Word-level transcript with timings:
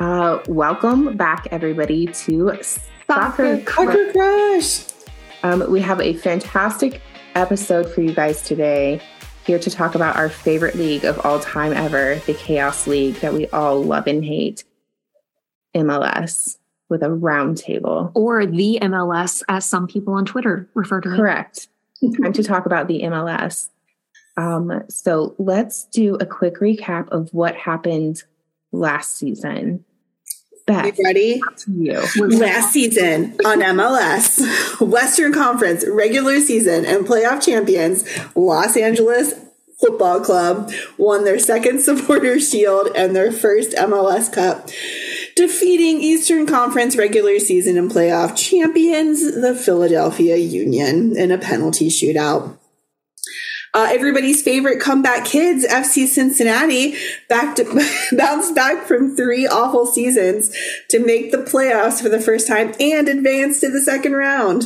Uh, 0.00 0.42
welcome 0.48 1.14
back, 1.14 1.46
everybody, 1.50 2.06
to 2.06 2.58
Soccer, 3.06 3.62
Soccer 3.66 4.12
Crush. 4.12 4.86
Um, 5.42 5.70
we 5.70 5.78
have 5.82 6.00
a 6.00 6.14
fantastic 6.14 7.02
episode 7.34 7.86
for 7.92 8.00
you 8.00 8.14
guys 8.14 8.40
today. 8.40 9.02
Here 9.44 9.58
to 9.58 9.70
talk 9.70 9.94
about 9.94 10.16
our 10.16 10.30
favorite 10.30 10.74
league 10.74 11.04
of 11.04 11.20
all 11.26 11.38
time 11.38 11.74
ever, 11.74 12.14
the 12.24 12.32
Chaos 12.32 12.86
League 12.86 13.16
that 13.16 13.34
we 13.34 13.46
all 13.48 13.82
love 13.84 14.06
and 14.06 14.24
hate, 14.24 14.64
MLS, 15.74 16.56
with 16.88 17.02
a 17.02 17.08
roundtable. 17.08 18.10
Or 18.14 18.46
the 18.46 18.78
MLS, 18.80 19.42
as 19.50 19.66
some 19.66 19.86
people 19.86 20.14
on 20.14 20.24
Twitter 20.24 20.66
refer 20.72 21.02
to 21.02 21.12
it. 21.12 21.16
Correct. 21.16 21.68
Time 22.22 22.32
to 22.32 22.42
talk 22.42 22.64
about 22.64 22.88
the 22.88 23.02
MLS. 23.02 23.68
Um, 24.38 24.82
so 24.88 25.34
let's 25.36 25.84
do 25.84 26.14
a 26.14 26.24
quick 26.24 26.54
recap 26.54 27.10
of 27.10 27.34
what 27.34 27.54
happened 27.54 28.22
last 28.72 29.18
season. 29.18 29.84
Beth, 30.66 30.98
You 30.98 31.04
ready? 31.04 31.40
you. 31.66 32.00
Last 32.38 32.72
season 32.72 33.36
on 33.44 33.60
MLS, 33.60 34.80
Western 34.80 35.32
Conference 35.32 35.84
regular 35.88 36.40
season 36.40 36.84
and 36.84 37.06
playoff 37.06 37.42
champions, 37.44 38.04
Los 38.36 38.76
Angeles 38.76 39.34
Football 39.80 40.20
Club 40.20 40.70
won 40.98 41.24
their 41.24 41.38
second 41.38 41.80
supporter 41.82 42.38
shield 42.38 42.88
and 42.94 43.16
their 43.16 43.32
first 43.32 43.72
MLS 43.72 44.30
Cup, 44.32 44.68
defeating 45.36 46.00
Eastern 46.02 46.46
Conference 46.46 46.96
regular 46.96 47.38
season 47.38 47.78
and 47.78 47.90
playoff 47.90 48.36
champions, 48.36 49.40
the 49.40 49.54
Philadelphia 49.54 50.36
Union, 50.36 51.16
in 51.16 51.30
a 51.32 51.38
penalty 51.38 51.88
shootout. 51.88 52.56
Uh, 53.72 53.86
everybody's 53.90 54.42
favorite 54.42 54.80
comeback 54.80 55.24
kids, 55.24 55.64
FC 55.66 56.06
Cincinnati, 56.06 56.96
back 57.28 57.54
to, 57.56 57.64
bounced 58.16 58.54
back 58.54 58.84
from 58.86 59.14
three 59.14 59.46
awful 59.46 59.86
seasons 59.86 60.52
to 60.88 60.98
make 60.98 61.30
the 61.30 61.38
playoffs 61.38 62.02
for 62.02 62.08
the 62.08 62.20
first 62.20 62.48
time 62.48 62.72
and 62.80 63.08
advance 63.08 63.60
to 63.60 63.70
the 63.70 63.80
second 63.80 64.14
round. 64.14 64.64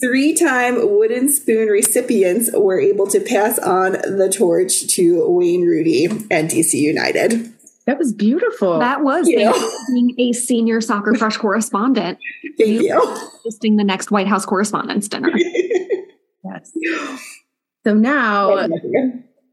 Three 0.00 0.34
time 0.34 0.74
wooden 0.98 1.30
spoon 1.30 1.68
recipients 1.68 2.50
were 2.52 2.80
able 2.80 3.06
to 3.06 3.20
pass 3.20 3.60
on 3.60 3.92
the 3.92 4.28
torch 4.36 4.88
to 4.96 5.24
Wayne 5.28 5.62
Rooney 5.64 6.06
and 6.28 6.50
DC 6.50 6.74
United. 6.74 7.52
That 7.86 7.98
was 7.98 8.12
beautiful. 8.12 8.80
That 8.80 9.02
was 9.04 9.28
You 9.28 9.44
know? 9.44 9.52
thanks 9.52 9.74
for 9.86 9.92
being 9.94 10.14
a 10.18 10.32
senior 10.32 10.80
soccer 10.80 11.12
crush 11.12 11.36
correspondent, 11.36 12.18
Thank 12.58 12.70
You- 12.70 12.82
you. 12.82 13.00
hosting 13.44 13.76
the 13.76 13.84
next 13.84 14.10
White 14.10 14.26
House 14.26 14.44
Correspondents' 14.44 15.06
Dinner. 15.06 15.30
yes. 16.44 16.72
So 17.84 17.94
now 17.94 18.68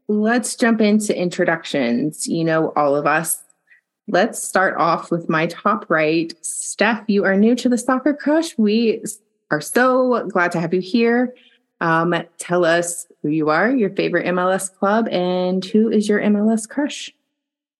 let's 0.08 0.56
jump 0.56 0.80
into 0.80 1.16
introductions. 1.16 2.26
You 2.26 2.44
know, 2.44 2.72
all 2.76 2.96
of 2.96 3.06
us. 3.06 3.42
Let's 4.08 4.42
start 4.42 4.76
off 4.76 5.12
with 5.12 5.28
my 5.28 5.46
top 5.46 5.86
right. 5.88 6.32
Steph, 6.44 7.04
you 7.06 7.24
are 7.24 7.36
new 7.36 7.54
to 7.54 7.68
the 7.68 7.78
Soccer 7.78 8.12
Crush. 8.12 8.58
We 8.58 9.04
are 9.52 9.60
so 9.60 10.26
glad 10.28 10.50
to 10.52 10.60
have 10.60 10.74
you 10.74 10.80
here. 10.80 11.34
Um, 11.80 12.14
tell 12.38 12.64
us 12.64 13.06
who 13.22 13.28
you 13.28 13.50
are, 13.50 13.70
your 13.70 13.90
favorite 13.90 14.26
MLS 14.26 14.72
club, 14.72 15.08
and 15.08 15.64
who 15.64 15.88
is 15.90 16.08
your 16.08 16.20
MLS 16.20 16.68
crush. 16.68 17.12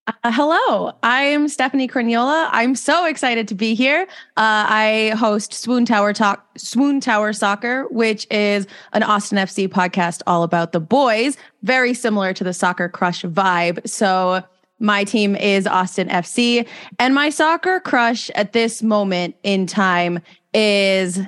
Uh, 0.07 0.31
hello, 0.31 0.91
I'm 1.03 1.47
Stephanie 1.47 1.87
Corniola. 1.87 2.49
I'm 2.51 2.73
so 2.73 3.05
excited 3.05 3.47
to 3.49 3.55
be 3.55 3.75
here. 3.75 4.07
Uh, 4.35 4.65
I 4.67 5.13
host 5.15 5.53
Swoon 5.53 5.85
Tower 5.85 6.11
Talk, 6.11 6.43
Swoon 6.57 6.99
Tower 6.99 7.33
Soccer, 7.33 7.83
which 7.91 8.25
is 8.31 8.65
an 8.93 9.03
Austin 9.03 9.37
FC 9.37 9.67
podcast 9.67 10.23
all 10.25 10.41
about 10.41 10.71
the 10.71 10.79
boys, 10.79 11.37
very 11.61 11.93
similar 11.93 12.33
to 12.33 12.43
the 12.43 12.51
Soccer 12.51 12.89
Crush 12.89 13.21
vibe. 13.21 13.87
So 13.87 14.43
my 14.79 15.03
team 15.03 15.35
is 15.35 15.67
Austin 15.67 16.07
FC, 16.07 16.67
and 16.97 17.13
my 17.13 17.29
soccer 17.29 17.79
crush 17.79 18.31
at 18.31 18.53
this 18.53 18.81
moment 18.81 19.35
in 19.43 19.67
time 19.67 20.19
is 20.51 21.19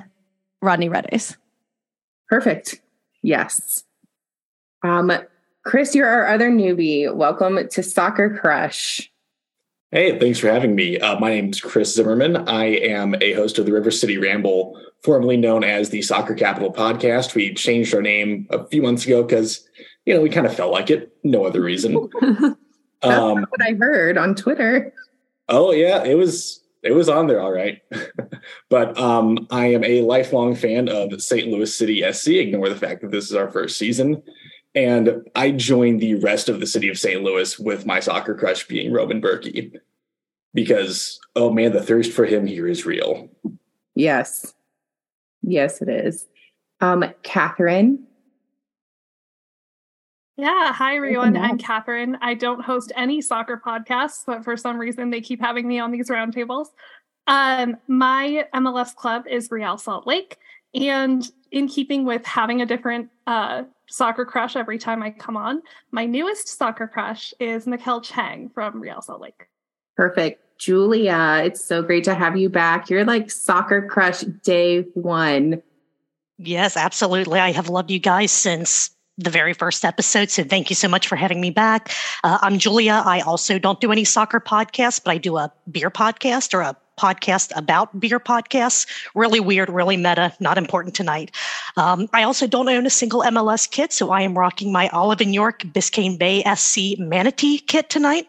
Rodney 0.60 0.88
Redes. 0.88 1.36
Perfect. 2.28 2.80
Yes. 3.22 3.84
Um, 4.82 5.12
Chris, 5.64 5.94
you're 5.94 6.08
our 6.08 6.26
other 6.26 6.50
newbie. 6.50 7.12
Welcome 7.14 7.58
to 7.68 7.82
Soccer 7.82 8.38
Crush. 8.38 9.10
Hey, 9.90 10.18
thanks 10.18 10.38
for 10.38 10.48
having 10.48 10.74
me. 10.74 10.98
Uh, 10.98 11.18
my 11.20 11.30
name 11.30 11.50
is 11.50 11.60
Chris 11.60 11.94
Zimmerman. 11.94 12.36
I 12.48 12.64
am 12.66 13.14
a 13.20 13.32
host 13.32 13.58
of 13.58 13.64
the 13.66 13.72
River 13.72 13.90
City 13.90 14.18
Ramble, 14.18 14.78
formerly 15.02 15.36
known 15.36 15.62
as 15.64 15.90
the 15.90 16.02
Soccer 16.02 16.34
Capital 16.34 16.72
Podcast. 16.72 17.34
We 17.34 17.54
changed 17.54 17.94
our 17.94 18.02
name 18.02 18.46
a 18.50 18.66
few 18.66 18.82
months 18.82 19.06
ago 19.06 19.22
because, 19.22 19.66
you 20.04 20.12
know, 20.14 20.20
we 20.20 20.30
kind 20.30 20.46
of 20.46 20.54
felt 20.54 20.72
like 20.72 20.90
it. 20.90 21.16
No 21.22 21.44
other 21.44 21.60
reason. 21.62 22.10
That's 22.20 22.54
Um, 23.02 23.46
what 23.48 23.62
I 23.62 23.74
heard 23.74 24.18
on 24.18 24.34
Twitter. 24.34 24.92
oh 25.48 25.72
yeah, 25.72 26.02
it 26.04 26.14
was 26.14 26.60
it 26.82 26.92
was 26.92 27.08
on 27.08 27.26
there 27.28 27.40
all 27.40 27.52
right. 27.52 27.80
but 28.68 28.98
um, 28.98 29.46
I 29.50 29.66
am 29.68 29.84
a 29.84 30.02
lifelong 30.02 30.54
fan 30.56 30.88
of 30.88 31.22
St. 31.22 31.48
Louis 31.48 31.74
City 31.74 32.02
SC. 32.12 32.28
Ignore 32.28 32.68
the 32.68 32.76
fact 32.76 33.00
that 33.02 33.10
this 33.12 33.26
is 33.30 33.34
our 33.34 33.50
first 33.50 33.78
season. 33.78 34.22
And 34.74 35.28
I 35.34 35.52
joined 35.52 36.00
the 36.00 36.16
rest 36.16 36.48
of 36.48 36.60
the 36.60 36.66
city 36.66 36.88
of 36.88 36.98
St. 36.98 37.22
Louis 37.22 37.58
with 37.58 37.86
my 37.86 38.00
soccer 38.00 38.34
crush 38.34 38.66
being 38.66 38.92
Roman 38.92 39.22
Bürki. 39.22 39.78
Because, 40.52 41.20
oh 41.36 41.50
man, 41.50 41.72
the 41.72 41.82
thirst 41.82 42.12
for 42.12 42.24
him 42.24 42.46
here 42.46 42.66
is 42.66 42.84
real. 42.84 43.28
Yes. 43.94 44.54
Yes, 45.42 45.80
it 45.80 45.88
is. 45.88 46.26
Um, 46.80 47.04
Catherine. 47.22 48.06
Yeah, 50.36 50.72
hi 50.72 50.96
everyone. 50.96 51.36
I'm. 51.36 51.58
Catherine. 51.58 52.18
I 52.20 52.34
don't 52.34 52.60
host 52.60 52.90
any 52.96 53.20
soccer 53.20 53.60
podcasts, 53.64 54.24
but 54.26 54.42
for 54.42 54.56
some 54.56 54.78
reason 54.78 55.10
they 55.10 55.20
keep 55.20 55.40
having 55.40 55.68
me 55.68 55.78
on 55.78 55.92
these 55.92 56.10
roundtables. 56.10 56.66
Um, 57.28 57.76
my 57.86 58.46
MLS 58.52 58.94
club 58.96 59.26
is 59.28 59.50
Real 59.52 59.78
Salt 59.78 60.08
Lake, 60.08 60.38
and 60.74 61.30
in 61.52 61.68
keeping 61.68 62.04
with 62.04 62.26
having 62.26 62.60
a 62.60 62.66
different 62.66 63.10
uh, 63.28 63.62
soccer 63.88 64.24
crush 64.24 64.56
every 64.56 64.78
time 64.78 65.02
I 65.02 65.10
come 65.10 65.36
on, 65.36 65.62
my 65.90 66.06
newest 66.06 66.48
soccer 66.48 66.86
crush 66.86 67.34
is 67.40 67.66
Nikel 67.66 68.00
Chang 68.00 68.50
from 68.50 68.80
Real 68.80 69.00
Salt 69.02 69.20
Lake. 69.20 69.48
Perfect. 69.96 70.40
Julia, 70.58 71.42
it's 71.44 71.64
so 71.64 71.82
great 71.82 72.04
to 72.04 72.14
have 72.14 72.36
you 72.36 72.48
back. 72.48 72.88
You're 72.88 73.04
like 73.04 73.30
soccer 73.30 73.82
crush 73.82 74.20
day 74.20 74.82
one. 74.94 75.62
Yes, 76.38 76.76
absolutely. 76.76 77.40
I 77.40 77.52
have 77.52 77.68
loved 77.68 77.90
you 77.90 77.98
guys 77.98 78.30
since 78.30 78.90
the 79.18 79.30
very 79.30 79.52
first 79.52 79.84
episode. 79.84 80.30
So 80.30 80.42
thank 80.42 80.70
you 80.70 80.76
so 80.76 80.88
much 80.88 81.06
for 81.06 81.16
having 81.16 81.40
me 81.40 81.50
back. 81.50 81.92
Uh, 82.24 82.38
I'm 82.40 82.58
Julia. 82.58 83.02
I 83.04 83.20
also 83.20 83.58
don't 83.58 83.80
do 83.80 83.92
any 83.92 84.04
soccer 84.04 84.40
podcasts, 84.40 85.02
but 85.02 85.12
I 85.12 85.18
do 85.18 85.36
a 85.36 85.52
beer 85.70 85.90
podcast 85.90 86.54
or 86.54 86.62
a 86.62 86.76
podcast 86.96 87.52
about 87.56 87.98
beer 88.00 88.20
podcasts. 88.20 88.86
Really 89.14 89.40
weird, 89.40 89.68
really 89.70 89.96
meta, 89.96 90.32
not 90.40 90.58
important 90.58 90.94
tonight. 90.94 91.34
Um, 91.76 92.08
I 92.12 92.22
also 92.22 92.46
don't 92.46 92.68
own 92.68 92.86
a 92.86 92.90
single 92.90 93.22
MLS 93.22 93.70
kit, 93.70 93.92
so 93.92 94.10
I 94.10 94.22
am 94.22 94.36
rocking 94.38 94.72
my 94.72 94.88
Olive 94.90 95.20
and 95.20 95.34
York 95.34 95.62
Biscayne 95.64 96.18
Bay 96.18 96.42
SC 96.54 96.98
Manatee 96.98 97.58
kit 97.58 97.90
tonight. 97.90 98.28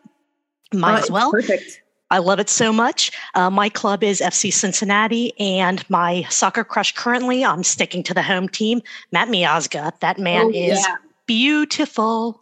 Might 0.73 0.95
Oh, 0.95 1.03
as 1.03 1.11
well. 1.11 1.31
Perfect. 1.31 1.81
I 2.11 2.19
love 2.19 2.39
it 2.39 2.49
so 2.49 2.71
much. 2.71 3.11
Uh, 3.33 3.49
my 3.49 3.67
club 3.67 4.03
is 4.03 4.21
FC 4.21 4.53
Cincinnati, 4.53 5.33
and 5.39 5.83
my 5.89 6.23
soccer 6.29 6.63
crush 6.63 6.93
currently, 6.93 7.43
I'm 7.43 7.63
sticking 7.63 8.03
to 8.03 8.13
the 8.13 8.21
home 8.21 8.47
team, 8.47 8.81
Matt 9.11 9.27
Miazga. 9.29 9.91
That 10.01 10.19
man 10.19 10.45
Oh, 10.45 10.49
is 10.49 10.79
yeah. 10.79 10.95
beautiful. 11.25 12.41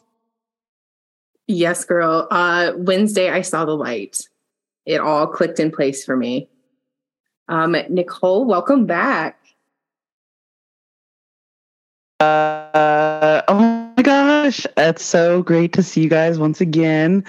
Yes, 1.48 1.86
girl. 1.86 2.28
Uh, 2.32 2.72
Wednesday, 2.76 3.30
I 3.30 3.42
saw 3.42 3.66
the 3.66 3.76
light. 3.76 4.28
It 4.86 5.00
all 5.00 5.28
clicked 5.28 5.60
in 5.60 5.72
place 5.72 6.04
for 6.04 6.16
me. 6.16 6.50
Um, 7.48 7.76
Nicole, 7.90 8.46
welcome 8.46 8.86
back. 8.86 9.40
Uh, 12.20 13.42
oh 13.48 13.92
my 13.98 14.04
gosh, 14.04 14.66
it's 14.78 15.04
so 15.04 15.44
great 15.44 15.74
to 15.74 15.84
see 15.84 16.02
you 16.04 16.10
guys 16.10 16.40
once 16.40 16.62
again. 16.62 17.26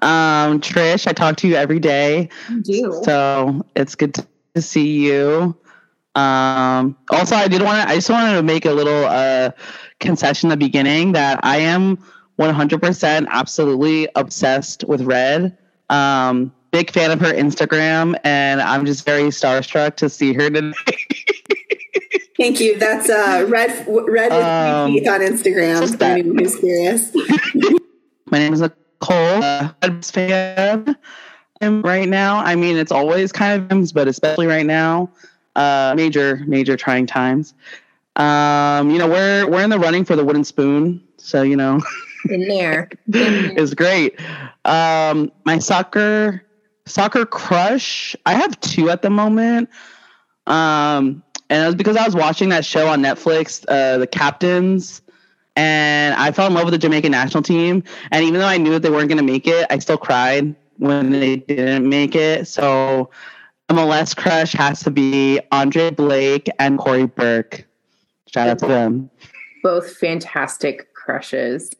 Um, 0.00 0.60
Trish, 0.60 1.06
I 1.06 1.12
talk 1.12 1.36
to 1.38 1.48
you 1.48 1.54
every 1.54 1.80
day, 1.80 2.30
You 2.48 2.62
do. 2.62 3.00
so 3.04 3.66
it's 3.76 3.94
good 3.94 4.14
to, 4.14 4.26
see 4.62 5.06
you. 5.06 5.54
Um, 6.16 6.96
also, 7.12 7.36
I 7.36 7.46
did 7.46 7.62
want 7.62 7.80
to, 7.80 7.88
I 7.88 7.94
just 7.94 8.10
wanted 8.10 8.34
to 8.34 8.42
make 8.42 8.64
a 8.64 8.72
little 8.72 9.04
uh, 9.04 9.50
concession 10.00 10.50
at 10.50 10.58
the 10.58 10.66
beginning 10.66 11.12
that 11.12 11.38
I 11.44 11.58
am 11.58 11.98
100% 12.40 13.28
absolutely 13.28 14.08
obsessed 14.16 14.82
with 14.88 15.02
Red. 15.02 15.56
Um, 15.90 16.52
big 16.70 16.90
fan 16.90 17.10
of 17.10 17.20
her 17.20 17.32
Instagram, 17.32 18.18
and 18.24 18.60
I'm 18.60 18.86
just 18.86 19.04
very 19.04 19.24
starstruck 19.24 19.96
to 19.96 20.08
see 20.08 20.32
her 20.32 20.50
today. 20.50 20.72
Thank 22.38 22.60
you. 22.60 22.78
That's 22.78 23.10
uh, 23.10 23.46
Red 23.48 23.84
Red 23.88 24.32
with 24.32 24.44
Um, 24.44 24.92
Keith 24.92 25.08
on 25.08 25.20
Instagram. 25.20 25.80
just 25.80 25.98
For 25.98 26.22
who's 26.22 26.56
curious. 26.56 27.12
My 28.30 28.38
name 28.38 28.52
is 28.52 28.60
Nicole. 28.60 29.42
Uh, 29.42 29.70
Cubs 29.80 30.10
fan. 30.10 30.96
And 31.60 31.84
right 31.84 32.08
now, 32.08 32.38
I 32.38 32.54
mean, 32.54 32.76
it's 32.76 32.92
always 32.92 33.32
kind 33.32 33.60
of 33.60 33.68
times, 33.68 33.92
but 33.92 34.06
especially 34.06 34.46
right 34.46 34.66
now, 34.66 35.10
uh, 35.56 35.94
major, 35.96 36.36
major 36.46 36.76
trying 36.76 37.06
times. 37.06 37.54
Um, 38.14 38.90
you 38.90 38.98
know, 38.98 39.08
we're 39.08 39.48
we're 39.48 39.62
in 39.62 39.70
the 39.70 39.78
running 39.78 40.04
for 40.04 40.14
the 40.14 40.24
wooden 40.24 40.44
spoon, 40.44 41.02
so 41.16 41.42
you 41.42 41.56
know, 41.56 41.80
In 42.30 42.46
there. 42.46 42.88
it's 43.08 43.74
great. 43.74 44.20
Um, 44.64 45.32
my 45.44 45.58
soccer 45.58 46.44
soccer 46.88 47.26
crush. 47.26 48.16
I 48.26 48.34
have 48.34 48.58
two 48.60 48.90
at 48.90 49.02
the 49.02 49.10
moment. 49.10 49.68
Um, 50.46 51.22
and 51.50 51.62
it 51.62 51.66
was 51.66 51.74
because 51.74 51.96
I 51.96 52.04
was 52.04 52.14
watching 52.14 52.48
that 52.50 52.64
show 52.64 52.88
on 52.88 53.02
Netflix, 53.02 53.64
uh, 53.68 53.98
The 53.98 54.06
Captains, 54.06 55.02
and 55.56 56.14
I 56.14 56.30
fell 56.30 56.46
in 56.46 56.54
love 56.54 56.64
with 56.64 56.72
the 56.72 56.78
Jamaican 56.78 57.10
national 57.10 57.42
team. 57.42 57.82
And 58.10 58.24
even 58.24 58.40
though 58.40 58.46
I 58.46 58.58
knew 58.58 58.70
that 58.72 58.82
they 58.82 58.90
weren't 58.90 59.08
going 59.08 59.18
to 59.18 59.24
make 59.24 59.46
it, 59.46 59.66
I 59.70 59.78
still 59.78 59.96
cried 59.96 60.54
when 60.76 61.10
they 61.10 61.36
didn't 61.36 61.88
make 61.88 62.14
it. 62.14 62.46
So 62.46 63.10
MLS 63.68 64.16
crush 64.16 64.52
has 64.52 64.82
to 64.84 64.90
be 64.90 65.40
Andre 65.50 65.90
Blake 65.90 66.48
and 66.58 66.78
Cory 66.78 67.06
Burke. 67.06 67.66
Shout 68.28 68.48
out 68.48 68.58
to 68.60 68.66
them. 68.66 69.10
Both 69.62 69.96
fantastic 69.96 70.94
crushes. 70.94 71.72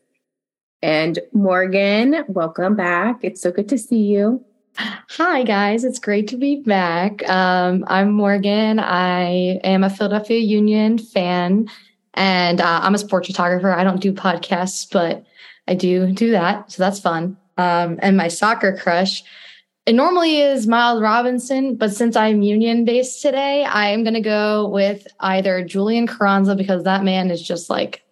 And 0.83 1.19
Morgan, 1.33 2.25
welcome 2.29 2.75
back. 2.75 3.21
It's 3.23 3.41
so 3.41 3.51
good 3.51 3.69
to 3.69 3.79
see 3.79 4.03
you. 4.03 4.45
Hi, 4.81 5.43
guys. 5.43 5.83
It's 5.83 5.99
great 5.99 6.29
to 6.29 6.37
be 6.37 6.63
back. 6.63 7.29
Um, 7.29 7.85
I'm 7.89 8.13
Morgan. 8.13 8.79
I 8.79 9.59
am 9.65 9.83
a 9.83 9.91
Philadelphia 9.91 10.39
Union 10.39 10.99
fan, 10.99 11.69
and 12.15 12.61
uh, 12.61 12.81
I'm 12.85 12.95
a 12.95 12.99
sports 12.99 13.27
photographer. 13.27 13.73
I 13.73 13.83
don't 13.83 14.01
do 14.01 14.13
podcasts, 14.13 14.89
but 14.91 15.25
I 15.67 15.75
do 15.75 16.13
do 16.13 16.31
that. 16.31 16.71
So 16.71 16.81
that's 16.81 17.01
fun. 17.01 17.37
Um, 17.57 17.99
and 18.03 18.17
my 18.17 18.29
soccer 18.29 18.77
crush, 18.77 19.25
it 19.85 19.95
normally 19.95 20.41
is 20.41 20.69
Miles 20.69 21.03
Robinson, 21.03 21.75
but 21.75 21.93
since 21.93 22.15
I'm 22.15 22.43
Union 22.43 22.85
based 22.85 23.21
today, 23.21 23.65
I 23.65 23.89
am 23.89 24.05
going 24.05 24.15
to 24.15 24.21
go 24.21 24.69
with 24.69 25.09
either 25.19 25.65
Julian 25.65 26.07
Carranza 26.07 26.55
because 26.55 26.85
that 26.85 27.03
man 27.03 27.33
is 27.33 27.43
just 27.43 27.69
like 27.69 28.05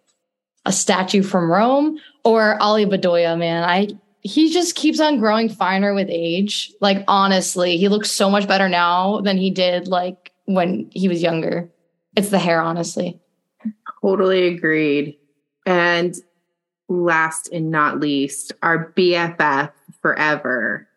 a 0.65 0.73
statue 0.73 1.23
from 1.23 1.49
Rome, 1.49 2.01
or 2.25 2.61
Ali 2.61 2.87
Bedoya, 2.87 3.39
man. 3.39 3.63
I 3.63 3.91
he 4.27 4.53
just 4.53 4.75
keeps 4.75 4.99
on 5.01 5.19
growing 5.19 5.49
finer 5.49 5.95
with 5.95 6.09
age. 6.11 6.73
Like 6.81 7.05
honestly, 7.07 7.77
he 7.77 7.89
looks 7.89 8.11
so 8.11 8.29
much 8.29 8.49
better 8.49 8.69
now 8.69 9.21
than 9.21 9.39
he 9.39 9.51
did 9.51 9.87
like 9.87 10.33
when 10.47 10.91
he 10.93 11.09
was 11.09 11.23
younger. 11.23 11.71
It's 12.17 12.31
the 12.31 12.39
hair, 12.39 12.61
honestly. 12.61 13.21
Totally 14.03 14.49
agreed. 14.49 15.17
And 15.65 16.15
last 16.89 17.49
and 17.53 17.71
not 17.71 18.01
least, 18.01 18.53
our 18.63 18.93
BFF 18.97 19.71
forever, 20.01 20.89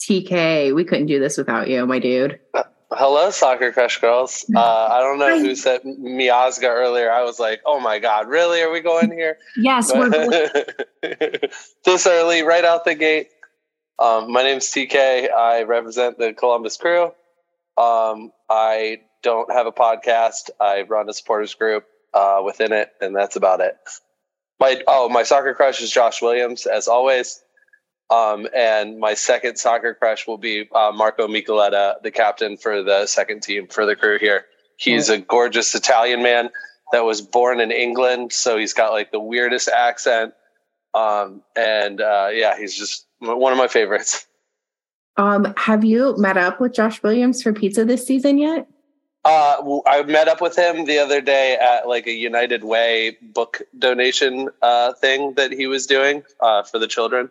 TK. 0.00 0.74
We 0.74 0.84
couldn't 0.84 1.06
do 1.06 1.18
this 1.18 1.38
without 1.38 1.68
you, 1.68 1.86
my 1.86 1.98
dude. 1.98 2.40
Uh, 2.52 2.64
Hello, 2.90 3.30
Soccer 3.30 3.72
Crush 3.72 4.00
girls. 4.00 4.44
Uh, 4.54 4.60
I 4.60 5.00
don't 5.00 5.18
know 5.18 5.40
who 5.40 5.56
said 5.56 5.82
Miazga 5.82 6.68
earlier. 6.68 7.10
I 7.10 7.22
was 7.24 7.40
like, 7.40 7.60
oh 7.66 7.80
my 7.80 7.98
God, 7.98 8.28
really? 8.28 8.62
Are 8.62 8.70
we 8.70 8.80
going 8.80 9.10
here? 9.10 9.38
Yes, 9.56 9.92
we're 9.92 10.08
this 11.84 12.06
early, 12.06 12.42
right 12.42 12.64
out 12.64 12.84
the 12.84 12.94
gate. 12.94 13.30
Um, 13.98 14.32
my 14.32 14.42
name's 14.42 14.66
TK. 14.66 15.32
I 15.32 15.62
represent 15.62 16.18
the 16.18 16.32
Columbus 16.32 16.76
crew. 16.76 17.06
Um, 17.76 18.32
I 18.48 19.00
don't 19.22 19.50
have 19.52 19.66
a 19.66 19.72
podcast. 19.72 20.50
I 20.60 20.82
run 20.82 21.08
a 21.08 21.12
supporters 21.12 21.54
group 21.54 21.84
uh, 22.14 22.40
within 22.44 22.72
it, 22.72 22.90
and 23.00 23.16
that's 23.16 23.34
about 23.34 23.60
it. 23.60 23.76
My 24.60 24.80
oh, 24.86 25.08
my 25.08 25.24
soccer 25.24 25.54
crush 25.54 25.82
is 25.82 25.90
Josh 25.90 26.22
Williams, 26.22 26.66
as 26.66 26.88
always. 26.88 27.42
Um, 28.08 28.46
and 28.54 29.00
my 29.00 29.14
second 29.14 29.56
soccer 29.56 29.94
crush 29.94 30.26
will 30.26 30.38
be 30.38 30.68
uh, 30.72 30.92
Marco 30.94 31.26
Micheletta, 31.26 32.02
the 32.02 32.10
captain 32.10 32.56
for 32.56 32.82
the 32.82 33.06
second 33.06 33.42
team 33.42 33.66
for 33.66 33.84
the 33.84 33.96
crew 33.96 34.18
here. 34.18 34.46
He's 34.76 35.08
a 35.08 35.18
gorgeous 35.18 35.74
Italian 35.74 36.22
man 36.22 36.50
that 36.92 37.04
was 37.04 37.20
born 37.20 37.60
in 37.60 37.72
England, 37.72 38.32
so 38.32 38.56
he's 38.56 38.72
got 38.72 38.92
like 38.92 39.10
the 39.10 39.18
weirdest 39.18 39.68
accent. 39.68 40.34
Um, 40.94 41.42
and 41.56 42.00
uh, 42.00 42.28
yeah, 42.32 42.56
he's 42.56 42.76
just 42.76 43.06
one 43.18 43.52
of 43.52 43.58
my 43.58 43.68
favorites. 43.68 44.26
Um, 45.16 45.52
have 45.56 45.84
you 45.84 46.14
met 46.18 46.36
up 46.36 46.60
with 46.60 46.74
Josh 46.74 47.02
Williams 47.02 47.42
for 47.42 47.52
pizza 47.52 47.84
this 47.84 48.06
season 48.06 48.38
yet? 48.38 48.68
Uh, 49.24 49.80
I 49.86 50.02
met 50.02 50.28
up 50.28 50.40
with 50.40 50.56
him 50.56 50.84
the 50.84 50.98
other 50.98 51.20
day 51.20 51.56
at 51.56 51.88
like 51.88 52.06
a 52.06 52.12
United 52.12 52.62
Way 52.62 53.16
book 53.20 53.62
donation 53.76 54.50
uh, 54.62 54.92
thing 54.92 55.34
that 55.34 55.50
he 55.50 55.66
was 55.66 55.86
doing 55.86 56.22
uh, 56.40 56.62
for 56.62 56.78
the 56.78 56.86
children 56.86 57.30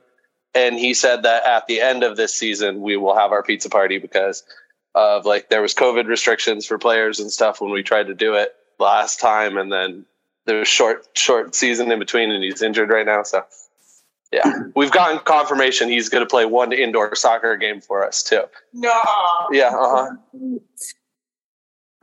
and 0.55 0.79
he 0.79 0.93
said 0.93 1.23
that 1.23 1.45
at 1.45 1.67
the 1.67 1.81
end 1.81 2.03
of 2.03 2.17
this 2.17 2.33
season 2.33 2.81
we 2.81 2.97
will 2.97 3.15
have 3.15 3.31
our 3.31 3.43
pizza 3.43 3.69
party 3.69 3.99
because 3.99 4.43
of 4.95 5.25
like 5.25 5.49
there 5.49 5.61
was 5.61 5.75
covid 5.75 6.07
restrictions 6.07 6.65
for 6.65 6.77
players 6.77 7.19
and 7.19 7.31
stuff 7.31 7.61
when 7.61 7.71
we 7.71 7.83
tried 7.83 8.07
to 8.07 8.15
do 8.15 8.33
it 8.33 8.55
last 8.79 9.19
time 9.19 9.57
and 9.57 9.71
then 9.71 10.05
there 10.45 10.57
was 10.59 10.67
short 10.67 11.05
short 11.13 11.53
season 11.53 11.91
in 11.91 11.99
between 11.99 12.31
and 12.31 12.43
he's 12.43 12.61
injured 12.61 12.89
right 12.89 13.05
now 13.05 13.21
so 13.21 13.43
yeah 14.31 14.49
we've 14.75 14.91
gotten 14.91 15.19
confirmation 15.19 15.89
he's 15.89 16.09
going 16.09 16.23
to 16.23 16.29
play 16.29 16.45
one 16.45 16.71
indoor 16.71 17.13
soccer 17.15 17.55
game 17.57 17.81
for 17.81 18.05
us 18.05 18.23
too 18.23 18.43
No. 18.73 19.01
yeah 19.51 19.69
uh-huh 19.69 20.09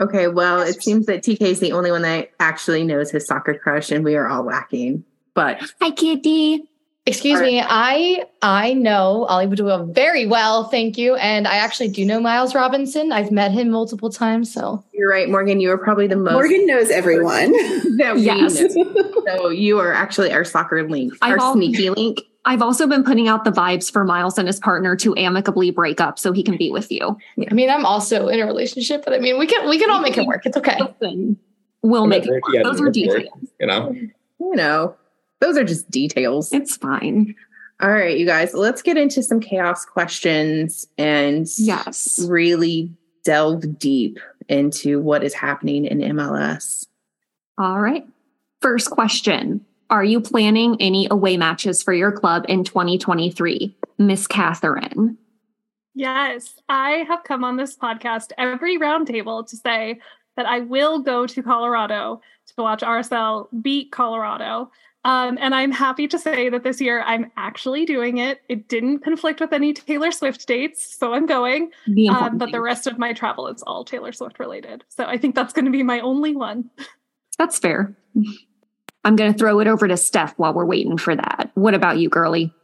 Okay, 0.01 0.27
well, 0.27 0.61
it 0.61 0.83
seems 0.83 1.07
that 1.07 1.23
TK 1.23 1.43
is 1.43 1.61
the 1.61 1.71
only 1.71 1.93
one 1.93 2.03
that 2.03 2.33
actually 2.41 2.83
knows 2.83 3.13
his 3.13 3.25
soccer 3.25 3.55
crush, 3.55 3.93
and 3.93 4.05
we 4.05 4.17
are 4.17 4.27
all 4.27 4.43
lacking. 4.43 5.05
But 5.33 5.63
Hi, 5.81 5.93
Kitty. 5.93 6.65
Excuse 7.05 7.41
me, 7.41 7.61
I 7.61 8.25
I 8.43 8.75
know 8.75 9.25
Ali 9.25 9.47
Bedoya 9.47 9.93
very 9.93 10.25
well, 10.25 10.65
thank 10.65 10.97
you, 10.97 11.17
and 11.17 11.49
I 11.49 11.57
actually 11.57 11.89
do 11.89 12.05
know 12.05 12.21
Miles 12.21 12.55
Robinson. 12.55 13.11
I've 13.11 13.33
met 13.33 13.51
him 13.51 13.71
multiple 13.71 14.09
times, 14.09 14.53
so 14.53 14.85
you're 14.93 15.11
right, 15.11 15.29
Morgan. 15.29 15.61
You 15.61 15.73
are 15.73 15.79
probably 15.79 16.07
the 16.07 16.15
most 16.15 16.35
Morgan 16.35 16.65
knows 16.65 16.91
everyone. 16.91 17.51
that 17.99 18.13
we 18.15 18.23
Yes. 18.23 18.61
know. 18.77 19.13
So 19.27 19.49
you 19.49 19.81
are 19.81 19.93
actually 19.93 20.33
our 20.33 20.45
soccer 20.45 20.89
link, 20.89 21.13
I've 21.23 21.33
our 21.33 21.41
al- 21.41 21.55
sneaky 21.55 21.91
link. 21.91 22.21
I've 22.45 22.63
also 22.63 22.87
been 22.87 23.03
putting 23.03 23.27
out 23.27 23.43
the 23.45 23.51
vibes 23.53 23.91
for 23.91 24.05
Miles 24.05 24.39
and 24.39 24.47
his 24.47 24.61
partner 24.61 24.95
to 24.97 25.17
amicably 25.17 25.73
break 25.73 26.01
up 26.01 26.19
so 26.21 26.31
he 26.33 26.45
can 26.45 26.57
be 26.57 26.71
with 26.71 26.91
you. 26.93 27.17
I 27.51 27.55
mean, 27.55 27.69
I'm 27.71 27.85
also 27.85 28.29
in 28.29 28.39
a 28.41 28.47
relationship, 28.47 29.05
but 29.05 29.13
I 29.13 29.19
mean, 29.19 29.39
we 29.41 29.49
can 29.49 29.69
we 29.69 29.79
can 29.81 29.91
all 29.91 30.01
make 30.01 30.17
it 30.19 30.25
work. 30.27 30.47
It's 30.47 30.57
okay. 30.57 30.79
Listen, 31.01 31.37
we'll 31.83 32.07
make 32.07 32.27
it 32.27 32.31
work. 32.31 32.43
Those 32.63 32.81
are 32.81 32.91
details. 32.91 33.27
You 33.59 33.67
know, 33.67 33.93
You 34.39 34.55
know, 34.57 34.95
those 35.43 35.59
are 35.59 35.65
just 35.65 35.91
details. 35.91 36.53
It's 36.53 36.77
fine. 36.77 37.35
All 37.81 37.91
right, 37.91 38.17
you 38.17 38.25
guys, 38.25 38.55
let's 38.55 38.81
get 38.81 38.97
into 38.97 39.23
some 39.23 39.41
chaos 39.41 39.85
questions 39.85 40.87
and 40.97 41.47
Yes. 41.59 42.25
really 42.29 42.91
delve 43.25 43.79
deep 43.79 44.19
into 44.49 45.01
what 45.01 45.25
is 45.25 45.35
happening 45.35 45.85
in 45.85 45.99
MLS. 45.99 46.87
All 47.59 47.81
right. 47.81 48.07
First 48.61 48.91
question 48.91 49.65
Are 49.91 50.05
you 50.05 50.21
planning 50.21 50.77
any 50.81 51.07
away 51.11 51.37
matches 51.37 51.83
for 51.83 51.93
your 51.93 52.13
club 52.13 52.47
in 52.49 52.65
2023? 52.65 53.77
Miss 53.99 54.27
Catherine. 54.27 55.19
Yes, 55.95 56.55
I 56.69 57.05
have 57.09 57.25
come 57.25 57.45
on 57.45 57.57
this 57.57 57.77
podcast 57.77 58.31
every 58.39 58.79
roundtable 58.79 59.47
to 59.49 59.57
say 59.57 60.01
that 60.37 60.47
I 60.47 60.61
will 60.61 61.01
go 61.01 61.27
to 61.27 61.43
Colorado 61.43 62.23
to 62.47 62.55
watch 62.63 62.81
RSL 62.83 63.49
beat 63.61 63.93
Colorado. 63.93 64.71
Um, 65.05 65.37
and 65.41 65.55
I'm 65.55 65.73
happy 65.73 66.07
to 66.09 66.19
say 66.19 66.49
that 66.49 66.63
this 66.63 66.81
year 66.81 67.03
I'm 67.03 67.31
actually 67.37 67.85
doing 67.85 68.19
it. 68.19 68.41
It 68.49 68.69
didn't 68.69 69.01
conflict 69.01 69.41
with 69.41 69.53
any 69.53 69.73
Taylor 69.73 70.13
Swift 70.13 70.47
dates, 70.47 70.97
so 70.97 71.13
I'm 71.13 71.27
going. 71.27 71.71
The 71.89 72.09
Um, 72.09 72.39
but 72.39 72.53
the 72.53 72.61
rest 72.61 72.87
of 72.87 72.99
my 72.99 73.13
travel 73.13 73.49
is 73.49 73.63
all 73.63 73.85
Taylor 73.85 74.13
Swift 74.13 74.39
related. 74.39 74.85
So 74.89 75.05
I 75.05 75.19
think 75.19 75.35
that's 75.35 75.53
going 75.53 75.65
to 75.65 75.73
be 75.73 75.83
my 75.83 76.01
only 76.01 76.37
one. 76.37 76.71
That's 77.39 77.59
fair. 77.59 77.97
I'm 79.05 79.17
going 79.17 79.33
to 79.33 79.39
throw 79.39 79.59
it 79.59 79.67
over 79.67 79.89
to 79.89 79.97
Steph 79.97 80.35
while 80.37 80.55
we're 80.55 80.65
waiting 80.65 80.97
for 80.97 81.17
that. 81.17 81.51
What 81.55 81.75
about 81.75 81.99
you, 81.99 82.09
girly? 82.09 82.55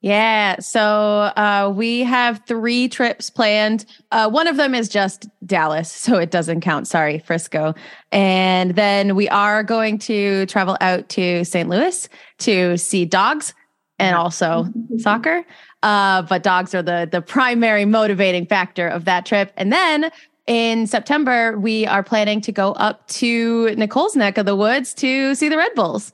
Yeah. 0.00 0.60
So 0.60 0.80
uh, 0.80 1.72
we 1.74 2.00
have 2.00 2.42
three 2.46 2.88
trips 2.88 3.30
planned. 3.30 3.84
Uh, 4.12 4.30
one 4.30 4.46
of 4.46 4.56
them 4.56 4.74
is 4.74 4.88
just 4.88 5.28
Dallas, 5.44 5.90
so 5.90 6.16
it 6.16 6.30
doesn't 6.30 6.60
count. 6.60 6.86
Sorry, 6.86 7.18
Frisco. 7.18 7.74
And 8.12 8.76
then 8.76 9.16
we 9.16 9.28
are 9.28 9.62
going 9.64 9.98
to 10.00 10.46
travel 10.46 10.76
out 10.80 11.08
to 11.10 11.44
St. 11.44 11.68
Louis 11.68 12.08
to 12.38 12.76
see 12.76 13.04
dogs 13.04 13.54
and 13.98 14.14
also 14.14 14.66
soccer. 14.98 15.44
Uh, 15.82 16.22
but 16.22 16.42
dogs 16.42 16.74
are 16.74 16.82
the 16.82 17.08
the 17.10 17.20
primary 17.20 17.84
motivating 17.84 18.46
factor 18.46 18.86
of 18.86 19.04
that 19.04 19.26
trip. 19.26 19.52
And 19.56 19.72
then 19.72 20.10
in 20.46 20.86
September, 20.86 21.58
we 21.58 21.86
are 21.86 22.02
planning 22.02 22.40
to 22.42 22.52
go 22.52 22.72
up 22.72 23.06
to 23.08 23.74
Nicole's 23.76 24.16
neck 24.16 24.38
of 24.38 24.46
the 24.46 24.56
woods 24.56 24.94
to 24.94 25.34
see 25.34 25.48
the 25.48 25.56
Red 25.56 25.74
Bulls. 25.74 26.12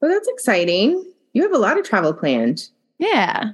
Well, 0.00 0.10
that's 0.10 0.28
exciting. 0.28 1.04
You 1.32 1.42
have 1.42 1.52
a 1.52 1.58
lot 1.58 1.78
of 1.78 1.84
travel 1.84 2.12
planned. 2.12 2.68
Yeah. 2.98 3.52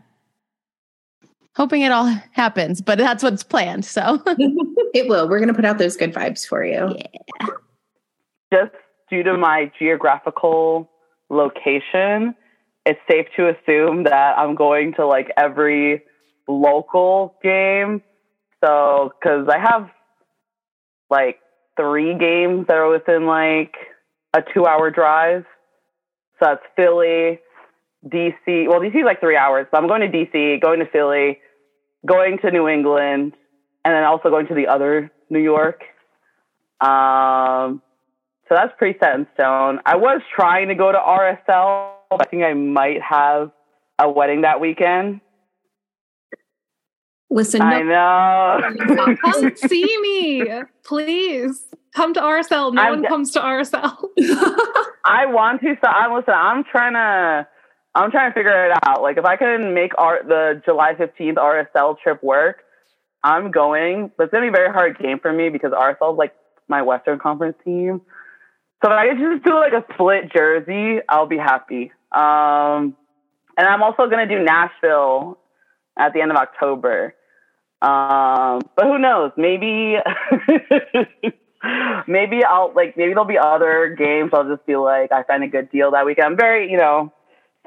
Hoping 1.57 1.83
it 1.83 1.90
all 1.90 2.07
happens, 2.33 2.80
but 2.80 2.99
that's 2.99 3.23
what's 3.23 3.42
planned. 3.42 3.85
So 3.85 4.23
It 4.95 5.09
will. 5.09 5.28
We're 5.28 5.38
going 5.38 5.49
to 5.49 5.54
put 5.54 5.64
out 5.64 5.78
those 5.78 5.97
good 5.97 6.14
vibes 6.14 6.47
for 6.47 6.64
you. 6.64 6.97
just 8.52 8.73
due 9.11 9.23
to 9.23 9.37
my 9.37 9.71
geographical 9.78 10.90
location, 11.30 12.35
it's 12.87 13.00
safe 13.11 13.26
to 13.37 13.49
assume 13.49 14.04
that 14.04 14.38
I'm 14.38 14.54
going 14.54 14.95
to 14.95 15.07
like 15.07 15.30
every 15.37 16.02
local 16.47 17.35
game. 17.42 18.02
So, 18.64 19.12
because 19.21 19.47
I 19.49 19.59
have 19.59 19.90
like 21.11 21.38
three 21.76 22.16
games 22.18 22.66
that 22.68 22.76
are 22.76 22.90
within 22.90 23.26
like 23.26 23.75
a 24.35 24.42
two 24.54 24.66
hour 24.66 24.90
drive. 24.90 25.45
So 26.40 26.47
that's 26.47 26.62
Philly, 26.76 27.40
DC. 28.09 28.69
Well, 28.69 28.81
DC 28.81 28.97
is 28.97 29.05
like 29.05 29.21
three 29.21 29.37
hours, 29.37 29.67
but 29.71 29.79
I'm 29.79 29.88
going 29.88 30.00
to 30.00 30.09
DC, 30.09 30.61
going 30.61 30.81
to 30.81 30.87
Philly, 30.87 31.38
going 32.07 32.38
to 32.38 32.50
New 32.50 32.69
England, 32.69 33.35
and 33.85 33.95
then 33.95 34.05
also 34.05 34.31
going 34.31 34.47
to 34.49 34.55
the 34.55 34.67
other 34.67 35.11
New 35.31 35.41
York. 35.41 35.83
Um, 36.81 37.83
so 38.49 38.55
that's 38.55 38.73
pretty 38.79 38.99
set 38.99 39.15
in 39.15 39.27
stone. 39.35 39.81
I 39.85 39.97
was 39.97 40.23
trying 40.35 40.69
to 40.69 40.75
go 40.75 40.91
to 40.91 40.99
RSL. 40.99 41.93
I 42.11 42.25
think 42.31 42.43
I 42.43 42.55
might 42.55 43.03
have 43.03 43.50
a 43.99 44.11
wedding 44.11 44.43
that 44.43 44.61
weekend. 44.61 45.21
Listen, 47.31 47.61
I 47.61 47.83
know. 47.83 49.17
Come 49.23 49.55
see 49.57 49.99
me, 50.00 50.50
please. 50.83 51.67
Come 51.95 52.15
to 52.15 52.21
RSL. 52.21 52.73
No 52.73 52.81
I'm 52.81 53.00
one 53.00 53.09
comes 53.09 53.33
to 53.33 53.41
RSL. 53.41 53.97
I 55.05 55.27
want 55.27 55.61
to. 55.62 55.75
So 55.83 55.88
I'm 55.88 56.15
listen. 56.15 56.35
I'm 56.35 56.65
trying 56.65 56.95
to. 56.95 57.47
I'm 57.95 58.11
trying 58.11 58.30
to 58.30 58.35
figure 58.35 58.66
it 58.66 58.78
out. 58.85 59.02
Like 59.02 59.16
if 59.16 59.25
I 59.25 59.37
can 59.37 59.75
make 59.75 59.92
our 59.99 60.23
the 60.23 60.62
July 60.64 60.95
15th 60.95 61.35
RSL 61.35 61.99
trip 61.99 62.23
work, 62.23 62.59
I'm 63.25 63.50
going. 63.50 64.12
But 64.16 64.25
it's 64.25 64.33
gonna 64.33 64.45
be 64.45 64.49
a 64.49 64.52
very 64.52 64.73
hard 64.73 64.99
game 64.99 65.18
for 65.21 65.33
me 65.33 65.49
because 65.49 65.73
RSL 65.73 66.12
is 66.12 66.18
like 66.18 66.35
my 66.68 66.83
Western 66.83 67.18
Conference 67.18 67.57
team. 67.64 68.00
So 68.85 68.90
if 68.90 68.97
I 68.97 69.09
could 69.09 69.18
just 69.18 69.45
do 69.45 69.54
like 69.54 69.73
a 69.73 69.85
split 69.92 70.33
jersey, 70.33 71.00
I'll 71.09 71.26
be 71.26 71.38
happy. 71.38 71.92
Um, 72.12 72.97
and 73.57 73.66
I'm 73.66 73.83
also 73.83 74.09
gonna 74.09 74.28
do 74.28 74.42
Nashville 74.42 75.38
at 75.99 76.12
the 76.12 76.21
end 76.21 76.30
of 76.30 76.37
October. 76.37 77.14
Um, 77.83 78.61
but 78.76 78.87
who 78.87 78.99
knows? 78.99 79.33
Maybe, 79.37 79.97
maybe 82.09 82.45
I'll 82.45 82.73
like 82.75 82.97
maybe 82.97 83.11
there'll 83.11 83.25
be 83.25 83.38
other 83.38 83.97
games. 83.99 84.30
I'll 84.33 84.49
just 84.49 84.66
be 84.66 84.76
like, 84.76 85.12
I 85.12 85.23
find 85.25 85.42
a 85.42 85.49
good 85.49 85.71
deal 85.71 85.90
that 85.92 86.07
weekend. 86.07 86.26
I'm 86.26 86.37
very, 86.37 86.71
you 86.71 86.76
know, 86.76 87.12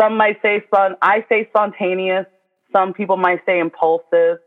some 0.01 0.17
might 0.17 0.41
say 0.41 0.63
spon. 0.67 0.95
I 1.01 1.25
say 1.29 1.47
spontaneous. 1.49 2.25
Some 2.71 2.93
people 2.93 3.17
might 3.17 3.45
say 3.45 3.59
impulsive. 3.59 4.39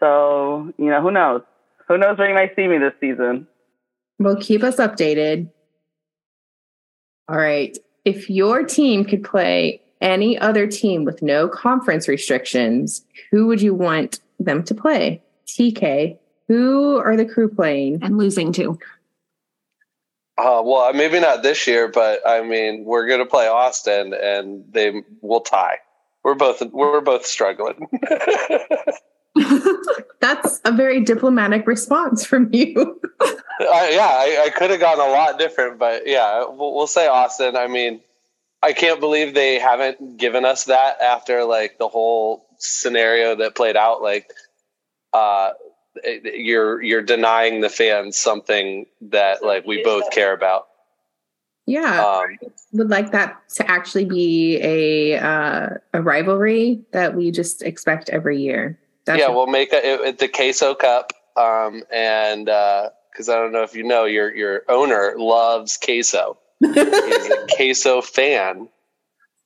So 0.00 0.72
you 0.78 0.90
know, 0.90 1.00
who 1.00 1.10
knows? 1.10 1.42
Who 1.88 1.96
knows 1.96 2.18
where 2.18 2.28
you 2.28 2.34
might 2.34 2.54
see 2.54 2.68
me 2.68 2.78
this 2.78 2.92
season? 3.00 3.46
Well, 4.18 4.36
keep 4.36 4.62
us 4.62 4.76
updated. 4.76 5.50
All 7.28 7.36
right. 7.36 7.76
If 8.04 8.28
your 8.28 8.64
team 8.64 9.04
could 9.04 9.24
play 9.24 9.80
any 10.00 10.38
other 10.38 10.66
team 10.66 11.04
with 11.04 11.22
no 11.22 11.48
conference 11.48 12.08
restrictions, 12.08 13.04
who 13.30 13.46
would 13.46 13.62
you 13.62 13.74
want 13.74 14.20
them 14.38 14.62
to 14.64 14.74
play? 14.74 15.22
TK, 15.46 16.18
who 16.46 16.98
are 16.98 17.16
the 17.16 17.24
crew 17.24 17.48
playing? 17.48 18.00
and 18.02 18.18
losing 18.18 18.52
to. 18.52 18.78
Uh, 20.38 20.62
well, 20.64 20.92
maybe 20.92 21.18
not 21.18 21.42
this 21.42 21.66
year, 21.66 21.88
but 21.88 22.20
I 22.24 22.42
mean, 22.42 22.84
we're 22.84 23.08
going 23.08 23.18
to 23.18 23.26
play 23.26 23.48
Austin, 23.48 24.14
and 24.14 24.64
they 24.72 25.02
will 25.20 25.40
tie. 25.40 25.78
We're 26.22 26.36
both 26.36 26.62
we're 26.72 27.00
both 27.00 27.26
struggling. 27.26 27.88
That's 30.20 30.60
a 30.64 30.70
very 30.72 31.00
diplomatic 31.00 31.66
response 31.66 32.24
from 32.24 32.50
you. 32.52 33.00
I, 33.20 33.90
yeah, 33.92 34.12
I, 34.12 34.44
I 34.46 34.50
could 34.50 34.70
have 34.70 34.80
gone 34.80 35.00
a 35.00 35.10
lot 35.10 35.38
different, 35.38 35.78
but 35.78 36.06
yeah, 36.06 36.44
we'll, 36.44 36.74
we'll 36.74 36.86
say 36.86 37.08
Austin. 37.08 37.56
I 37.56 37.66
mean, 37.66 38.00
I 38.62 38.72
can't 38.72 39.00
believe 39.00 39.34
they 39.34 39.58
haven't 39.58 40.18
given 40.18 40.44
us 40.44 40.64
that 40.64 41.00
after 41.00 41.44
like 41.44 41.78
the 41.78 41.88
whole 41.88 42.46
scenario 42.58 43.34
that 43.36 43.56
played 43.56 43.76
out. 43.76 44.02
Like, 44.02 44.32
uh, 45.12 45.52
you're 46.04 46.82
you're 46.82 47.02
denying 47.02 47.60
the 47.60 47.68
fans 47.68 48.16
something 48.16 48.86
that 49.00 49.44
like 49.44 49.66
we 49.66 49.82
both 49.82 50.10
care 50.10 50.32
about. 50.32 50.68
yeah. 51.66 52.04
Um, 52.04 52.38
would 52.72 52.90
like 52.90 53.12
that 53.12 53.48
to 53.56 53.70
actually 53.70 54.04
be 54.04 54.58
a 54.62 55.18
uh, 55.18 55.68
a 55.94 56.02
rivalry 56.02 56.80
that 56.92 57.14
we 57.16 57.30
just 57.30 57.62
expect 57.62 58.10
every 58.10 58.40
year. 58.40 58.78
That's 59.06 59.20
yeah, 59.20 59.30
we'll 59.30 59.46
make 59.46 59.72
a, 59.72 59.76
it, 59.76 60.00
it- 60.00 60.18
the 60.18 60.28
queso 60.28 60.74
cup, 60.74 61.12
um, 61.36 61.82
and 61.90 62.44
because 62.44 63.28
I 63.28 63.36
don't 63.36 63.52
know 63.52 63.62
if 63.62 63.74
you 63.74 63.82
know, 63.84 64.04
your 64.04 64.34
your 64.34 64.62
owner 64.68 65.14
loves 65.16 65.76
queso. 65.76 66.38
He's 66.60 66.76
a 66.76 67.46
queso 67.56 68.02
fan, 68.02 68.68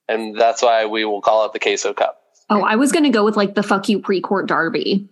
and 0.09 0.37
that's 0.39 0.61
why 0.61 0.85
we 0.85 1.05
will 1.05 1.21
call 1.21 1.45
it 1.45 1.53
the 1.53 1.59
queso 1.59 1.93
cup. 1.93 2.19
Oh, 2.49 2.61
I 2.61 2.75
was 2.75 2.91
going 2.91 3.05
to 3.05 3.09
go 3.09 3.23
with 3.23 3.37
like 3.37 3.55
the 3.55 3.63
fuck 3.63 3.87
you 3.87 3.99
Precourt 3.99 4.47
derby. 4.47 5.07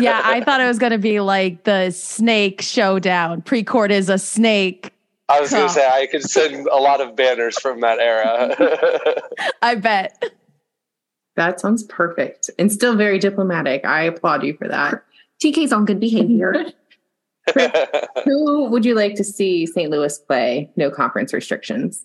Yeah, 0.00 0.22
I 0.24 0.42
thought 0.44 0.60
it 0.60 0.66
was 0.66 0.78
going 0.78 0.92
to 0.92 0.98
be 0.98 1.20
like 1.20 1.64
the 1.64 1.90
snake 1.90 2.62
showdown. 2.62 3.42
Precourt 3.42 3.90
is 3.90 4.08
a 4.08 4.18
snake. 4.18 4.92
I 5.28 5.40
was 5.40 5.50
going 5.50 5.68
to 5.68 5.72
say 5.72 5.88
I 5.88 6.06
could 6.06 6.22
send 6.22 6.66
a 6.66 6.76
lot 6.76 7.00
of 7.00 7.14
banners 7.14 7.58
from 7.58 7.80
that 7.80 7.98
era. 8.00 8.56
I 9.62 9.76
bet. 9.76 10.32
that 11.36 11.60
sounds 11.60 11.84
perfect 11.84 12.50
and 12.58 12.72
still 12.72 12.96
very 12.96 13.18
diplomatic. 13.18 13.84
I 13.84 14.02
applaud 14.02 14.42
you 14.42 14.54
for 14.54 14.66
that. 14.68 15.02
TK's 15.42 15.72
on 15.72 15.84
good 15.84 16.00
behavior. 16.00 16.66
Who 18.24 18.68
would 18.70 18.84
you 18.84 18.94
like 18.94 19.14
to 19.14 19.24
see 19.24 19.66
St. 19.66 19.90
Louis 19.90 20.18
play? 20.18 20.70
No 20.76 20.90
conference 20.90 21.32
restrictions. 21.32 22.04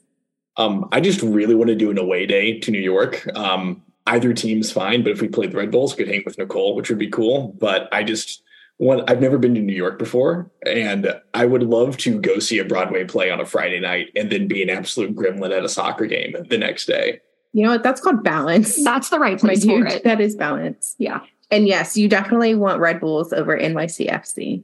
Um, 0.58 0.88
I 0.92 1.02
just 1.02 1.22
really 1.22 1.56
want 1.56 1.70
to 1.70 1.76
do 1.76 1.92
an 1.92 1.98
away 1.98 2.26
day 2.26 2.60
to 2.60 2.72
New 2.72 2.80
York. 2.80 3.28
Um, 3.36 3.82
either 4.08 4.34
team's 4.34 4.72
fine, 4.72 5.04
but 5.04 5.12
if 5.12 5.22
we 5.22 5.28
played 5.28 5.52
the 5.52 5.58
Red 5.58 5.72
Bulls, 5.72 5.96
could 5.96 6.08
hang 6.08 6.24
with 6.26 6.38
Nicole, 6.38 6.76
which 6.76 6.90
would 6.90 7.00
be 7.00 7.10
cool. 7.10 7.56
But 7.60 7.90
I 7.92 8.04
just 8.04 8.44
want, 8.78 9.10
I've 9.10 9.22
never 9.22 9.38
been 9.38 9.56
to 9.56 9.62
New 9.62 9.74
York 9.74 9.98
before, 9.98 10.52
and 10.66 11.14
I 11.34 11.46
would 11.46 11.64
love 11.64 11.98
to 11.98 12.20
go 12.20 12.40
see 12.40 12.60
a 12.60 12.66
Broadway 12.66 13.06
play 13.06 13.32
on 13.32 13.40
a 13.40 13.46
Friday 13.46 13.80
night 13.80 14.10
and 14.16 14.32
then 14.32 14.48
be 14.48 14.62
an 14.62 14.70
absolute 14.70 15.16
gremlin 15.16 15.56
at 15.56 15.66
a 15.66 15.70
soccer 15.70 16.06
game 16.06 16.36
the 16.50 16.58
next 16.58 16.86
day. 16.86 17.22
You 17.54 17.64
know 17.64 17.72
what? 17.72 17.84
That's 17.84 18.02
called 18.02 18.24
balance. 18.24 18.84
That's 18.84 19.10
the 19.10 19.20
right 19.20 19.40
place 19.40 19.64
for 19.64 19.86
it. 19.86 20.04
that 20.04 20.20
is 20.20 20.36
balance. 20.36 20.96
Yeah. 20.98 21.22
And 21.50 21.68
yes, 21.68 21.96
you 21.96 22.10
definitely 22.10 22.54
want 22.54 22.82
Red 22.82 23.00
Bulls 23.00 23.32
over 23.32 23.58
NYCFC. 23.58 24.64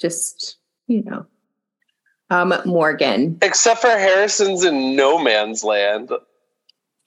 Just, 0.00 0.56
you 0.86 1.02
know. 1.02 1.26
Um, 2.30 2.54
Morgan. 2.64 3.38
Except 3.42 3.80
for 3.80 3.88
Harrison's 3.88 4.64
in 4.64 4.96
no 4.96 5.22
man's 5.22 5.62
land. 5.62 6.10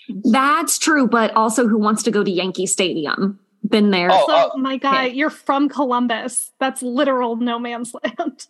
That's 0.10 0.78
true, 0.78 1.08
but 1.08 1.34
also 1.36 1.68
who 1.68 1.78
wants 1.78 2.04
to 2.04 2.12
go 2.12 2.24
to 2.24 2.32
Yankee 2.32 2.66
Stadium? 2.66 3.40
Been 3.68 3.92
there. 3.92 4.10
Oh, 4.12 4.26
So, 4.28 4.34
uh, 4.36 4.58
my 4.58 4.78
guy, 4.78 5.06
you're 5.08 5.30
from 5.30 5.68
Columbus. 5.70 6.52
That's 6.60 6.82
literal 6.82 7.36
no 7.36 7.60
man's 7.60 7.94
land. 7.94 8.48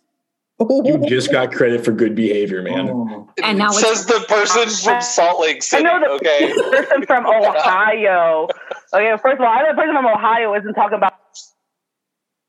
You 0.60 0.98
just 1.08 1.30
got 1.32 1.52
credit 1.52 1.84
for 1.84 1.92
good 1.92 2.14
behavior, 2.14 2.62
man. 2.62 3.26
and 3.42 3.58
now 3.58 3.70
Says 3.70 4.06
the 4.06 4.24
person 4.28 4.68
from 4.68 5.00
Salt 5.00 5.40
Lake 5.40 5.56
I 5.56 5.60
City. 5.60 5.82
know 5.84 6.00
the 6.00 6.08
Okay. 6.10 6.52
person 6.70 7.06
from 7.06 7.26
Ohio. 7.26 8.48
Okay, 8.92 9.16
first 9.22 9.34
of 9.34 9.40
all, 9.40 9.46
I 9.48 9.62
know 9.62 9.68
the 9.70 9.76
person 9.76 9.94
from 9.94 10.06
Ohio 10.06 10.54
isn't 10.54 10.74
talking 10.74 10.98
about. 10.98 11.14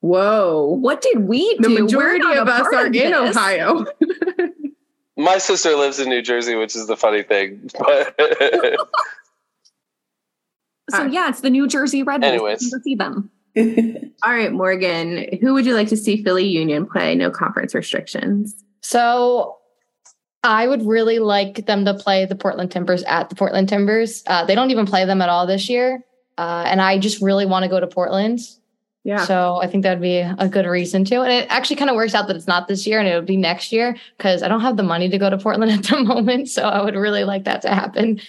Whoa. 0.01 0.77
what 0.79 1.01
did 1.01 1.27
we 1.27 1.57
The 1.59 1.67
do? 1.67 1.75
We're 1.75 1.83
majority 1.83 2.19
not 2.19 2.37
of 2.37 2.47
us 2.47 2.61
part 2.61 2.73
are 2.73 2.85
in 2.87 2.91
this. 2.93 3.35
Ohio. 3.35 3.85
My 5.19 5.37
sister 5.37 5.75
lives 5.75 5.99
in 5.99 6.07
New 6.07 6.21
Jersey, 6.21 6.55
which 6.55 6.77
is 6.77 6.87
the 6.87 6.95
funny 6.95 7.23
thing. 7.23 7.69
But 7.77 8.15
So 10.89 11.05
yeah, 11.05 11.29
it's 11.29 11.41
the 11.41 11.49
New 11.49 11.67
Jersey 11.67 12.03
Red 12.03 12.21
Bulls. 12.21 12.31
Anyways. 12.31 12.61
You 12.61 12.79
see 12.83 12.95
them. 12.95 13.29
All 14.23 14.33
right, 14.33 14.51
Morgan. 14.51 15.37
Who 15.41 15.53
would 15.53 15.65
you 15.65 15.73
like 15.73 15.89
to 15.89 15.97
see 15.97 16.23
Philly 16.23 16.47
Union 16.47 16.85
play? 16.85 17.15
No 17.15 17.29
conference 17.29 17.75
restrictions. 17.75 18.55
So 18.81 19.57
I 20.43 20.67
would 20.67 20.85
really 20.85 21.19
like 21.19 21.65
them 21.65 21.83
to 21.85 21.93
play 21.93 22.25
the 22.25 22.35
Portland 22.35 22.71
Timbers 22.71 23.03
at 23.03 23.29
the 23.29 23.35
Portland 23.35 23.67
Timbers. 23.67 24.23
Uh, 24.25 24.45
they 24.45 24.55
don't 24.55 24.71
even 24.71 24.85
play 24.85 25.05
them 25.05 25.21
at 25.21 25.29
all 25.29 25.45
this 25.45 25.69
year. 25.69 26.01
Uh, 26.37 26.63
and 26.65 26.81
I 26.81 26.97
just 26.97 27.21
really 27.21 27.45
want 27.45 27.63
to 27.63 27.69
go 27.69 27.79
to 27.79 27.87
Portland. 27.87 28.39
Yeah. 29.03 29.25
So 29.25 29.59
I 29.61 29.67
think 29.67 29.83
that 29.83 29.91
would 29.91 30.01
be 30.01 30.17
a 30.17 30.47
good 30.49 30.65
reason 30.65 31.05
to. 31.05 31.21
And 31.21 31.31
it 31.31 31.47
actually 31.49 31.77
kind 31.77 31.89
of 31.89 31.95
works 31.95 32.13
out 32.13 32.27
that 32.27 32.35
it's 32.35 32.47
not 32.47 32.67
this 32.67 32.85
year 32.85 32.99
and 32.99 33.07
it 33.07 33.15
would 33.15 33.25
be 33.25 33.37
next 33.37 33.71
year 33.71 33.95
because 34.17 34.43
I 34.43 34.47
don't 34.47 34.61
have 34.61 34.77
the 34.77 34.83
money 34.83 35.09
to 35.09 35.17
go 35.17 35.29
to 35.29 35.37
Portland 35.37 35.71
at 35.71 35.83
the 35.83 36.03
moment. 36.03 36.49
So 36.49 36.63
I 36.63 36.83
would 36.83 36.95
really 36.95 37.23
like 37.23 37.45
that 37.45 37.61
to 37.63 37.69
happen. 37.69 38.19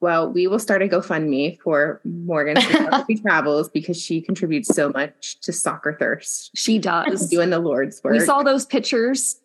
Well, 0.00 0.30
we 0.30 0.46
will 0.46 0.58
start 0.58 0.82
a 0.82 0.88
GoFundMe 0.88 1.60
for 1.60 2.00
Morgan's 2.04 2.64
photography 2.66 3.16
travels 3.16 3.68
because 3.68 4.00
she 4.00 4.20
contributes 4.20 4.74
so 4.74 4.90
much 4.90 5.40
to 5.40 5.52
Soccer 5.52 5.96
Thirst, 5.98 6.50
She 6.56 6.78
does. 6.78 7.28
doing 7.30 7.50
the 7.50 7.58
Lord's 7.58 8.02
work. 8.02 8.14
We 8.14 8.20
saw 8.20 8.42
those 8.42 8.66
pictures. 8.66 9.40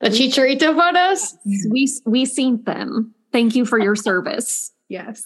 The 0.00 0.08
Chicharito 0.08 0.76
photos. 0.76 1.36
We 1.70 1.88
we 2.04 2.24
seen 2.24 2.62
them. 2.64 3.14
Thank 3.30 3.54
you 3.54 3.64
for 3.64 3.78
your 3.78 3.94
service. 3.94 4.72
Yes. 4.88 5.24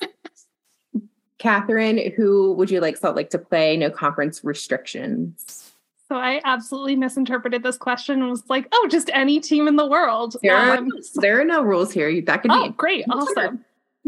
Catherine, 1.39 2.13
who 2.17 2.53
would 2.55 2.71
you 2.71 2.81
like 2.81 2.97
Salt 2.97 3.17
Lake 3.17 3.31
to 3.31 3.39
play? 3.39 3.77
No 3.77 3.91
conference 3.91 4.43
restrictions. 4.43 5.73
So 6.09 6.17
I 6.17 6.41
absolutely 6.45 6.95
misinterpreted 6.95 7.63
this 7.63 7.77
question 7.77 8.21
and 8.21 8.31
was 8.31 8.45
like, 8.49 8.69
oh, 8.73 8.87
just 8.91 9.11
any 9.13 9.41
team 9.41 9.67
in 9.67 9.77
the 9.77 9.87
world. 9.87 10.37
There 10.43 10.57
are, 10.57 10.77
Um, 10.77 10.89
there 11.17 11.41
are 11.41 11.45
no 11.45 11.63
rules 11.63 11.93
here. 11.93 12.23
That 12.23 12.43
could 12.43 12.53
oh, 12.53 12.69
be 12.69 12.75
great. 12.75 13.05
Awesome. 13.11 13.65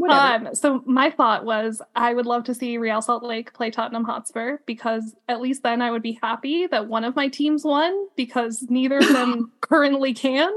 Um, 0.08 0.54
so 0.54 0.82
my 0.86 1.10
thought 1.10 1.44
was 1.44 1.82
I 1.96 2.14
would 2.14 2.26
love 2.26 2.44
to 2.44 2.54
see 2.54 2.78
Real 2.78 3.02
Salt 3.02 3.24
Lake 3.24 3.52
play 3.52 3.70
Tottenham 3.70 4.04
Hotspur 4.04 4.58
because 4.64 5.16
at 5.26 5.40
least 5.40 5.64
then 5.64 5.82
I 5.82 5.90
would 5.90 6.02
be 6.02 6.18
happy 6.22 6.68
that 6.68 6.86
one 6.86 7.02
of 7.02 7.16
my 7.16 7.26
teams 7.28 7.64
won 7.64 8.06
because 8.14 8.64
neither 8.68 8.98
of 8.98 9.08
them 9.08 9.50
currently 9.60 10.14
can. 10.14 10.52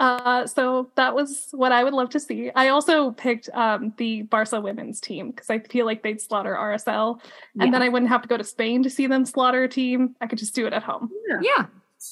Uh, 0.00 0.46
so 0.46 0.90
that 0.96 1.14
was 1.14 1.48
what 1.52 1.72
I 1.72 1.84
would 1.84 1.92
love 1.92 2.08
to 2.10 2.20
see. 2.20 2.50
I 2.56 2.68
also 2.68 3.10
picked 3.12 3.50
um, 3.52 3.92
the 3.98 4.22
Barca 4.22 4.60
women's 4.60 4.98
team 5.00 5.30
because 5.30 5.50
I 5.50 5.58
feel 5.58 5.84
like 5.86 6.02
they'd 6.02 6.20
slaughter 6.20 6.54
RSL, 6.54 7.20
and 7.54 7.64
Yeah. 7.66 7.70
then 7.70 7.82
I 7.82 7.88
wouldn't 7.90 8.08
have 8.08 8.22
to 8.22 8.28
go 8.28 8.36
to 8.38 8.44
Spain 8.44 8.82
to 8.82 8.90
see 8.90 9.06
them 9.06 9.26
slaughter 9.26 9.64
a 9.64 9.68
team. 9.68 10.16
I 10.20 10.26
could 10.26 10.38
just 10.38 10.54
do 10.54 10.66
it 10.66 10.72
at 10.72 10.82
home. 10.82 11.10
Yeah. 11.42 11.66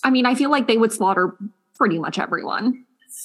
I 0.04 0.10
mean, 0.10 0.26
I 0.26 0.34
feel 0.34 0.50
like 0.50 0.66
they 0.66 0.76
would 0.76 0.92
slaughter 0.92 1.34
pretty 1.76 1.98
much 1.98 2.18
everyone. 2.18 2.84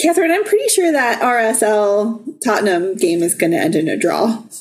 Catherine, 0.00 0.30
I'm 0.30 0.44
pretty 0.44 0.68
sure 0.68 0.90
that 0.92 1.20
RSL 1.20 2.40
Tottenham 2.44 2.96
game 2.96 3.22
is 3.22 3.34
going 3.34 3.52
to 3.52 3.58
end 3.58 3.74
in 3.76 3.88
a 3.88 3.96
draw. 3.96 4.42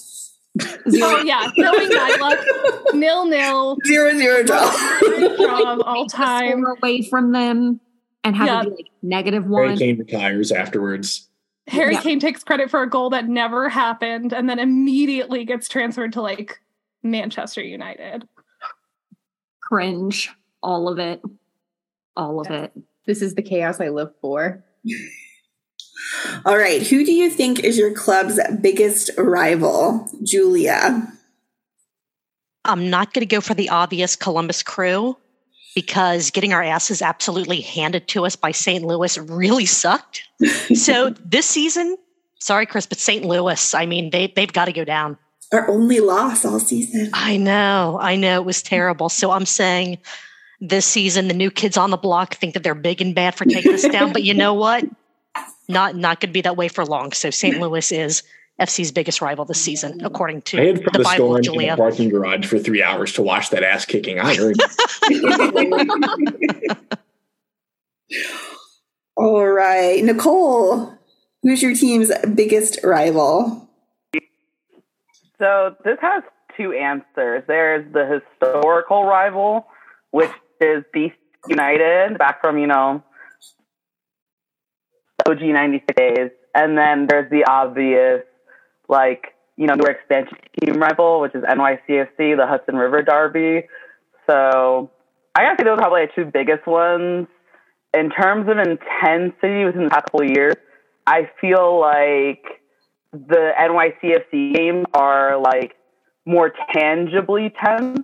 Oh 0.88 1.22
yeah, 1.26 1.50
throwing 1.60 1.90
Nyla, 1.90 2.94
nil 2.94 3.26
nil, 3.26 3.78
Zero 3.86 4.14
zero 4.14 4.42
draw. 4.44 4.72
draw 5.36 5.74
of 5.74 5.82
all 5.82 6.06
time. 6.10 6.64
Away 6.66 7.02
from 7.02 7.34
them 7.34 7.82
and 8.26 8.36
have 8.36 8.48
Yeah. 8.48 8.62
it 8.62 8.64
be 8.64 8.84
like 8.84 8.92
negative 9.02 9.44
Harry 9.44 9.68
one. 9.70 9.78
Kane 9.78 9.98
retires 10.00 10.52
afterwards. 10.52 11.30
Harry 11.68 11.94
Yeah. 11.94 12.02
Kane 12.02 12.20
takes 12.20 12.44
credit 12.44 12.70
for 12.70 12.82
a 12.82 12.90
goal 12.90 13.10
that 13.12 13.28
never 13.28 13.70
happened, 13.70 14.34
and 14.34 14.50
then 14.50 14.60
immediately 14.60 15.46
gets 15.46 15.68
transferred 15.70 16.14
to 16.14 16.22
like 16.22 16.60
Manchester 17.04 17.62
United. 17.64 18.28
Cringe. 19.62 20.32
All 20.62 20.90
of 20.90 21.00
it. 21.00 21.22
All 22.18 22.40
of 22.40 22.50
it. 22.52 22.72
This 23.06 23.22
is 23.22 23.36
the 23.36 23.42
chaos 23.42 23.80
I 23.80 23.90
live 23.90 24.12
for. 24.22 24.64
All 26.46 26.58
right. 26.58 26.86
Who 26.86 27.06
do 27.06 27.12
you 27.12 27.30
think 27.30 27.60
is 27.60 27.78
your 27.78 27.94
club's 27.94 28.40
biggest 28.62 29.12
rival? 29.18 30.08
Julia. 30.24 31.08
I'm 32.64 32.90
not 32.90 33.14
going 33.14 33.22
to 33.28 33.36
go 33.36 33.42
for 33.42 33.54
the 33.54 33.70
obvious 33.70 34.16
Columbus 34.16 34.64
crew 34.64 35.18
because 35.76 36.32
getting 36.32 36.54
our 36.54 36.64
asses 36.64 37.02
absolutely 37.02 37.62
handed 37.62 38.08
to 38.08 38.26
us 38.26 38.36
by 38.36 38.52
St. 38.52 38.84
Louis 38.84 39.18
really 39.18 39.66
sucked. 39.66 40.24
so 40.74 41.10
this 41.26 41.46
season, 41.46 41.98
sorry, 42.40 42.66
Chris, 42.66 42.88
but 42.88 42.98
St. 42.98 43.26
Louis, 43.26 43.74
I 43.74 43.86
mean, 43.86 44.10
they, 44.10 44.32
they've 44.36 44.52
got 44.52 44.66
to 44.66 44.74
go 44.74 44.86
down. 44.86 45.18
Our 45.52 45.70
only 45.70 46.00
loss 46.00 46.44
all 46.46 46.60
season. 46.60 47.12
I 47.14 47.38
know, 47.38 48.00
I 48.02 48.16
know 48.16 48.42
it 48.42 48.46
was 48.46 48.64
terrible. 48.64 49.10
So 49.10 49.32
I'm 49.32 49.46
saying 49.46 50.00
this 50.62 50.86
season, 50.86 51.28
the 51.28 51.34
new 51.34 51.52
kids 51.52 51.78
on 51.78 51.92
the 51.92 51.98
block 51.98 52.36
think 52.36 52.54
that 52.54 52.64
they're 52.64 52.74
big 52.74 53.02
and 53.02 53.14
bad 53.14 53.36
for 53.36 53.46
taking 53.46 53.74
us 53.74 53.88
down. 53.88 54.14
But 54.14 54.24
you 54.24 54.34
know 54.34 54.54
what? 54.54 54.86
Not 55.68 55.96
not 55.96 56.20
going 56.20 56.30
to 56.30 56.34
be 56.34 56.42
that 56.42 56.56
way 56.56 56.68
for 56.68 56.86
long. 56.86 57.12
So 57.12 57.32
St. 57.32 57.60
Louis 57.60 57.92
is 57.92 58.22
FC's 58.60 58.92
biggest 58.92 59.22
rival 59.22 59.46
this 59.46 59.62
season, 59.62 60.02
according 60.04 60.42
to 60.44 60.62
I 60.62 60.66
had 60.68 60.84
put 60.84 60.94
the 60.94 61.00
the 61.00 61.04
Bible 61.04 61.44
storm 61.44 61.58
of 61.58 61.62
in 61.62 61.70
the 61.70 61.76
parking 61.76 62.10
garage 62.10 62.46
for 62.46 62.58
three 62.58 62.82
hours 62.82 63.14
to 63.14 63.22
watch 63.22 63.50
that 63.50 63.64
ass 63.64 63.86
kicking. 63.86 64.20
I 64.20 64.36
heard. 64.36 64.56
All 69.18 69.48
right. 69.48 70.04
Nicole, 70.04 70.98
who's 71.44 71.62
your 71.62 71.76
team's 71.76 72.12
biggest 72.34 72.80
rival? 72.84 73.70
So 75.38 75.76
this 75.84 75.98
has 76.02 76.24
two 76.56 76.72
answers. 76.74 77.44
There's 77.48 77.92
the 77.94 78.06
historical 78.06 79.04
rival, 79.04 79.68
which 80.12 80.32
is 80.62 80.84
DC 80.96 81.14
United, 81.48 82.18
back 82.18 82.42
from, 82.42 82.58
you 82.58 82.68
know, 82.68 83.04
OG 85.28 85.42
96 85.42 85.96
days. 85.96 86.32
And 86.54 86.78
then 86.78 87.08
there's 87.08 87.30
the 87.30 87.46
obvious, 87.46 88.22
like, 88.90 89.34
you 89.58 89.68
know, 89.68 89.76
newer 89.76 89.92
expansion 89.92 90.38
team 90.60 90.76
rival, 90.76 91.22
which 91.22 91.36
is 91.36 91.44
NYCFC, 91.44 92.38
the 92.38 92.46
Hudson 92.48 92.76
River 92.76 93.02
Derby. 93.02 93.68
So 94.30 94.92
I 95.36 95.44
gotta 95.44 95.56
say 95.60 95.64
those 95.66 95.74
are 95.74 95.78
probably 95.78 96.06
the 96.06 96.24
two 96.24 96.32
biggest 96.32 96.68
ones. 96.68 97.28
In 97.94 98.10
terms 98.10 98.50
of 98.50 98.58
intensity 98.58 99.64
within 99.66 99.86
the 99.86 99.90
past 99.90 100.06
couple 100.06 100.22
of 100.22 100.30
years, 100.30 100.56
I 101.08 101.30
feel 101.40 101.80
like 101.80 102.44
the 103.14 103.52
NYCFC 103.58 104.56
games 104.56 104.86
are 104.94 105.40
like 105.40 105.76
more 106.26 106.52
tangibly 106.74 107.54
tense 107.64 108.00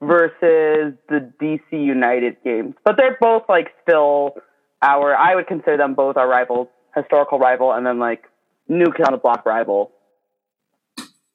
versus 0.00 0.94
the 1.08 1.32
DC 1.42 1.72
United 1.72 2.36
games. 2.44 2.74
But 2.84 2.96
they're 2.96 3.16
both 3.20 3.44
like 3.48 3.68
still 3.82 4.34
our 4.82 5.16
I 5.16 5.34
would 5.34 5.46
consider 5.46 5.76
them 5.76 5.94
both 5.94 6.16
our 6.16 6.28
rivals, 6.28 6.68
historical 6.94 7.38
rival 7.38 7.72
and 7.72 7.84
then 7.84 7.98
like 7.98 8.24
new 8.68 8.92
kid 8.96 9.06
on 9.06 9.12
the 9.12 9.18
block 9.18 9.44
rival. 9.46 9.92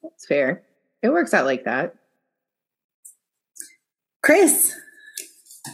It's 0.04 0.26
fair. 0.26 0.62
It 1.02 1.10
works 1.10 1.34
out 1.34 1.44
like 1.44 1.64
that. 1.64 1.94
Chris, 4.22 4.74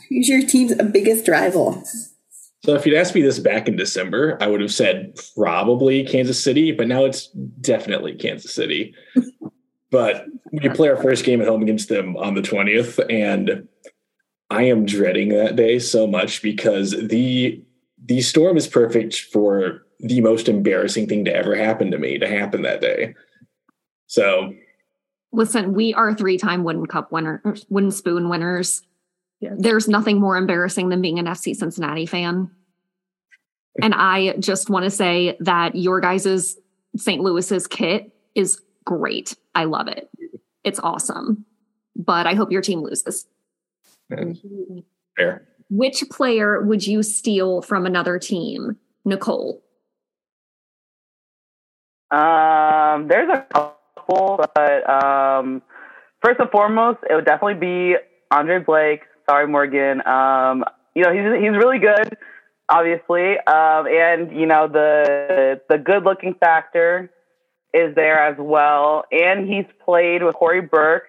who's 0.09 0.29
your 0.29 0.47
team's 0.47 0.75
biggest 0.91 1.29
rival? 1.29 1.85
So 2.65 2.75
if 2.75 2.85
you'd 2.85 2.97
asked 2.97 3.15
me 3.15 3.23
this 3.23 3.39
back 3.39 3.69
in 3.69 3.77
December, 3.77 4.37
I 4.41 4.47
would 4.47 4.61
have 4.61 4.73
said 4.73 5.19
probably 5.37 6.05
Kansas 6.05 6.43
City, 6.43 6.73
but 6.73 6.89
now 6.89 7.05
it's 7.05 7.29
definitely 7.61 8.15
Kansas 8.15 8.55
City. 8.55 8.95
but 9.91 10.27
we 10.53 10.69
play 10.69 10.89
our 10.89 10.97
first 10.97 11.25
game 11.25 11.41
at 11.41 11.49
home 11.49 11.63
against 11.63 11.89
them 11.89 12.17
on 12.17 12.35
the 12.35 12.43
20th, 12.43 13.01
and 13.09 13.67
I 14.51 14.65
am 14.65 14.85
dreading 14.85 15.31
that 15.31 15.57
day 15.57 15.79
so 15.79 16.07
much 16.07 16.43
because 16.43 16.91
the 16.91 17.63
the 18.03 18.23
storm 18.23 18.57
is 18.57 18.67
perfect 18.67 19.21
for 19.33 19.83
the 20.01 20.21
most 20.23 20.49
embarrassing 20.49 21.07
thing 21.07 21.25
to 21.27 21.35
ever 21.35 21.55
happen 21.55 21.91
to 21.91 21.99
me 21.99 22.19
to 22.19 22.27
happen 22.27 22.63
that 22.63 22.81
day. 22.81 23.15
So 24.11 24.55
Listen, 25.33 25.73
we 25.73 25.95
are 25.95 26.13
three 26.13 26.37
time 26.37 26.65
Wooden 26.65 26.87
Cup 26.87 27.13
winners, 27.13 27.65
Wooden 27.69 27.93
Spoon 27.93 28.29
winners. 28.29 28.83
There's 29.41 29.89
nothing 29.89 30.19
more 30.19 30.37
embarrassing 30.37 30.89
than 30.89 31.01
being 31.01 31.21
an 31.21 31.27
FC 31.27 31.55
Cincinnati 31.55 32.07
fan. 32.07 32.51
And 33.81 33.95
I 33.95 34.35
just 34.39 34.69
want 34.69 34.85
to 34.85 34.91
say 34.91 35.37
that 35.39 35.77
your 35.77 36.01
guys' 36.01 36.57
St. 36.97 37.23
Louis's 37.23 37.69
kit 37.69 38.13
is 38.35 38.61
great. 38.85 39.37
I 39.55 39.65
love 39.65 39.87
it. 39.87 40.11
It's 40.65 40.81
awesome. 40.81 41.47
But 41.95 42.27
I 42.27 42.35
hope 42.35 42.51
your 42.51 42.63
team 42.63 42.81
loses. 42.81 43.27
fair. 45.17 45.47
Which 45.71 46.03
player 46.11 46.61
would 46.63 46.85
you 46.85 47.05
steal 47.05 47.63
from 47.63 47.87
another 47.87 48.19
team? 48.19 48.77
Nicole. 49.05 49.63
Um, 52.11 53.07
there's 53.07 53.29
a 53.29 53.73
but 54.11 54.89
um, 54.89 55.63
first 56.23 56.41
and 56.41 56.51
foremost, 56.51 56.99
it 57.09 57.15
would 57.15 57.25
definitely 57.25 57.55
be 57.55 57.97
Andre 58.31 58.59
Blake. 58.59 59.03
Sorry, 59.29 59.47
Morgan. 59.47 60.07
Um, 60.07 60.65
you 60.95 61.03
know 61.03 61.13
he's 61.13 61.43
he's 61.43 61.57
really 61.57 61.79
good, 61.79 62.17
obviously, 62.69 63.39
um, 63.47 63.87
and 63.87 64.33
you 64.39 64.47
know 64.47 64.69
the 64.69 65.61
the 65.69 65.79
good 65.79 66.05
looking 66.05 66.35
factor 66.35 67.11
is 67.73 67.95
there 67.95 68.19
as 68.19 68.37
well, 68.39 69.05
and 69.13 69.49
he's 69.49 69.67
played 69.85 70.23
with 70.23 70.35
Cory 70.35 70.61
Burke. 70.61 71.05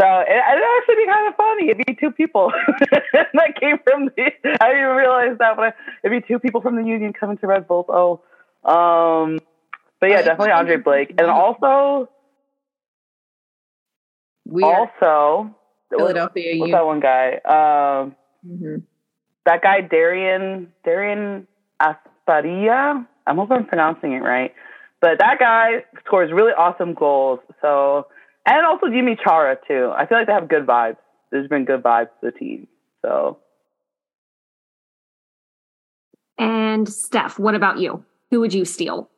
So 0.00 0.04
it, 0.04 0.28
it'd 0.28 0.64
actually 0.78 0.96
be 0.96 1.06
kind 1.06 1.28
of 1.28 1.36
funny. 1.36 1.68
It'd 1.70 1.86
be 1.86 1.94
two 1.94 2.10
people 2.10 2.52
that 2.90 3.60
came 3.60 3.78
from 3.84 4.06
the. 4.06 4.22
I 4.60 4.68
didn't 4.68 4.82
even 4.82 4.96
realize 4.96 5.38
that, 5.38 5.56
but 5.56 5.76
it'd 6.02 6.22
be 6.22 6.26
two 6.26 6.40
people 6.40 6.60
from 6.60 6.76
the 6.76 6.82
union 6.82 7.12
coming 7.12 7.38
to 7.38 7.46
Red 7.46 7.68
Bulls. 7.68 7.86
Oh, 7.88 8.20
um, 8.64 9.38
but 10.00 10.10
yeah, 10.10 10.22
definitely 10.22 10.50
Andre 10.50 10.76
Blake, 10.76 11.14
and 11.16 11.28
also 11.28 12.08
We 14.46 14.62
also 14.62 15.54
Philadelphia 15.90 16.58
What's 16.58 16.68
Union. 16.68 16.70
that 16.72 16.86
one 16.86 17.00
guy? 17.00 17.34
Um, 17.44 18.16
Mhm. 18.46 18.82
that 19.46 19.62
guy 19.62 19.82
Dairon 19.82 20.68
Dairon 20.86 21.46
Asprilla. 21.80 23.06
I'm 23.26 23.36
hoping 23.36 23.56
I'm 23.58 23.66
pronouncing 23.66 24.12
it 24.12 24.20
right. 24.22 24.54
But 25.00 25.18
that 25.18 25.38
guy 25.38 25.84
scores 26.04 26.32
really 26.32 26.52
awesome 26.52 26.94
goals. 26.94 27.40
So 27.60 28.06
and 28.46 28.66
also 28.66 28.86
Yimmi 28.86 29.18
Chara 29.22 29.56
too. 29.66 29.92
I 29.96 30.06
feel 30.06 30.18
like 30.18 30.26
they 30.26 30.32
have 30.32 30.48
good 30.48 30.66
vibes. 30.66 30.96
There's 31.30 31.48
been 31.48 31.64
good 31.64 31.82
vibes 31.82 32.08
to 32.20 32.30
the 32.30 32.32
team. 32.32 32.66
So 33.02 33.38
And 36.38 36.88
Steph, 36.88 37.38
what 37.38 37.54
about 37.54 37.78
you? 37.78 38.04
Who 38.30 38.40
would 38.40 38.52
you 38.52 38.64
steal? 38.64 39.08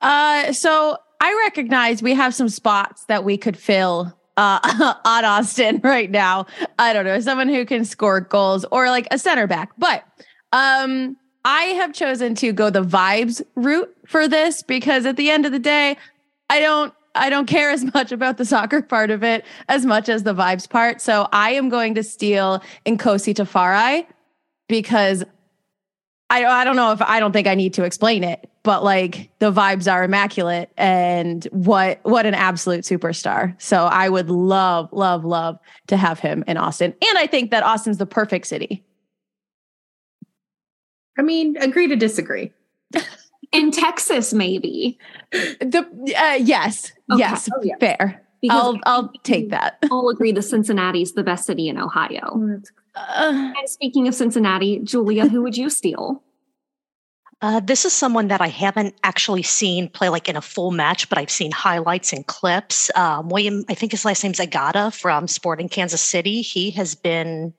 Uh, 0.00 0.52
so 0.52 0.96
I 1.20 1.34
recognize 1.44 2.02
we 2.02 2.14
have 2.14 2.34
some 2.34 2.48
spots 2.48 3.04
that 3.06 3.24
we 3.24 3.36
could 3.36 3.56
fill 3.56 4.16
uh, 4.36 4.94
on 5.04 5.24
Austin 5.24 5.80
right 5.82 6.10
now. 6.10 6.46
I 6.78 6.92
don't 6.92 7.04
know, 7.04 7.20
someone 7.20 7.48
who 7.48 7.64
can 7.64 7.84
score 7.84 8.20
goals 8.20 8.64
or 8.70 8.88
like 8.88 9.08
a 9.10 9.18
center 9.18 9.46
back. 9.46 9.72
But 9.78 10.04
um, 10.52 11.16
I 11.44 11.62
have 11.62 11.92
chosen 11.92 12.34
to 12.36 12.52
go 12.52 12.70
the 12.70 12.82
vibes 12.82 13.42
route 13.54 13.94
for 14.06 14.28
this 14.28 14.62
because 14.62 15.06
at 15.06 15.16
the 15.16 15.30
end 15.30 15.46
of 15.46 15.52
the 15.52 15.58
day, 15.58 15.96
I 16.48 16.60
don't 16.60 16.92
I 17.14 17.30
don't 17.30 17.46
care 17.46 17.70
as 17.70 17.84
much 17.94 18.12
about 18.12 18.38
the 18.38 18.44
soccer 18.44 18.82
part 18.82 19.10
of 19.10 19.22
it 19.22 19.44
as 19.68 19.84
much 19.86 20.08
as 20.08 20.22
the 20.22 20.34
vibes 20.34 20.68
part. 20.68 21.00
So 21.00 21.28
I 21.32 21.50
am 21.52 21.68
going 21.68 21.94
to 21.94 22.02
steal 22.02 22.62
Nkosi 22.86 23.34
Tafari 23.34 24.06
because 24.68 25.24
I 26.30 26.44
I 26.44 26.64
don't 26.64 26.76
know 26.76 26.92
if 26.92 27.02
I 27.02 27.20
don't 27.20 27.32
think 27.32 27.46
I 27.46 27.54
need 27.54 27.74
to 27.74 27.84
explain 27.84 28.24
it, 28.24 28.48
but 28.64 28.82
like 28.82 29.30
the 29.38 29.52
vibes 29.52 29.90
are 29.92 30.02
immaculate 30.02 30.70
and 30.76 31.44
what 31.52 32.00
what 32.02 32.26
an 32.26 32.34
absolute 32.34 32.80
superstar. 32.84 33.54
So 33.62 33.84
I 33.84 34.08
would 34.08 34.28
love 34.30 34.88
love 34.92 35.24
love 35.24 35.58
to 35.86 35.96
have 35.96 36.18
him 36.18 36.42
in 36.48 36.56
Austin. 36.56 36.92
And 37.06 37.18
I 37.18 37.26
think 37.28 37.52
that 37.52 37.62
Austin's 37.62 37.98
the 37.98 38.06
perfect 38.06 38.46
city. 38.48 38.82
I 41.16 41.22
mean, 41.22 41.56
agree 41.58 41.86
to 41.88 41.96
disagree. 41.96 42.52
In 43.52 43.70
Texas, 43.70 44.34
maybe. 44.34 44.98
The 45.30 45.86
uh, 46.18 46.34
yes, 46.42 46.90
Okay. 47.12 47.20
yes, 47.20 47.48
Oh, 47.54 47.62
yeah. 47.62 47.76
fair. 47.78 48.20
Because 48.42 48.60
I'll 48.60 48.78
I'll 48.84 49.12
take 49.22 49.50
that. 49.50 49.78
I'll 49.92 50.08
agree 50.08 50.32
that 50.32 50.42
Cincinnati's 50.42 51.12
the 51.12 51.22
best 51.22 51.46
city 51.46 51.68
in 51.68 51.78
Ohio. 51.78 52.58
Uh, 52.96 53.52
And 53.56 53.68
speaking 53.68 54.08
of 54.08 54.14
Cincinnati, 54.14 54.80
Julia, 54.80 55.28
who 55.28 55.42
would 55.42 55.56
you 55.56 55.70
steal? 55.70 56.20
Uh, 57.44 57.60
this 57.60 57.84
is 57.84 57.92
someone 57.92 58.28
that 58.28 58.40
I 58.40 58.46
haven't 58.48 58.94
actually 59.04 59.42
seen 59.42 59.90
play 59.90 60.08
like 60.08 60.30
in 60.30 60.36
a 60.36 60.40
full 60.40 60.70
match, 60.70 61.10
but 61.10 61.18
I've 61.18 61.30
seen 61.30 61.50
highlights 61.52 62.10
and 62.14 62.26
clips. 62.26 62.90
Um, 62.96 63.28
William, 63.28 63.66
I 63.68 63.74
think 63.74 63.92
his 63.92 64.02
last 64.06 64.24
name's 64.24 64.38
Agada 64.38 64.90
from 64.98 65.28
Sporting 65.28 65.68
Kansas 65.68 66.00
City. 66.00 66.40
He 66.40 66.70
has 66.70 66.94
been 66.94 67.52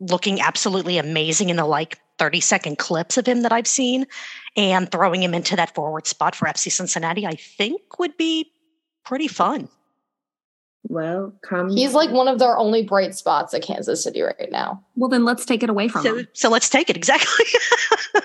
looking 0.00 0.40
absolutely 0.40 0.96
amazing 0.96 1.50
in 1.50 1.56
the 1.56 1.66
like 1.66 1.98
30 2.18 2.40
second 2.40 2.78
clips 2.78 3.18
of 3.18 3.26
him 3.26 3.42
that 3.42 3.52
I've 3.52 3.66
seen. 3.66 4.06
And 4.56 4.90
throwing 4.90 5.22
him 5.22 5.34
into 5.34 5.56
that 5.56 5.74
forward 5.74 6.06
spot 6.06 6.34
for 6.34 6.48
FC 6.48 6.72
Cincinnati, 6.72 7.26
I 7.26 7.34
think 7.34 7.98
would 7.98 8.16
be 8.16 8.50
pretty 9.04 9.28
fun. 9.28 9.68
Well, 10.84 11.34
come. 11.46 11.68
He's 11.68 11.92
like 11.92 12.08
one 12.12 12.28
of 12.28 12.38
their 12.38 12.56
only 12.56 12.82
bright 12.82 13.14
spots 13.14 13.52
at 13.52 13.60
Kansas 13.60 14.02
City 14.04 14.22
right 14.22 14.50
now. 14.50 14.82
Well, 14.96 15.10
then 15.10 15.26
let's 15.26 15.44
take 15.44 15.62
it 15.62 15.68
away 15.68 15.88
from 15.88 16.02
So, 16.02 16.16
him. 16.16 16.28
so 16.32 16.48
let's 16.48 16.70
take 16.70 16.88
it. 16.88 16.96
Exactly. 16.96 17.44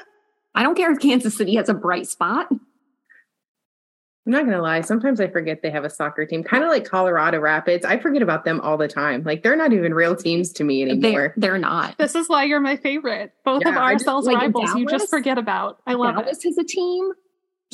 I 0.58 0.64
don't 0.64 0.76
care 0.76 0.92
if 0.92 1.00
Kansas 1.00 1.38
City 1.38 1.56
has 1.56 1.70
a 1.70 1.76
bright 1.76 2.08
spot. 2.08 2.48
I'm 2.50 4.34
not 4.34 4.44
gonna 4.44 4.60
lie. 4.62 4.82
Sometimes 4.82 5.22
I 5.22 5.28
forget 5.28 5.62
they 5.62 5.70
have 5.70 5.86
a 5.86 5.90
soccer 5.90 6.26
team, 6.26 6.44
kind 6.44 6.64
of 6.64 6.70
like 6.70 6.84
Colorado 6.84 7.40
Rapids. 7.40 7.86
I 7.86 8.00
forget 8.00 8.24
about 8.24 8.44
them 8.44 8.60
all 8.62 8.76
the 8.76 8.88
time. 8.88 9.22
Like 9.24 9.44
they're 9.44 9.56
not 9.56 9.72
even 9.72 9.94
real 9.94 10.16
teams 10.16 10.52
to 10.54 10.64
me 10.64 10.82
anymore. 10.82 11.12
They're, 11.12 11.34
they're 11.38 11.58
not. 11.60 11.96
This 12.00 12.16
is 12.16 12.28
why 12.28 12.46
you're 12.46 12.60
my 12.60 12.76
favorite. 12.76 13.34
Both 13.46 13.62
Yeah, 13.62 13.70
of 13.70 13.78
I 13.78 13.94
just 13.94 14.08
ourselves 14.08 14.26
like 14.26 14.38
rivals 14.38 14.74
you 14.74 14.88
just 14.88 15.12
forget 15.12 15.38
about. 15.38 15.80
I 15.86 15.94
love 15.94 16.18
it. 16.18 16.24
Dallas 16.24 16.44
has 16.44 16.58
a 16.58 16.64
team. 16.64 17.12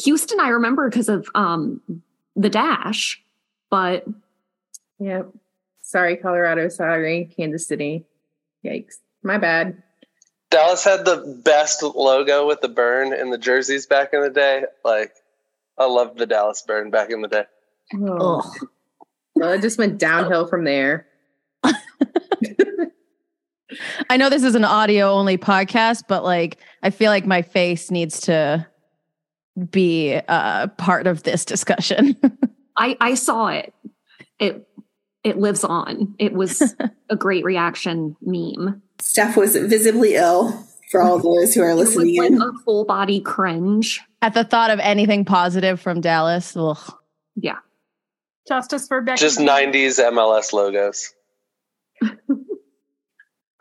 Houston, 0.04 0.42
I 0.42 0.50
remember 0.50 0.90
because 0.90 1.08
of 1.08 1.30
um 1.36 1.80
the 2.36 2.50
dash, 2.50 3.24
but 3.72 4.06
Yep. 5.00 5.30
Sorry, 5.82 6.18
Colorado. 6.18 6.68
Sorry, 6.68 7.32
Kansas 7.36 7.66
City. 7.66 8.06
Yikes. 8.66 8.98
My 9.24 9.38
bad. 9.38 9.82
Dallas 10.54 10.84
had 10.84 11.04
the 11.04 11.42
best 11.44 11.82
logo 11.82 12.48
with 12.48 12.62
the 12.62 12.68
burn 12.68 13.12
in 13.12 13.32
the 13.32 13.40
jerseys 13.40 13.88
back 13.88 14.14
in 14.14 14.22
the 14.22 14.30
day. 14.30 14.66
Like, 14.86 15.12
I 15.80 15.86
loved 15.86 16.20
the 16.20 16.28
Dallas 16.28 16.62
burn 16.62 16.92
back 16.92 17.10
in 17.10 17.22
the 17.22 17.28
day. 17.28 17.46
Oh. 17.96 18.44
Well, 19.34 19.54
it 19.54 19.62
just 19.62 19.80
went 19.80 19.98
downhill 19.98 20.46
from 20.46 20.64
there. 20.64 21.08
I 24.10 24.18
know 24.18 24.30
this 24.30 24.44
is 24.44 24.54
an 24.54 24.64
audio 24.64 25.10
only 25.10 25.40
podcast, 25.40 26.04
but 26.08 26.24
like 26.24 26.58
I 26.84 26.92
feel 26.92 27.10
like 27.10 27.26
my 27.26 27.42
face 27.42 27.90
needs 27.90 28.22
to 28.22 28.68
be 29.72 30.20
uh, 30.28 30.68
part 30.68 31.08
of 31.08 31.24
this 31.24 31.46
discussion. 31.46 32.16
I 32.78 32.96
I 33.02 33.16
saw 33.16 33.48
it. 33.48 33.74
It 34.38 34.68
it 35.24 35.38
lives 35.38 35.64
on. 35.64 36.14
It 36.20 36.34
was 36.34 36.76
a 37.10 37.16
great 37.16 37.44
reaction 37.44 38.16
meme. 38.22 38.84
Steph 39.04 39.36
was 39.36 39.58
visibly 39.58 40.16
ill 40.16 40.66
for 40.90 41.02
all 41.02 41.20
those 41.20 41.54
who 41.54 41.62
are 41.62 41.72
It 41.72 41.76
was 41.76 41.96
listening 41.96 42.18
like 42.18 42.32
in. 42.32 42.42
a 42.42 42.54
full 42.64 42.86
body 42.86 43.20
cringe. 43.20 44.00
At 44.22 44.34
the 44.34 44.46
thought 44.46 44.72
of 44.72 44.80
anything 44.80 45.26
positive 45.26 45.82
from 45.82 46.00
Dallas, 46.00 46.56
ugh. 46.56 46.78
Yeah. 47.36 47.58
Justice 48.48 48.88
for 48.88 49.02
Becky. 49.02 49.20
Just 49.20 49.40
90s 49.40 50.00
MLS 50.00 50.54
logos. 50.54 51.14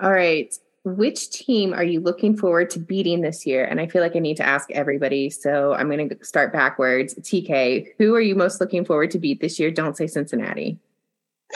All 0.00 0.12
right. 0.12 0.55
Which 0.85 1.31
team 1.31 1.74
are 1.74 1.85
you 1.85 1.98
looking 1.98 2.37
forward 2.37 2.70
to 2.70 2.78
beating 2.78 3.20
this 3.22 3.44
year? 3.44 3.64
And 3.64 3.81
I 3.81 3.88
feel 3.88 4.00
like 4.00 4.14
I 4.14 4.20
need 4.20 4.37
to 4.37 4.46
ask 4.46 4.70
everybody. 4.70 5.28
So 5.28 5.74
I'm 5.74 5.88
going 5.88 6.09
to 6.09 6.24
start 6.24 6.52
backwards. 6.52 7.14
TK, 7.14 7.88
who 7.98 8.14
are 8.14 8.20
you 8.20 8.37
most 8.37 8.61
looking 8.61 8.85
forward 8.85 9.11
to 9.11 9.18
beat 9.18 9.40
this 9.40 9.59
year? 9.59 9.72
Don't 9.72 9.96
say 9.96 10.07
Cincinnati. 10.07 10.78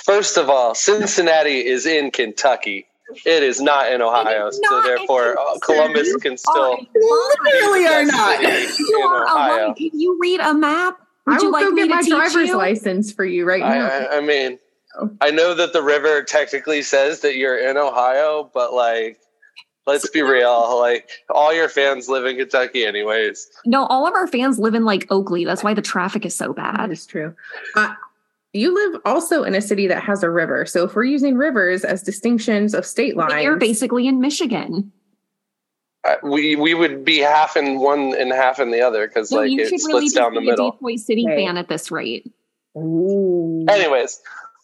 First 0.05 0.37
of 0.37 0.51
all, 0.51 0.75
Cincinnati 0.75 1.65
is 1.65 1.87
in 1.87 2.11
Kentucky. 2.11 2.87
It 3.25 3.43
is 3.43 3.61
not 3.61 3.93
in 3.93 4.03
Ohio. 4.03 4.51
So, 4.51 4.59
not 4.63 4.85
in 4.89 4.97
therefore, 4.97 5.39
uh, 5.39 5.45
Kentucky. 5.61 5.61
Columbus 5.63 6.17
can 6.17 6.37
still. 6.37 6.79
Literally 6.95 7.87
are 7.87 8.05
not. 8.05 8.41
You 8.43 8.99
are 9.09 9.25
Ohio. 9.25 9.65
alone. 9.67 9.75
Can 9.75 9.91
you 9.95 10.19
read 10.21 10.41
a 10.41 10.55
map? 10.55 10.99
Would 11.27 11.39
I 11.39 11.39
you 11.39 11.45
will 11.47 11.53
like 11.53 11.65
go 11.65 11.71
me 11.71 11.83
get 11.83 11.89
to 11.89 11.95
my 11.95 12.03
teach 12.03 12.11
driver's 12.33 12.49
you? 12.49 12.57
license 12.57 13.13
for 13.13 13.25
you 13.25 13.45
right 13.45 13.63
I, 13.63 13.79
now. 13.79 13.87
I, 13.89 14.17
I 14.19 14.21
mean, 14.21 14.59
Oh. 14.99 15.11
I 15.21 15.31
know 15.31 15.53
that 15.55 15.73
the 15.75 15.83
river 15.83 16.23
technically 16.23 16.81
says 16.83 17.21
that 17.21 17.37
you're 17.37 17.59
in 17.59 17.77
Ohio, 17.77 18.51
but 18.55 18.73
like, 18.73 19.19
let's 19.87 20.09
be 20.09 20.23
real. 20.23 20.79
Like, 20.81 21.11
all 21.29 21.53
your 21.53 21.69
fans 21.69 22.09
live 22.09 22.25
in 22.25 22.37
Kentucky, 22.37 22.87
anyways. 22.87 23.47
No, 23.67 23.85
all 23.87 24.07
of 24.07 24.15
our 24.15 24.27
fans 24.27 24.59
live 24.59 24.75
in 24.75 24.85
like 24.87 25.07
Oakley. 25.11 25.45
That's 25.45 25.63
why 25.63 25.75
the 25.75 25.83
traffic 25.83 26.25
is 26.25 26.35
so 26.35 26.55
bad. 26.55 26.91
is 26.91 27.05
true. 27.05 27.35
Uh, 27.75 27.93
you 28.57 28.75
live 28.75 29.01
also 29.05 29.43
in 29.45 29.55
a 29.55 29.61
city 29.61 29.87
that 29.87 30.03
has 30.03 30.23
a 30.23 30.31
river. 30.31 30.67
So 30.67 30.85
if 30.85 30.95
we're 30.95 31.05
using 31.05 31.37
rivers 31.37 31.85
as 31.85 32.03
distinctions 32.03 32.75
of 32.75 32.85
state 32.87 33.15
But 33.17 33.31
lines, 33.31 33.45
You're 33.45 33.57
basically 33.57 34.07
in 34.07 34.21
Michigan. 34.21 34.93
Uh, 36.05 36.15
we 36.23 36.55
we 36.57 36.75
would 36.75 37.05
be 37.05 37.19
half 37.19 37.57
in 37.57 37.81
one 37.81 38.15
and 38.17 38.33
half 38.33 38.61
in 38.61 38.71
the 38.71 38.81
other 38.81 39.07
because 39.09 39.31
No, 39.33 39.39
like 39.39 39.51
you 39.51 39.61
it 39.63 39.67
splits 39.69 39.87
really 39.89 40.05
just 40.07 40.15
down 40.17 40.35
the 40.35 40.41
be 40.41 40.49
a 40.49 40.51
middle. 40.53 40.71
Detroit 40.73 40.99
City 41.01 41.27
Right. 41.27 41.37
fan 41.37 41.57
at 41.57 41.69
this 41.69 41.91
rate. 41.91 42.33
Ooh. 42.77 43.65
Anyways, 43.69 44.21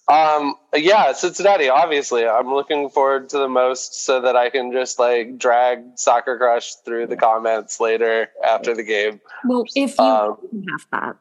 um, 0.09 0.55
yeah, 0.77 1.13
Cincinnati. 1.13 1.69
Obviously, 1.69 2.27
I'm 2.29 2.53
looking 2.53 2.91
forward 2.91 3.29
to 3.31 3.39
the 3.39 3.49
most 3.49 4.05
so 4.05 4.21
that 4.21 4.37
I 4.37 4.51
can 4.51 4.71
just 4.73 4.99
like 4.99 5.37
drag 5.39 5.81
Soccer 5.97 6.37
Crush 6.39 6.75
through 6.85 7.07
the 7.09 7.17
comments 7.17 7.81
later 7.81 8.29
after 8.45 8.75
the 8.75 8.83
game. 8.85 9.21
Well, 9.45 9.65
if 9.75 9.99
you 9.99 10.05
Um, 10.05 10.37
have 10.71 10.87
that, 10.93 11.17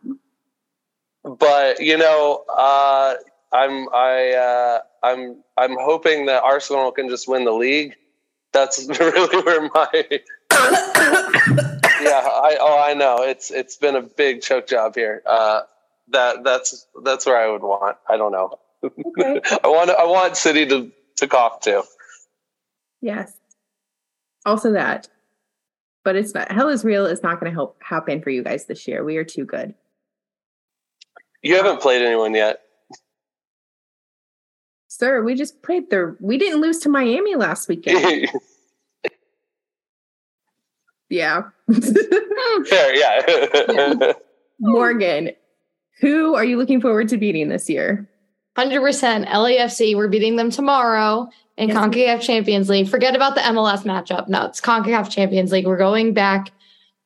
but 1.23 1.79
you 1.79 1.97
know, 1.97 2.43
uh, 2.49 3.15
I'm 3.51 3.87
I 3.93 4.33
uh, 4.33 4.79
I'm 5.03 5.43
I'm 5.57 5.75
hoping 5.79 6.27
that 6.27 6.43
Arsenal 6.43 6.91
can 6.91 7.09
just 7.09 7.27
win 7.27 7.45
the 7.45 7.51
league. 7.51 7.95
That's 8.53 8.85
really 8.99 9.43
where 9.43 9.61
my 9.61 9.87
yeah. 10.01 10.17
I 10.51 12.57
oh 12.59 12.83
I 12.85 12.93
know 12.93 13.23
it's 13.23 13.51
it's 13.51 13.77
been 13.77 13.95
a 13.95 14.01
big 14.01 14.41
choke 14.41 14.67
job 14.67 14.95
here. 14.95 15.21
Uh, 15.25 15.61
that 16.09 16.43
that's 16.43 16.87
that's 17.03 17.25
where 17.25 17.37
I 17.37 17.51
would 17.51 17.61
want. 17.61 17.97
I 18.09 18.17
don't 18.17 18.31
know. 18.31 18.59
Okay. 18.83 19.41
I 19.63 19.67
want 19.67 19.89
I 19.91 20.05
want 20.05 20.37
City 20.37 20.65
to 20.67 20.91
to 21.17 21.27
cough 21.27 21.61
too. 21.61 21.83
Yes. 23.01 23.33
Also 24.45 24.73
that. 24.73 25.07
But 26.03 26.15
it's 26.15 26.33
not 26.33 26.51
hell 26.51 26.69
is 26.69 26.83
real 26.83 27.05
It's 27.05 27.21
not 27.21 27.39
going 27.39 27.51
to 27.51 27.55
help 27.55 27.77
happen 27.83 28.21
for 28.21 28.31
you 28.31 28.43
guys 28.43 28.65
this 28.65 28.87
year. 28.87 29.03
We 29.03 29.17
are 29.17 29.23
too 29.23 29.45
good. 29.45 29.75
You 31.41 31.55
haven't 31.55 31.81
played 31.81 32.01
anyone 32.01 32.35
yet. 32.35 32.61
Sir, 34.87 35.23
we 35.23 35.35
just 35.35 35.61
played 35.63 35.89
the 35.89 36.15
we 36.19 36.37
didn't 36.37 36.61
lose 36.61 36.79
to 36.79 36.89
Miami 36.89 37.35
last 37.35 37.67
weekend. 37.67 38.29
yeah. 41.09 41.41
Fair, 42.69 42.95
yeah. 42.95 44.13
Morgan, 44.59 45.31
who 45.99 46.35
are 46.35 46.45
you 46.45 46.57
looking 46.57 46.81
forward 46.81 47.09
to 47.09 47.17
beating 47.17 47.49
this 47.49 47.69
year? 47.69 48.07
100% 48.57 49.27
LAFC. 49.27 49.95
We're 49.95 50.09
beating 50.09 50.35
them 50.35 50.51
tomorrow 50.51 51.29
in 51.57 51.69
Yes. 51.69 51.77
CONCACAF 51.77 52.21
Champions 52.21 52.69
League. 52.69 52.89
Forget 52.89 53.15
about 53.15 53.35
the 53.35 53.41
MLS 53.41 53.83
matchup. 53.83 54.27
No, 54.27 54.45
it's 54.45 54.61
CONCACAF 54.61 55.09
Champions 55.09 55.51
League. 55.51 55.65
We're 55.65 55.77
going 55.77 56.13
back 56.13 56.51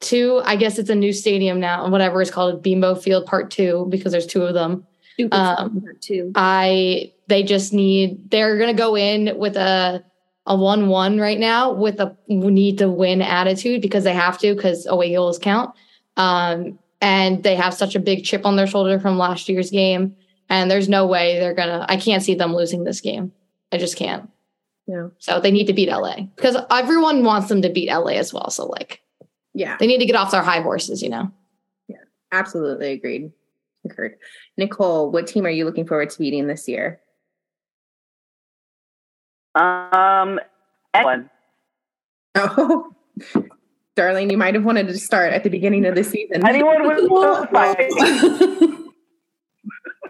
to, 0.06 0.42
I 0.46 0.56
guess 0.56 0.80
it's 0.80 0.90
a 0.90 0.96
new 0.96 1.14
stadium 1.14 1.60
now, 1.60 1.88
whatever 1.90 2.22
it's 2.22 2.32
called, 2.32 2.64
Bimbo 2.64 2.96
Field 2.96 3.26
Part 3.26 3.52
2, 3.52 3.88
because 3.90 4.12
there's 4.12 4.28
two 4.28 4.44
of 4.44 4.54
them. 4.54 4.86
Um, 5.20 5.32
um, 5.32 5.84
too. 6.02 6.32
I 6.36 7.14
they 7.28 7.44
just 7.44 7.74
need 7.74 8.30
they're 8.30 8.58
gonna 8.58 8.74
go 8.74 8.96
in 8.98 9.38
with 9.38 9.56
a 9.56 10.04
a 10.46 10.56
one 10.56 10.90
one 10.90 11.20
right 11.20 11.40
now 11.40 11.72
with 11.72 12.00
a 12.00 12.16
need 12.28 12.78
to 12.80 12.90
win 12.90 13.22
attitude 13.22 13.82
because 13.82 14.04
they 14.04 14.14
have 14.14 14.38
to 14.40 14.54
because 14.54 14.86
away 14.86 15.14
goals 15.14 15.40
count. 15.40 15.74
Um, 16.18 16.80
and 17.02 17.44
they 17.44 17.56
have 17.56 17.74
such 17.74 17.96
a 17.96 18.00
big 18.00 18.24
chip 18.24 18.46
on 18.46 18.56
their 18.56 18.68
shoulder 18.68 19.00
from 19.00 19.18
last 19.18 19.50
year's 19.50 19.70
game, 19.70 20.16
and 20.50 20.70
there's 20.72 20.90
no 20.90 21.06
way 21.06 21.40
they're 21.40 21.54
gonna. 21.54 21.86
I 21.88 21.98
can't 21.98 22.24
see 22.24 22.36
them 22.36 22.56
losing 22.56 22.84
this 22.84 23.02
game. 23.02 23.32
I 23.72 23.78
just 23.78 23.96
can't. 23.96 24.30
No. 24.88 25.12
So 25.18 25.40
they 25.40 25.52
need 25.52 25.68
to 25.68 25.74
beat 25.74 25.90
LA 25.90 26.28
because 26.36 26.58
everyone 26.70 27.24
wants 27.24 27.48
them 27.48 27.62
to 27.62 27.70
beat 27.70 27.90
LA 27.90 28.14
as 28.14 28.34
well. 28.34 28.50
So 28.50 28.66
like 28.68 29.02
Yeah, 29.56 29.78
they 29.80 29.88
need 29.88 30.00
to 30.00 30.06
get 30.06 30.18
off 30.18 30.32
their 30.32 30.44
high 30.44 30.62
horses, 30.62 31.02
you 31.02 31.10
know. 31.10 31.32
Yeah, 31.88 32.04
absolutely 32.32 32.92
agreed. 32.92 33.32
Concurred. 33.82 34.18
Nicole, 34.58 35.12
what 35.12 35.28
team 35.28 35.46
are 35.46 35.50
you 35.50 35.64
looking 35.64 35.88
forward 35.88 36.10
to 36.10 36.20
beating 36.20 36.48
this 36.48 36.68
year? 36.68 37.00
Um, 39.56 40.40
anyone. 40.94 41.30
Oh, 42.38 42.94
darling, 43.96 44.30
you 44.30 44.38
might 44.38 44.56
have 44.56 44.66
wanted 44.66 44.90
to 44.90 44.98
start 44.98 45.32
at 45.32 45.46
the 45.46 45.50
beginning 45.50 45.86
of 45.86 45.96
the 45.96 46.04
season. 46.04 46.46
Anyone 46.48 46.86
with 46.86 47.08
fine. 47.50 48.92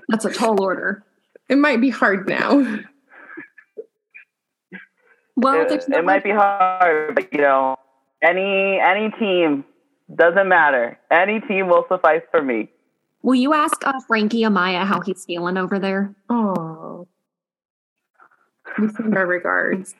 That's 0.10 0.26
a 0.26 0.34
tall 0.34 0.60
order. 0.60 1.06
It 1.50 1.60
might 1.60 1.82
be 1.82 1.92
hard 1.92 2.28
now. 2.28 2.80
Well, 5.36 5.72
it, 5.72 5.86
it 5.88 6.04
might 6.04 6.24
be 6.24 6.32
hard, 6.32 7.14
but 7.14 7.32
you 7.32 7.42
know, 7.42 7.78
Any 8.26 8.80
any 8.80 9.12
team 9.20 9.66
doesn't 10.14 10.48
matter. 10.48 10.98
Any 11.12 11.42
team 11.42 11.68
will 11.68 11.86
suffice 11.88 12.24
for 12.32 12.42
me. 12.42 12.70
Will 13.22 13.36
you 13.36 13.54
ask 13.54 13.86
uh, 13.86 14.00
Frankie 14.08 14.42
Amaya 14.42 14.84
how 14.86 15.02
he's 15.02 15.26
feeling 15.26 15.58
over 15.58 15.78
there? 15.78 16.16
Oh, 16.30 17.08
we 18.80 18.88
send 18.90 19.16
our 19.16 19.28
regards. 19.28 19.94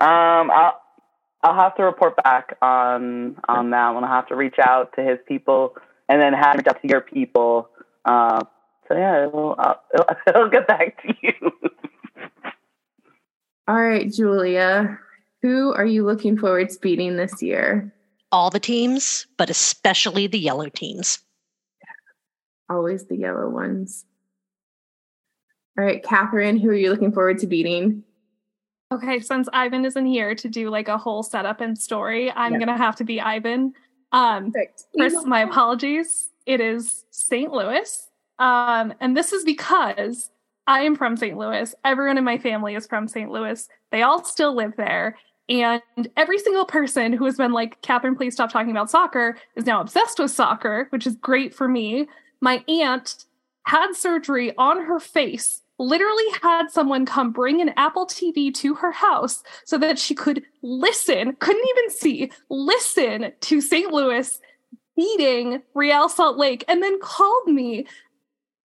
Um, 0.00 0.50
I'll 0.50 0.80
I'll 1.42 1.54
have 1.54 1.74
to 1.76 1.82
report 1.84 2.16
back 2.22 2.56
on 2.62 3.36
on 3.48 3.70
that 3.70 3.90
one. 3.90 4.04
I'll 4.04 4.10
have 4.10 4.28
to 4.28 4.36
reach 4.36 4.56
out 4.60 4.92
to 4.94 5.02
his 5.02 5.18
people 5.26 5.74
and 6.08 6.20
then 6.20 6.32
have 6.34 6.52
to 6.52 6.58
reach 6.58 6.66
out 6.68 6.82
to 6.82 6.88
your 6.88 7.00
people. 7.00 7.68
Uh, 8.04 8.44
so 8.88 8.94
yeah, 8.94 9.26
it'll, 9.26 9.56
uh, 9.58 9.74
it'll, 9.94 10.06
it'll 10.28 10.50
get 10.50 10.68
back 10.68 11.02
to 11.02 11.14
you. 11.22 11.32
All 13.68 13.80
right, 13.80 14.10
Julia, 14.12 14.98
who 15.42 15.72
are 15.74 15.84
you 15.84 16.04
looking 16.06 16.38
forward 16.38 16.70
to 16.70 16.78
beating 16.80 17.16
this 17.16 17.42
year? 17.42 17.92
All 18.30 18.48
the 18.48 18.60
teams, 18.60 19.26
but 19.36 19.50
especially 19.50 20.26
the 20.26 20.38
yellow 20.38 20.68
teams. 20.68 21.18
Always 22.70 23.06
the 23.06 23.16
yellow 23.16 23.48
ones. 23.50 24.06
All 25.78 25.84
right, 25.84 26.02
Catherine, 26.02 26.58
who 26.58 26.68
are 26.70 26.74
you 26.74 26.90
looking 26.90 27.12
forward 27.12 27.38
to 27.38 27.46
beating? 27.46 28.04
Okay, 28.92 29.20
since 29.20 29.48
Ivan 29.52 29.84
isn't 29.84 30.06
here 30.06 30.34
to 30.34 30.48
do 30.48 30.70
like 30.70 30.88
a 30.88 30.98
whole 30.98 31.22
setup 31.22 31.60
and 31.60 31.76
story, 31.76 32.30
I'm 32.30 32.52
Yeah. 32.54 32.58
gonna 32.60 32.76
have 32.76 32.96
to 32.96 33.04
be 33.04 33.20
Ivan. 33.20 33.72
Um, 34.12 34.52
Perfect. 34.52 34.84
First, 34.98 35.26
my 35.26 35.40
apologies. 35.42 36.30
It 36.46 36.60
is 36.60 37.04
St. 37.10 37.50
Louis. 37.50 38.08
Um, 38.38 38.92
and 39.00 39.16
this 39.16 39.32
is 39.32 39.44
because 39.44 40.30
I 40.66 40.82
am 40.82 40.94
from 40.96 41.16
St. 41.16 41.36
Louis. 41.38 41.74
Everyone 41.84 42.18
in 42.18 42.24
my 42.24 42.36
family 42.38 42.74
is 42.74 42.86
from 42.86 43.08
St. 43.08 43.30
Louis. 43.30 43.66
They 43.90 44.02
all 44.02 44.22
still 44.24 44.54
live 44.54 44.74
there. 44.76 45.16
And 45.52 46.08
every 46.16 46.38
single 46.38 46.64
person 46.64 47.12
who 47.12 47.26
has 47.26 47.36
been 47.36 47.52
like, 47.52 47.82
Catherine, 47.82 48.16
please 48.16 48.32
stop 48.32 48.50
talking 48.50 48.70
about 48.70 48.90
soccer, 48.90 49.36
is 49.54 49.66
now 49.66 49.82
obsessed 49.82 50.18
with 50.18 50.30
soccer, 50.30 50.86
which 50.90 51.06
is 51.06 51.14
great 51.16 51.54
for 51.54 51.68
me. 51.68 52.08
My 52.40 52.64
aunt 52.68 53.26
had 53.64 53.92
surgery 53.92 54.54
on 54.56 54.82
her 54.82 54.98
face, 54.98 55.60
literally 55.78 56.24
had 56.40 56.70
someone 56.70 57.04
come 57.04 57.32
bring 57.32 57.60
an 57.60 57.74
Apple 57.76 58.06
TV 58.06 58.52
to 58.54 58.74
her 58.76 58.92
house 58.92 59.42
so 59.66 59.76
that 59.76 59.98
she 59.98 60.14
could 60.14 60.42
listen, 60.62 61.36
couldn't 61.36 61.68
even 61.68 61.90
see, 61.90 62.32
listen 62.48 63.30
to 63.42 63.60
St. 63.60 63.92
Louis 63.92 64.40
beating 64.96 65.62
Real 65.74 66.08
Salt 66.08 66.38
Lake, 66.38 66.64
and 66.66 66.82
then 66.82 66.98
called 67.00 67.46
me 67.46 67.86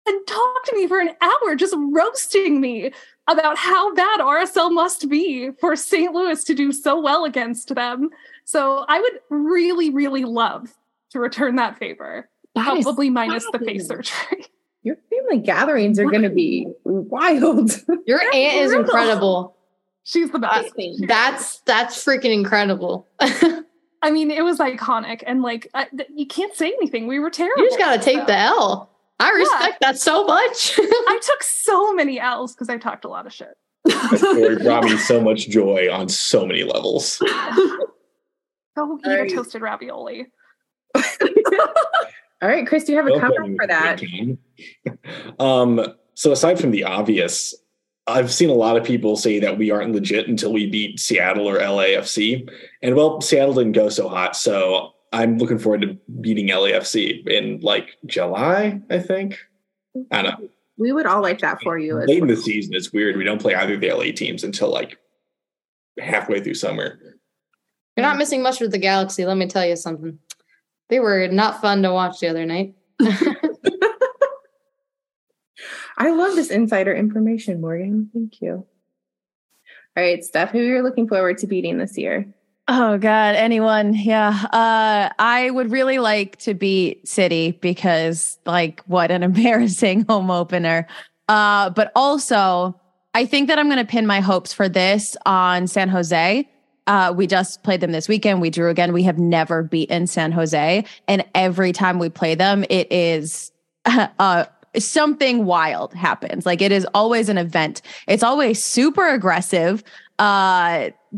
and 0.06 0.26
talked 0.28 0.66
to 0.66 0.76
me 0.76 0.86
for 0.86 1.00
an 1.00 1.10
hour, 1.20 1.56
just 1.56 1.74
roasting 1.76 2.60
me 2.60 2.92
about 3.28 3.56
how 3.58 3.92
bad 3.94 4.20
RSL 4.20 4.72
must 4.72 5.08
be 5.08 5.50
for 5.60 5.74
St. 5.76 6.12
Louis 6.12 6.42
to 6.44 6.54
do 6.54 6.72
so 6.72 7.00
well 7.00 7.24
against 7.24 7.74
them. 7.74 8.10
So 8.44 8.84
I 8.88 9.00
would 9.00 9.20
really, 9.30 9.90
really 9.90 10.24
love 10.24 10.72
to 11.10 11.18
return 11.20 11.56
that 11.56 11.78
favor. 11.78 12.28
That 12.54 12.76
is 12.76 12.84
Probably 12.84 13.10
minus 13.10 13.44
the 13.52 13.58
face 13.58 13.86
fabulous. 13.88 14.08
surgery. 14.08 14.46
Your 14.82 14.96
family 15.10 15.38
gatherings 15.44 15.98
are 15.98 16.04
going 16.08 16.22
to 16.22 16.30
be 16.30 16.68
wild. 16.84 17.72
Your 18.06 18.20
aunt 18.20 18.34
is 18.34 18.68
brutal. 18.72 18.80
incredible. 18.84 19.56
She's 20.04 20.30
the 20.30 20.38
best. 20.38 20.72
That's 21.08 21.58
that's 21.62 22.04
freaking 22.04 22.32
incredible. 22.32 23.08
I 23.20 24.10
mean, 24.12 24.30
it 24.30 24.44
was 24.44 24.60
iconic, 24.60 25.24
and 25.26 25.42
like 25.42 25.68
I, 25.74 25.88
you 26.14 26.26
can't 26.26 26.54
say 26.54 26.68
anything. 26.68 27.08
We 27.08 27.18
were 27.18 27.30
terrible. 27.30 27.60
You 27.60 27.68
just 27.68 27.80
gotta 27.80 28.00
take 28.00 28.20
So- 28.20 28.26
the 28.26 28.38
L. 28.38 28.90
I 29.18 29.30
respect 29.30 29.80
that 29.80 29.98
so 29.98 30.24
much. 30.24 30.74
I 30.78 31.20
took 31.22 31.42
so 31.42 31.94
many 31.94 32.20
L's 32.20 32.54
because 32.54 32.68
I 32.68 32.76
talked 32.76 33.04
a 33.04 33.08
lot 33.08 33.26
of 33.26 33.32
shit. 33.32 33.56
That 33.84 34.18
story 34.18 34.56
brought 34.56 34.84
me 34.84 34.96
so 34.98 35.20
much 35.20 35.48
joy 35.48 35.88
on 35.90 36.08
so 36.08 36.44
many 36.44 36.64
levels. 36.64 37.18
Go 38.76 38.98
eat 38.98 39.06
Nice. 39.06 39.32
a 39.32 39.34
toasted 39.34 39.62
ravioli. 39.62 40.26
All 42.42 42.48
right, 42.50 42.66
Chris, 42.66 42.84
do 42.84 42.92
you 42.92 42.98
have 42.98 43.06
a 43.06 43.12
Well 43.12 43.20
cover 43.20 43.46
for 43.56 43.66
that? 43.66 44.00
Um, 45.38 45.94
so 46.14 46.32
aside 46.32 46.58
from 46.58 46.70
the 46.70 46.84
obvious, 46.84 47.54
I've 48.06 48.32
seen 48.32 48.48
a 48.50 48.54
lot 48.54 48.76
of 48.76 48.84
people 48.84 49.16
say 49.16 49.38
that 49.40 49.58
we 49.58 49.70
aren't 49.70 49.92
legit 49.92 50.28
until 50.28 50.52
we 50.52 50.66
beat 50.68 50.98
Seattle 51.00 51.48
or 51.48 51.58
LAFC. 51.58 52.48
And 52.82 52.94
well, 52.94 53.20
Seattle 53.20 53.54
didn't 53.54 53.72
go 53.72 53.88
so 53.88 54.08
hot, 54.08 54.36
so 54.36 54.92
I'm 55.16 55.38
looking 55.38 55.58
forward 55.58 55.80
to 55.80 55.96
beating 56.20 56.48
LAFC 56.48 57.26
in 57.26 57.60
like 57.60 57.96
July, 58.04 58.82
I 58.90 58.98
think. 58.98 59.38
I 60.10 60.20
don't 60.20 60.40
know. 60.40 60.48
We 60.76 60.92
would 60.92 61.06
all 61.06 61.22
like 61.22 61.38
that 61.38 61.62
for 61.62 61.78
you. 61.78 61.98
As 61.98 62.06
Late 62.06 62.20
in 62.20 62.28
the 62.28 62.36
season, 62.36 62.74
it's 62.74 62.92
weird. 62.92 63.16
We 63.16 63.24
don't 63.24 63.40
play 63.40 63.54
either 63.54 63.74
of 63.74 63.80
the 63.80 63.90
LA 63.90 64.12
teams 64.14 64.44
until 64.44 64.70
like 64.70 64.98
halfway 65.98 66.40
through 66.40 66.52
summer. 66.52 67.00
You're 67.96 68.04
not 68.04 68.18
missing 68.18 68.42
much 68.42 68.60
with 68.60 68.72
the 68.72 68.78
Galaxy. 68.78 69.24
Let 69.24 69.38
me 69.38 69.46
tell 69.46 69.64
you 69.64 69.76
something. 69.76 70.18
They 70.90 71.00
were 71.00 71.28
not 71.28 71.62
fun 71.62 71.82
to 71.82 71.92
watch 71.94 72.20
the 72.20 72.28
other 72.28 72.44
night. 72.44 72.74
I 75.96 76.10
love 76.10 76.34
this 76.34 76.50
insider 76.50 76.94
information, 76.94 77.62
Morgan. 77.62 78.10
Thank 78.12 78.42
you. 78.42 78.66
All 79.96 80.04
right, 80.04 80.22
Steph, 80.22 80.50
who 80.50 80.60
you're 80.60 80.82
looking 80.82 81.08
forward 81.08 81.38
to 81.38 81.46
beating 81.46 81.78
this 81.78 81.96
year? 81.96 82.34
Oh 82.68 82.98
God, 82.98 83.36
anyone? 83.36 83.94
Yeah. 83.94 84.30
Uh 84.52 85.12
I 85.20 85.50
would 85.50 85.70
really 85.70 85.98
like 85.98 86.36
to 86.38 86.54
beat 86.54 87.06
City 87.06 87.52
because 87.60 88.38
like 88.44 88.82
what 88.86 89.10
an 89.10 89.22
embarrassing 89.22 90.04
home 90.08 90.30
opener. 90.30 90.86
Uh 91.28 91.70
but 91.70 91.92
also 91.94 92.78
I 93.14 93.24
think 93.24 93.48
that 93.48 93.58
I'm 93.58 93.66
going 93.68 93.78
to 93.78 93.90
pin 93.90 94.06
my 94.06 94.20
hopes 94.20 94.52
for 94.52 94.68
this 94.68 95.16
on 95.24 95.68
San 95.68 95.88
Jose. 95.88 96.48
Uh 96.88 97.14
we 97.16 97.28
just 97.28 97.62
played 97.62 97.80
them 97.80 97.92
this 97.92 98.08
weekend. 98.08 98.40
We 98.40 98.50
drew 98.50 98.68
again. 98.68 98.92
We 98.92 99.04
have 99.04 99.18
never 99.18 99.62
beaten 99.62 100.08
San 100.08 100.32
Jose 100.32 100.84
and 101.06 101.24
every 101.36 101.72
time 101.72 102.00
we 102.00 102.08
play 102.08 102.34
them 102.34 102.64
it 102.68 102.90
is 102.90 103.52
uh 103.86 104.44
something 104.76 105.44
wild 105.44 105.94
happens. 105.94 106.44
Like 106.44 106.60
it 106.60 106.72
is 106.72 106.86
always 106.94 107.28
an 107.28 107.38
event. 107.38 107.80
It's 108.08 108.24
always 108.24 108.62
super 108.62 109.06
aggressive. 109.06 109.84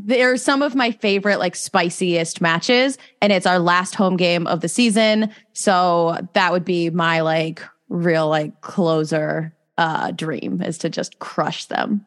They're 0.07 0.37
some 0.37 0.63
of 0.63 0.75
my 0.75 0.91
favorite 0.91 1.39
like 1.39 1.55
spiciest 1.57 2.41
matches 2.41 2.99
and 3.21 3.33
it's 3.33 3.47
our 3.47 3.59
last 3.59 3.95
home 3.95 4.17
game 4.17 4.47
of 4.47 4.61
the 4.61 4.69
season 4.69 5.31
so 5.53 6.17
that 6.35 6.53
would 6.53 6.65
be 6.65 6.91
my 6.91 7.21
like 7.21 7.63
real 7.89 8.29
like 8.29 8.61
closer 8.61 9.55
uh 9.77 10.11
dream 10.13 10.61
is 10.63 10.79
to 10.79 10.91
just 10.91 11.19
crush 11.19 11.67
them 11.67 12.05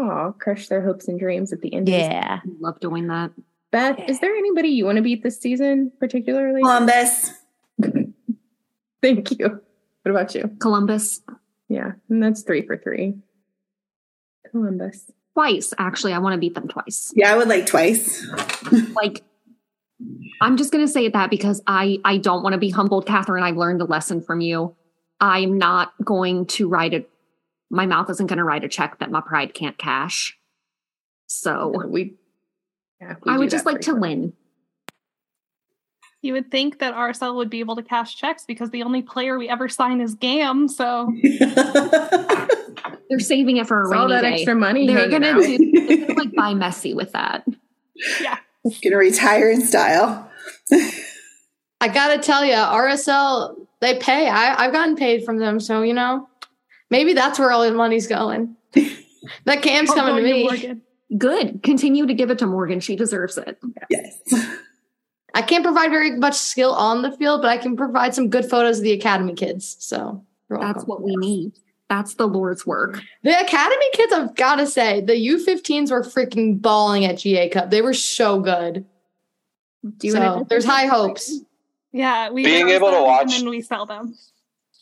Oh, 0.00 0.32
crush 0.38 0.68
their 0.68 0.80
hopes 0.80 1.08
and 1.08 1.18
dreams 1.18 1.52
at 1.52 1.60
the 1.60 1.74
end. 1.74 1.88
Of 1.88 1.94
the 1.94 1.98
yeah 2.00 2.40
Love 2.60 2.78
doing 2.78 3.08
that. 3.08 3.32
Beth, 3.72 3.98
is 4.08 4.20
there 4.20 4.34
anybody 4.34 4.68
you 4.68 4.84
want 4.84 4.96
to 4.96 5.02
beat 5.02 5.22
this 5.22 5.40
season 5.40 5.90
particularly? 5.98 6.62
Columbus. 6.62 7.32
Thank 9.02 9.38
you. 9.38 9.60
What 10.02 10.10
about 10.10 10.34
you? 10.34 10.50
Columbus 10.60 11.20
Yeah, 11.68 11.92
and 12.08 12.22
that's 12.22 12.42
three 12.42 12.64
for 12.64 12.76
three. 12.76 13.14
Columbus. 14.50 15.10
Twice. 15.38 15.72
Actually, 15.78 16.12
I 16.14 16.18
want 16.18 16.34
to 16.34 16.38
beat 16.38 16.54
them 16.56 16.66
twice. 16.66 17.12
Yeah, 17.14 17.32
I 17.32 17.36
would 17.36 17.48
like 17.48 17.66
twice. 17.66 18.26
Like, 18.94 19.22
I'm 20.40 20.56
just 20.56 20.72
gonna 20.72 20.88
say 20.88 21.08
that 21.08 21.30
because 21.30 21.62
I 21.66 21.98
I 22.04 22.18
don't 22.18 22.42
want 22.42 22.54
to 22.54 22.58
be 22.58 22.70
humbled, 22.70 23.06
Catherine. 23.06 23.44
I've 23.44 23.56
learned 23.56 23.80
a 23.80 23.84
lesson 23.84 24.20
from 24.20 24.40
you. 24.40 24.74
I'm 25.20 25.58
not 25.58 25.92
going 26.04 26.46
to 26.46 26.68
write 26.68 26.94
a. 26.94 27.06
My 27.70 27.86
mouth 27.86 28.10
isn't 28.10 28.26
going 28.26 28.38
to 28.38 28.44
write 28.44 28.64
a 28.64 28.68
check 28.68 28.98
that 28.98 29.10
my 29.10 29.20
pride 29.20 29.54
can't 29.54 29.78
cash. 29.78 30.36
So 31.26 31.72
We. 31.88 32.14
Yeah, 33.00 33.14
we 33.24 33.32
I 33.32 33.38
would 33.38 33.50
just 33.50 33.64
like 33.64 33.80
to 33.82 33.92
frequently. 33.92 34.16
win. 34.16 34.32
You 36.20 36.32
would 36.32 36.50
think 36.50 36.80
that 36.80 36.94
RSL 36.94 37.36
would 37.36 37.50
be 37.50 37.60
able 37.60 37.76
to 37.76 37.82
cash 37.82 38.16
checks 38.16 38.44
because 38.44 38.70
the 38.70 38.82
only 38.82 39.02
player 39.02 39.38
we 39.38 39.48
ever 39.48 39.68
sign 39.68 40.00
is 40.00 40.14
Gam. 40.14 40.66
So 40.66 41.12
They're 43.08 43.18
saving 43.20 43.56
it 43.56 43.66
for 43.66 43.82
a 43.82 43.86
It's 43.86 43.94
all 43.96 44.08
that 44.08 44.22
day. 44.22 44.34
extra 44.34 44.54
money. 44.54 44.86
They're 44.86 45.08
gonna 45.08 45.34
do. 45.34 45.72
They're 45.88 46.06
gonna 46.06 46.18
like 46.18 46.34
buy 46.34 46.52
Messi 46.54 46.94
with 46.94 47.12
that. 47.12 47.46
Yeah, 48.20 48.38
gonna 48.84 48.96
retire 48.96 49.50
in 49.50 49.60
style. 49.62 50.30
I 51.80 51.88
gotta 51.88 52.18
tell 52.18 52.44
you, 52.44 52.54
RSL 52.54 53.56
they 53.80 53.98
pay. 53.98 54.28
I, 54.28 54.64
I've 54.64 54.72
gotten 54.72 54.96
paid 54.96 55.24
from 55.24 55.38
them, 55.38 55.60
so 55.60 55.82
you 55.82 55.94
know, 55.94 56.28
maybe 56.90 57.12
that's 57.12 57.38
where 57.38 57.50
all 57.52 57.62
the 57.62 57.72
money's 57.72 58.06
going. 58.06 58.56
that 59.44 59.62
cam's 59.62 59.90
Oh, 59.90 59.94
coming 59.94 60.16
to 60.16 60.22
me. 60.22 60.42
Morgan. 60.44 60.82
Good. 61.16 61.62
Continue 61.62 62.06
to 62.06 62.12
give 62.14 62.30
it 62.30 62.38
to 62.40 62.46
Morgan. 62.46 62.80
She 62.80 62.94
deserves 62.96 63.38
it. 63.38 63.58
Yes. 63.88 64.20
I 65.34 65.40
can't 65.42 65.64
provide 65.64 65.90
very 65.90 66.16
much 66.16 66.34
skill 66.34 66.72
on 66.74 67.00
the 67.02 67.12
field, 67.16 67.40
but 67.42 67.48
I 67.48 67.56
can 67.56 67.76
provide 67.76 68.14
some 68.14 68.28
good 68.28 68.44
photos 68.44 68.78
of 68.78 68.84
the 68.84 68.92
academy 68.92 69.32
kids. 69.34 69.76
So 69.78 70.24
That's 70.50 70.60
welcome. 70.60 70.86
what 70.86 71.02
we 71.02 71.16
need. 71.16 71.52
That's 71.88 72.14
the 72.14 72.26
Lord's 72.26 72.66
work. 72.66 73.00
The 73.22 73.38
academy 73.40 73.86
kids, 73.92 74.12
I've 74.12 74.34
got 74.34 74.56
to 74.56 74.66
say, 74.66 75.00
the 75.00 75.14
U15s 75.14 75.90
were 75.90 76.02
freaking 76.02 76.60
balling 76.60 77.04
at 77.06 77.18
GA 77.18 77.48
Cup. 77.48 77.70
They 77.70 77.80
were 77.80 77.94
so 77.94 78.40
good. 78.40 78.84
Do 79.96 80.06
you 80.06 80.12
so 80.12 80.20
wanna- 80.20 80.44
there's 80.48 80.64
high 80.66 80.86
hopes. 80.86 81.40
Yeah, 81.92 82.30
we 82.30 82.44
Being 82.44 82.68
able 82.68 82.90
to 82.90 83.02
watch- 83.02 83.38
and 83.40 83.48
we 83.48 83.62
sell 83.62 83.86
them. 83.86 84.14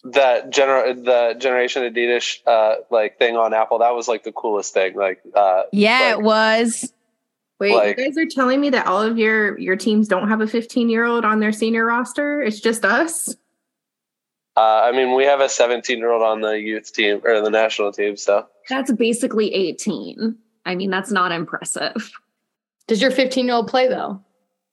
that 0.05 0.51
gener 0.53 0.95
the 1.05 1.35
generation 1.39 1.83
Adidas 1.83 2.39
uh 2.47 2.77
like 2.91 3.19
thing 3.19 3.37
on 3.37 3.53
Apple 3.53 3.79
that 3.81 3.93
was 3.93 4.07
like 4.07 4.23
the 4.23 4.31
coolest 4.31 4.73
thing 4.73 4.95
like 4.95 5.21
uh 5.35 5.65
yeah 5.73 5.99
like, 6.15 6.19
it 6.19 6.23
was 6.23 6.93
Wait, 7.59 7.75
Like- 7.75 7.99
you 7.99 8.05
guys 8.05 8.17
are 8.19 8.27
telling 8.27 8.61
me 8.61 8.71
that 8.71 8.87
all 8.87 9.03
of 9.03 9.19
your 9.19 9.59
your 9.59 9.75
teams 9.75 10.07
don't 10.07 10.29
have 10.29 10.41
a 10.41 10.47
15 10.47 10.89
year 10.91 11.05
old 11.05 11.25
on 11.25 11.41
their 11.41 11.51
senior 11.53 11.85
roster? 11.87 12.41
It's 12.43 12.61
just 12.61 12.85
us. 12.85 13.35
Uh, 14.57 14.83
I 14.85 14.93
mean, 14.93 15.15
we 15.15 15.25
have 15.25 15.41
a 15.41 15.49
17 15.49 15.99
year 15.99 16.11
old 16.11 16.23
on 16.23 16.41
the 16.41 16.59
youth 16.59 16.93
team 16.93 17.21
or 17.25 17.41
the 17.41 17.51
national 17.51 17.93
team, 17.93 18.17
so 18.17 18.47
That's 18.69 18.91
basically 18.93 19.53
18. 19.55 20.37
I 20.65 20.75
mean, 20.75 20.91
that's 20.91 21.11
not 21.11 21.31
impressive. 21.31 22.11
Does 22.87 23.03
your 23.03 23.11
15 23.11 23.47
year 23.47 23.55
old 23.55 23.69
play 23.69 23.89
though? 23.89 24.23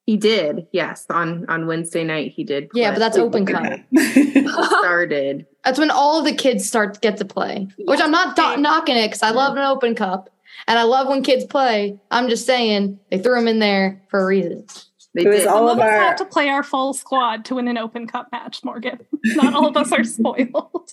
He 0.06 0.18
did, 0.18 0.66
yes. 0.72 1.06
On 1.08 1.46
on 1.48 1.66
Wednesday 1.66 2.04
night, 2.04 2.32
he 2.32 2.44
did. 2.44 2.68
Yeah, 2.74 2.90
but 2.90 2.98
that's 2.98 3.16
open 3.16 3.46
cup. 3.46 3.80
started. 4.80 5.46
That's 5.64 5.78
when 5.78 5.90
all 5.90 6.18
of 6.18 6.26
the 6.26 6.34
kids 6.34 6.66
start 6.66 6.94
to 6.94 7.00
get 7.00 7.16
to 7.18 7.24
play. 7.24 7.68
Which 7.78 8.00
I'm 8.00 8.10
not 8.10 8.36
do- 8.36 8.60
knocking 8.60 8.96
it 8.96 9.08
because 9.08 9.22
I 9.22 9.30
love 9.30 9.56
an 9.56 9.64
open 9.64 9.94
cup 9.94 10.28
and 10.66 10.78
I 10.78 10.82
love 10.82 11.08
when 11.08 11.22
kids 11.22 11.44
play. 11.44 11.98
I'm 12.10 12.28
just 12.28 12.46
saying 12.46 12.98
they 13.10 13.18
threw 13.18 13.38
him 13.38 13.48
in 13.48 13.58
there 13.60 14.02
for 14.08 14.20
a 14.20 14.26
reason. 14.26 14.66
They 15.14 15.22
It 15.22 15.28
was 15.28 15.38
did. 15.38 15.46
all 15.46 15.68
Some 15.68 15.78
of 15.78 15.78
of 15.78 15.78
us 15.78 15.92
our 15.92 16.00
have 16.00 16.16
to 16.16 16.24
play 16.24 16.48
our 16.48 16.62
full 16.62 16.92
squad 16.92 17.44
to 17.46 17.54
win 17.54 17.68
an 17.68 17.78
Open 17.78 18.06
Cup 18.06 18.28
match, 18.32 18.64
Morgan. 18.64 18.98
Not 19.24 19.54
all 19.54 19.68
of 19.68 19.76
us 19.76 19.92
are 19.92 20.04
spoiled. 20.04 20.90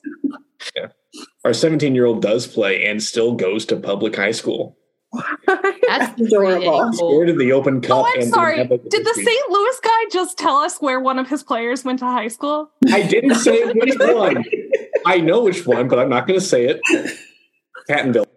Our 1.44 1.54
17 1.54 1.96
year 1.96 2.06
old 2.06 2.22
does 2.22 2.46
play 2.46 2.86
and 2.86 3.02
still 3.02 3.34
goes 3.34 3.66
to 3.66 3.76
public 3.76 4.16
high 4.16 4.32
school. 4.32 4.78
That's 5.48 6.22
Adorable. 6.22 6.94
Scored 6.94 7.30
in 7.30 7.38
the 7.38 7.52
Open 7.52 7.78
oh, 7.78 7.82
Cup. 7.82 7.98
Oh, 7.98 8.06
I'm 8.06 8.14
didn't 8.20 8.30
sorry. 8.34 8.58
have, 8.60 8.70
Did 8.70 9.06
the 9.06 9.14
St. 9.14 9.50
Louis 9.52 9.80
guy 9.84 10.06
just 10.12 10.38
tell 10.38 10.58
us 10.58 10.78
where 10.80 11.00
one 11.00 11.20
of 11.20 11.28
his 11.28 11.44
players 11.44 11.84
went 11.84 12.00
to 12.00 12.06
high 12.06 12.28
school? 12.30 12.72
I 12.90 13.02
didn't 13.02 13.36
say 13.36 13.66
which 13.74 13.96
one. 14.00 14.46
I 15.06 15.18
know 15.18 15.44
which 15.44 15.66
one, 15.66 15.88
but 15.88 16.00
I'm 16.00 16.10
not 16.10 16.28
going 16.28 16.40
to 16.40 16.46
say 16.46 16.66
it. 16.66 16.80
Pattonville. 17.90 18.28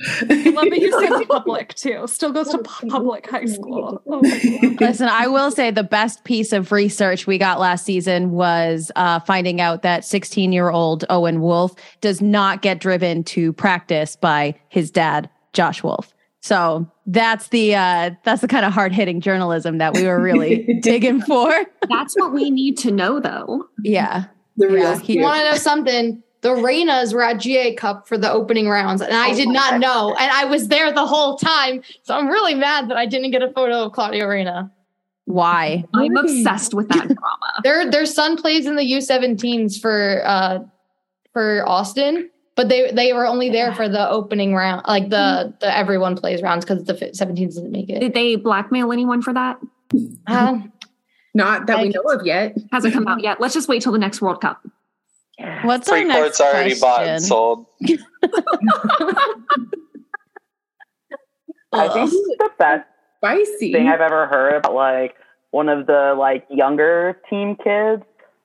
I 0.00 0.50
love 0.50 0.70
that 0.70 0.78
you 0.80 0.92
said 1.00 1.28
public 1.28 1.74
too. 1.74 2.06
Still 2.06 2.32
goes 2.32 2.48
to 2.50 2.58
public 2.58 3.28
high 3.28 3.46
school. 3.46 4.02
Oh. 4.10 4.20
Listen, 4.80 5.08
I 5.08 5.26
will 5.26 5.50
say 5.50 5.70
the 5.70 5.82
best 5.84 6.24
piece 6.24 6.52
of 6.52 6.72
research 6.72 7.26
we 7.26 7.36
got 7.38 7.60
last 7.60 7.84
season 7.84 8.30
was 8.32 8.90
uh, 8.96 9.20
finding 9.20 9.60
out 9.60 9.82
that 9.82 10.04
16 10.04 10.52
year 10.52 10.70
old 10.70 11.04
Owen 11.10 11.40
Wolff 11.40 11.74
does 12.00 12.20
not 12.22 12.62
get 12.62 12.80
driven 12.80 13.22
to 13.24 13.52
practice 13.52 14.16
by 14.16 14.54
his 14.68 14.90
dad, 14.90 15.28
Josh 15.52 15.82
Wolff. 15.82 16.14
So 16.40 16.90
that's 17.06 17.48
the 17.48 17.74
uh, 17.74 18.10
that's 18.24 18.40
the 18.40 18.48
kind 18.48 18.64
of 18.64 18.72
hard 18.72 18.92
hitting 18.92 19.20
journalism 19.20 19.78
that 19.78 19.94
we 19.94 20.04
were 20.06 20.20
really 20.22 20.74
digging 20.82 21.20
for. 21.20 21.52
That's 21.88 22.14
what 22.16 22.32
we 22.32 22.50
need 22.50 22.78
to 22.78 22.90
know, 22.90 23.20
though. 23.20 23.66
Yeah, 23.84 24.26
the 24.56 24.68
real 24.68 24.78
Yeah, 24.78 24.98
he- 25.00 25.14
You 25.18 25.22
want 25.22 25.40
to 25.42 25.50
know 25.50 25.56
something? 25.56 26.22
The 26.40 26.50
Reynas 26.50 27.12
were 27.12 27.22
at 27.22 27.38
GA 27.40 27.74
Cup 27.74 28.06
for 28.06 28.16
the 28.16 28.30
opening 28.30 28.68
rounds, 28.68 29.00
and 29.00 29.12
I 29.12 29.30
Oh 29.30 29.34
did 29.34 29.48
not 29.48 29.72
God. 29.72 29.80
know. 29.80 30.16
And 30.20 30.30
I 30.30 30.44
was 30.44 30.68
there 30.68 30.92
the 30.92 31.04
whole 31.06 31.36
time. 31.36 31.82
So 32.04 32.14
I'm 32.16 32.28
really 32.28 32.54
mad 32.54 32.88
that 32.90 32.96
I 32.96 33.06
didn't 33.06 33.32
get 33.32 33.42
a 33.42 33.50
photo 33.52 33.84
of 33.86 33.92
Claudia 33.92 34.28
Reyna. 34.28 34.70
why? 35.24 35.84
I'm 35.94 36.16
obsessed 36.16 36.74
with 36.74 36.88
that 36.90 37.06
drama. 37.08 37.50
Their 37.64 37.90
their 37.90 38.06
son 38.06 38.36
plays 38.36 38.66
in 38.66 38.76
the 38.76 38.82
U17s 38.84 39.80
for 39.80 40.22
uh 40.24 40.60
for 41.32 41.64
Austin, 41.68 42.30
but 42.54 42.68
they 42.68 42.90
they 42.92 43.12
were 43.12 43.26
only 43.26 43.50
there 43.50 43.74
for 43.74 43.88
the 43.88 44.08
opening 44.08 44.54
round, 44.54 44.82
like 44.86 45.08
the 45.10 45.52
the 45.60 45.76
everyone 45.76 46.16
plays 46.16 46.40
rounds 46.40 46.64
because 46.64 46.84
the 46.84 46.94
17s 46.94 47.54
didn't 47.56 47.72
make 47.72 47.90
it. 47.90 47.98
Did 48.00 48.14
they 48.14 48.36
blackmail 48.36 48.92
anyone 48.92 49.22
for 49.22 49.32
that? 49.34 49.58
Uh, 50.26 50.60
Not 51.34 51.66
that 51.66 51.80
we 51.82 51.88
I- 51.88 51.92
know 51.94 52.02
of 52.12 52.24
yet. 52.24 52.56
Hasn't 52.72 52.94
come 52.94 53.06
out 53.08 53.22
yet. 53.22 53.40
Let's 53.40 53.54
just 53.54 53.68
wait 53.68 53.82
till 53.82 53.92
the 53.92 53.98
next 53.98 54.22
World 54.22 54.40
Cup. 54.40 54.64
What's 55.62 55.88
our 55.88 55.98
free 55.98 56.04
next 56.04 56.20
courts 56.20 56.40
already 56.40 56.78
bought 56.80 57.00
and 57.00 57.08
question? 57.08 57.28
sold. 57.28 57.66
I 61.72 61.88
think 61.88 62.10
the 62.10 62.50
best 62.58 62.86
Spicy. 63.18 63.72
thing 63.72 63.88
I've 63.88 64.00
ever 64.00 64.26
heard 64.26 64.56
about 64.56 64.74
like 64.74 65.14
one 65.50 65.68
of 65.68 65.86
the 65.86 66.14
like 66.18 66.46
younger 66.50 67.20
team 67.30 67.56
kids 67.56 68.02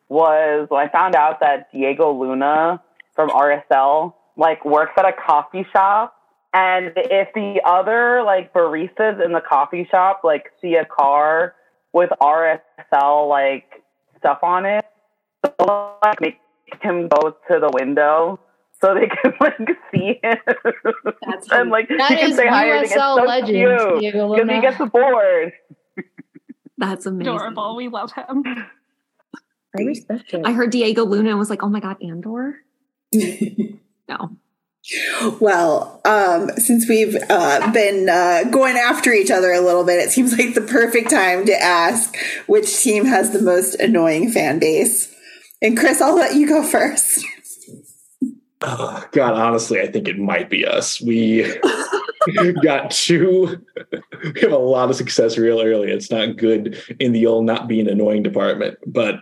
was 0.10 0.67
when 0.69 0.86
I 0.86 0.91
found 0.91 1.15
out 1.15 1.39
that 1.39 1.71
Diego 1.71 2.12
Luna 2.12 2.82
from 3.15 3.29
RSL 3.29 4.13
like 4.38 4.63
works 4.65 4.91
at 4.97 5.06
a 5.06 5.13
coffee 5.13 5.65
shop 5.71 6.15
and 6.53 6.91
if 6.95 7.29
the 7.34 7.62
other 7.65 8.21
like 8.23 8.53
baristas 8.53 9.23
in 9.23 9.32
the 9.32 9.41
coffee 9.41 9.88
shop 9.89 10.21
like 10.23 10.51
see 10.62 10.75
a 10.75 10.86
car 10.86 11.56
with 11.93 12.12
RSL 12.21 13.29
like 13.29 13.84
stuff 14.17 14.39
on 14.43 14.65
it, 14.65 14.86
they'll 15.43 15.97
like 16.03 16.21
make 16.21 16.38
him 16.81 17.07
go 17.07 17.36
to 17.49 17.59
the 17.59 17.69
window 17.73 18.39
so 18.81 18.93
they 18.93 19.07
can 19.07 19.33
like 19.39 19.57
see 19.93 20.19
him 20.23 20.38
That's 21.25 21.49
and 21.51 21.69
like 21.69 21.88
that 21.89 22.09
you 22.12 22.17
can 22.17 22.29
is 22.31 22.36
say 22.36 22.47
hi 22.47 22.67
and 22.67 22.86
it's 22.86 22.93
USL 22.93 23.15
so 23.17 23.23
legend. 23.23 23.49
cute 23.49 23.99
Diego 23.99 24.33
because 24.36 24.49
he 24.49 24.62
gets 24.62 24.91
bored. 24.91 25.53
That's 26.77 27.05
amazing. 27.05 27.33
Adorable. 27.33 27.75
We 27.75 27.88
love 27.88 28.12
him. 28.12 28.43
I 29.77 29.81
respect 29.83 30.33
it. 30.33 30.41
I 30.45 30.51
heard 30.51 30.71
Diego 30.71 31.05
Luna 31.05 31.29
and 31.29 31.39
was 31.39 31.49
like, 31.49 31.63
"Oh 31.63 31.69
my 31.69 31.79
god, 31.79 31.97
Andor." 32.03 32.57
No, 34.09 34.36
Well, 35.39 36.01
um, 36.03 36.49
since 36.57 36.89
we've 36.89 37.15
uh, 37.29 37.71
been 37.71 38.09
uh, 38.09 38.43
going 38.51 38.75
after 38.75 39.13
each 39.13 39.31
other 39.31 39.51
a 39.53 39.62
little 39.62 39.86
bit, 39.86 39.99
it 39.99 40.12
seems 40.12 40.38
like 40.38 40.55
the 40.55 40.62
perfect 40.62 41.09
time 41.09 41.45
to 41.45 41.53
ask 41.53 42.13
which 42.47 42.81
team 42.83 43.05
has 43.05 43.31
the 43.31 43.41
most 43.41 43.75
annoying 43.75 44.29
fan 44.29 44.59
base. 44.59 45.12
And 45.63 45.78
Chris, 45.78 46.02
I'll 46.02 46.15
let 46.15 46.36
you 46.36 46.45
go 46.45 46.62
first. 46.62 47.26
Oh, 48.62 49.06
God, 49.13 49.34
honestly, 49.34 49.80
I 49.80 49.88
think 49.88 50.10
it 50.10 50.19
might 50.19 50.49
be 50.49 50.65
us. 50.65 51.02
We 51.02 51.43
got 52.63 52.91
two. 52.91 53.62
We 54.23 54.41
have 54.41 54.52
a 54.52 54.58
lot 54.58 54.89
of 54.89 54.97
success 54.97 55.38
real 55.38 55.62
early. 55.62 55.89
It's 55.89 56.12
not 56.12 56.36
good 56.38 56.82
in 56.99 57.13
the 57.13 57.26
old 57.26 57.45
not 57.45 57.69
being 57.69 57.88
annoying 57.88 58.23
department, 58.23 58.78
but 58.86 59.21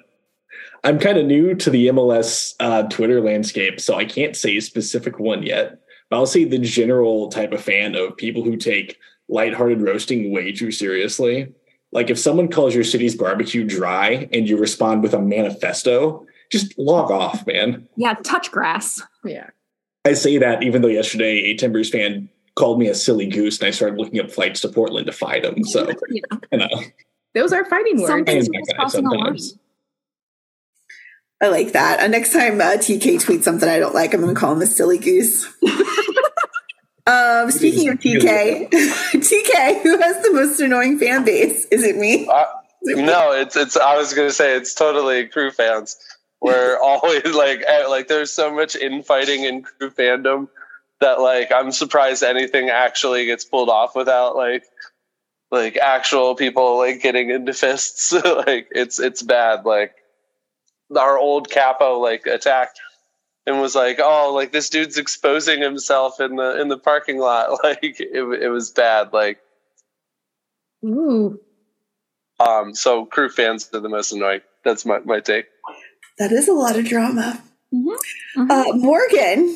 I'm 0.83 0.97
kind 0.97 1.19
of 1.19 1.25
new 1.25 1.53
to 1.55 1.69
the 1.69 1.87
MLS 1.87 2.55
uh, 2.59 2.83
Twitter 2.83 3.21
landscape, 3.21 3.79
so 3.79 3.95
I 3.95 4.05
can't 4.05 4.35
say 4.35 4.57
a 4.57 4.61
specific 4.61 5.19
one 5.19 5.43
yet. 5.43 5.79
But 6.09 6.17
I'll 6.17 6.25
say 6.25 6.43
the 6.43 6.57
general 6.57 7.29
type 7.29 7.51
of 7.51 7.61
fan 7.61 7.95
of 7.95 8.17
people 8.17 8.43
who 8.43 8.57
take 8.57 8.97
lighthearted 9.29 9.81
roasting 9.81 10.31
way 10.31 10.51
too 10.51 10.71
seriously. 10.71 11.53
Like 11.91 12.09
if 12.09 12.17
someone 12.17 12.47
calls 12.47 12.73
your 12.73 12.83
city's 12.83 13.15
barbecue 13.15 13.63
dry 13.63 14.27
and 14.33 14.47
you 14.47 14.57
respond 14.57 15.03
with 15.03 15.13
a 15.13 15.19
manifesto, 15.19 16.25
just 16.51 16.77
log 16.77 17.09
off, 17.11 17.45
man. 17.47 17.87
yeah, 17.95 18.13
touch 18.23 18.51
grass. 18.51 19.01
yeah. 19.23 19.49
I 20.05 20.13
say 20.13 20.37
that 20.39 20.63
even 20.63 20.81
though 20.81 20.87
yesterday 20.87 21.37
a 21.51 21.55
Timbers 21.55 21.89
fan 21.89 22.27
called 22.55 22.79
me 22.79 22.87
a 22.87 22.95
silly 22.95 23.27
goose 23.27 23.59
and 23.59 23.67
I 23.67 23.71
started 23.71 23.97
looking 23.99 24.19
up 24.19 24.31
flights 24.31 24.61
to 24.61 24.67
Portland 24.69 25.05
to 25.05 25.11
fight 25.13 25.45
him. 25.45 25.63
So, 25.63 25.87
Yeah. 26.09 26.21
you 26.51 26.57
know, 26.57 26.67
Those 27.35 27.53
are 27.53 27.63
fighting 27.65 27.97
Some 27.99 28.19
words. 28.21 28.31
things 28.31 28.49
I 28.49 28.57
are 28.57 28.59
am 28.59 28.65
just 28.65 28.67
that 28.67 28.73
guy 28.73 28.75
crossing 28.77 29.05
a 29.05 29.09
line. 29.09 29.19
sometimes. 29.19 29.57
I 31.41 31.47
like 31.47 31.71
that. 31.73 31.99
Uh, 31.99 32.07
next 32.07 32.33
time 32.33 32.59
uh, 32.61 32.77
TK 32.77 33.23
tweets 33.23 33.43
something 33.43 33.67
I 33.69 33.79
don't 33.79 33.95
like, 33.95 34.13
I'm 34.13 34.21
going 34.21 34.33
to 34.33 34.39
call 34.39 34.53
him 34.53 34.61
a 34.61 34.67
silly 34.67 34.97
goose. 34.99 35.45
um, 37.07 37.49
speaking 37.51 37.89
of 37.89 37.97
TK, 37.99 38.69
TK, 38.71 39.81
who 39.81 39.97
has 39.99 40.21
the 40.23 40.31
most 40.33 40.59
annoying 40.59 40.99
fan 40.99 41.23
base? 41.25 41.65
Is 41.71 41.83
it 41.83 41.97
me? 41.97 42.27
Uh, 42.27 42.45
no, 42.83 43.31
it's 43.33 43.55
it's. 43.55 43.77
I 43.77 43.95
was 43.97 44.11
gonna 44.13 44.31
say 44.31 44.55
it's 44.55 44.73
totally 44.73 45.27
crew 45.27 45.51
fans. 45.51 45.97
We're 46.41 46.77
always 46.83 47.25
like 47.25 47.63
eh, 47.67 47.87
like 47.87 48.07
there's 48.07 48.31
so 48.31 48.51
much 48.51 48.75
infighting 48.75 49.43
in 49.43 49.61
crew 49.61 49.91
fandom 49.91 50.49
that 50.99 51.19
like 51.21 51.51
I'm 51.51 51.71
surprised 51.71 52.23
anything 52.23 52.69
actually 52.69 53.25
gets 53.25 53.45
pulled 53.45 53.69
off 53.69 53.95
without 53.95 54.35
like 54.35 54.63
like 55.51 55.77
actual 55.77 56.35
people 56.35 56.77
like 56.77 57.01
getting 57.01 57.29
into 57.29 57.53
fists. 57.53 58.11
like 58.47 58.67
it's 58.71 58.99
it's 58.99 59.21
bad. 59.21 59.65
Like 59.65 59.93
our 60.97 61.17
old 61.17 61.49
capo 61.49 61.99
like 61.99 62.25
attacked 62.25 62.79
and 63.45 63.59
was 63.59 63.75
like, 63.75 63.99
"Oh, 64.01 64.33
like 64.33 64.51
this 64.51 64.69
dude's 64.69 64.97
exposing 64.97 65.61
himself 65.61 66.19
in 66.19 66.35
the 66.35 66.59
in 66.61 66.69
the 66.69 66.77
parking 66.77 67.19
lot." 67.19 67.59
Like 67.63 67.99
it 67.99 68.41
it 68.41 68.49
was 68.49 68.71
bad. 68.71 69.13
Like 69.13 69.39
Ooh. 70.85 71.39
um, 72.39 72.73
so 72.73 73.05
crew 73.05 73.29
fans 73.29 73.69
are 73.73 73.79
the 73.79 73.89
most 73.89 74.11
annoying. 74.11 74.41
That's 74.63 74.85
my 74.85 74.99
my 74.99 75.19
take. 75.19 75.45
That 76.17 76.31
is 76.31 76.47
a 76.47 76.53
lot 76.53 76.77
of 76.77 76.85
drama. 76.85 77.41
Mhm. 77.73 77.95
Uh, 78.37 78.73
Morgan, 78.75 79.55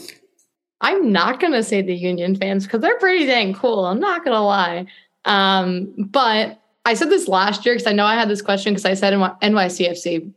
I'm 0.81 1.11
not 1.11 1.39
gonna 1.39 1.63
say 1.63 1.81
the 1.81 1.95
Union 1.95 2.35
fans 2.35 2.65
because 2.65 2.81
they're 2.81 2.97
pretty 2.99 3.25
dang 3.25 3.53
cool. 3.53 3.85
I'm 3.85 3.99
not 3.99 4.23
gonna 4.23 4.43
lie. 4.43 4.85
Um, 5.25 5.93
but 5.97 6.59
I 6.85 6.93
said 6.93 7.09
this 7.09 7.27
last 7.27 7.65
year 7.65 7.75
because 7.75 7.87
I 7.87 7.93
know 7.93 8.05
I 8.05 8.15
had 8.15 8.29
this 8.29 8.41
question 8.41 8.73
because 8.73 8.85
I 8.85 8.93
said 8.93 9.13
in 9.13 9.19
NYCFC. 9.19 10.31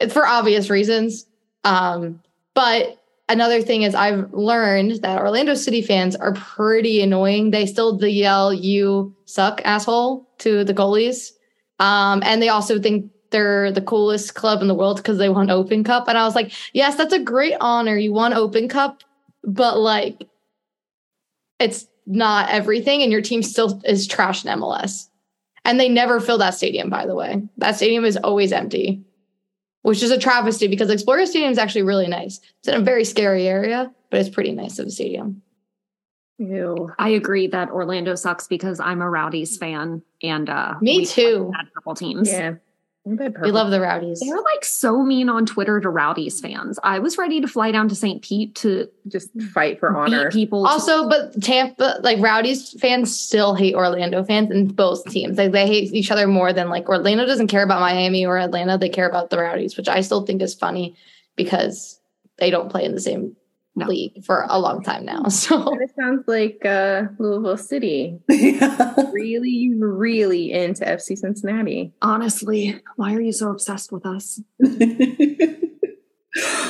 It's 0.00 0.12
for 0.12 0.26
obvious 0.26 0.68
reasons. 0.68 1.26
Um, 1.64 2.20
but 2.54 2.98
another 3.28 3.62
thing 3.62 3.82
is 3.82 3.94
I've 3.94 4.32
learned 4.32 5.02
that 5.02 5.20
Orlando 5.20 5.54
City 5.54 5.80
fans 5.80 6.16
are 6.16 6.32
pretty 6.34 7.00
annoying. 7.02 7.50
They 7.50 7.66
still 7.66 8.02
yell 8.04 8.52
"You 8.52 9.14
suck, 9.26 9.62
asshole" 9.64 10.28
to 10.38 10.64
the 10.64 10.74
goalies, 10.74 11.30
um, 11.78 12.20
and 12.24 12.42
they 12.42 12.48
also 12.48 12.80
think 12.80 13.10
they're 13.32 13.72
the 13.72 13.82
coolest 13.82 14.34
club 14.34 14.62
in 14.62 14.68
the 14.68 14.74
world 14.74 14.98
because 14.98 15.18
they 15.18 15.28
won 15.28 15.50
Open 15.50 15.82
Cup. 15.82 16.08
And 16.08 16.16
I 16.16 16.24
was 16.24 16.34
like, 16.34 16.52
yes, 16.72 16.96
that's 16.96 17.12
a 17.12 17.18
great 17.18 17.56
honor. 17.60 17.96
You 17.96 18.12
won 18.12 18.32
Open 18.32 18.68
Cup, 18.68 19.02
but 19.42 19.78
like, 19.78 20.28
it's 21.58 21.86
not 22.06 22.50
everything, 22.50 23.02
and 23.02 23.12
your 23.12 23.22
team 23.22 23.42
still 23.42 23.80
is 23.84 24.06
trash 24.06 24.44
in 24.44 24.58
MLS. 24.58 25.08
And 25.64 25.78
they 25.78 25.88
never 25.88 26.20
fill 26.20 26.38
that 26.38 26.54
stadium, 26.54 26.90
by 26.90 27.06
the 27.06 27.14
way. 27.14 27.42
That 27.58 27.76
stadium 27.76 28.04
is 28.04 28.16
always 28.16 28.52
empty, 28.52 29.02
which 29.82 30.02
is 30.02 30.10
a 30.10 30.18
travesty 30.18 30.66
because 30.66 30.90
Exploria 30.90 31.26
Stadium 31.26 31.52
is 31.52 31.58
actually 31.58 31.82
really 31.82 32.08
nice. 32.08 32.40
It's 32.58 32.68
in 32.68 32.74
a 32.74 32.84
very 32.84 33.04
scary 33.04 33.46
area, 33.46 33.92
but 34.10 34.20
it's 34.20 34.28
pretty 34.28 34.52
nice 34.52 34.80
of 34.80 34.86
a 34.86 34.90
stadium. 34.90 35.42
Ew. 36.38 36.92
I 36.98 37.10
agree 37.10 37.46
that 37.48 37.70
Orlando 37.70 38.16
sucks 38.16 38.48
because 38.48 38.80
I'm 38.80 39.00
a 39.00 39.08
Rowdies 39.08 39.56
fan 39.56 40.02
and 40.22 40.50
uh 40.50 40.74
me 40.80 41.06
too. 41.06 41.52
Had 41.56 41.72
purple 41.72 41.94
teams. 41.94 42.28
Yeah. 42.28 42.54
We 43.04 43.50
love 43.50 43.72
the 43.72 43.80
Rowdies. 43.80 44.20
They're 44.20 44.36
like 44.36 44.64
so 44.64 45.02
mean 45.02 45.28
on 45.28 45.44
Twitter 45.44 45.80
to 45.80 45.88
Rowdies 45.88 46.38
fans. 46.38 46.78
I 46.84 47.00
was 47.00 47.18
ready 47.18 47.40
to 47.40 47.48
fly 47.48 47.72
down 47.72 47.88
to 47.88 47.96
St. 47.96 48.22
Pete 48.22 48.54
to 48.56 48.88
just 49.08 49.28
fight 49.52 49.80
for 49.80 49.96
honor. 49.96 50.30
People 50.30 50.64
also, 50.64 51.08
but 51.08 51.40
Tampa, 51.42 51.98
like 52.02 52.18
Rowdies 52.20 52.78
fans, 52.80 53.18
still 53.18 53.56
hate 53.56 53.74
Orlando 53.74 54.22
fans 54.22 54.52
and 54.52 54.74
both 54.74 55.04
teams. 55.06 55.36
Like 55.36 55.50
they 55.50 55.66
hate 55.66 55.92
each 55.92 56.12
other 56.12 56.28
more 56.28 56.52
than 56.52 56.68
like 56.68 56.88
Orlando 56.88 57.26
doesn't 57.26 57.48
care 57.48 57.64
about 57.64 57.80
Miami 57.80 58.24
or 58.24 58.38
Atlanta. 58.38 58.78
They 58.78 58.88
care 58.88 59.08
about 59.08 59.30
the 59.30 59.38
Rowdies, 59.38 59.76
which 59.76 59.88
I 59.88 60.00
still 60.00 60.24
think 60.24 60.40
is 60.40 60.54
funny 60.54 60.94
because 61.34 61.98
they 62.38 62.50
don't 62.50 62.70
play 62.70 62.84
in 62.84 62.94
the 62.94 63.00
same 63.00 63.36
no. 63.74 63.86
league 63.86 64.24
for 64.24 64.46
a 64.48 64.58
long 64.58 64.82
time 64.82 65.04
now. 65.04 65.24
So 65.28 65.78
it 65.80 65.90
sounds 65.98 66.24
like 66.26 66.64
uh, 66.64 67.04
Louisville 67.18 67.56
City. 67.56 68.20
yeah. 68.28 68.94
Really, 69.12 69.72
really 69.78 70.52
into 70.52 70.84
FC 70.84 71.16
Cincinnati. 71.16 71.92
Honestly, 72.02 72.80
why 72.96 73.14
are 73.14 73.20
you 73.20 73.32
so 73.32 73.50
obsessed 73.50 73.92
with 73.92 74.06
us? 74.06 74.40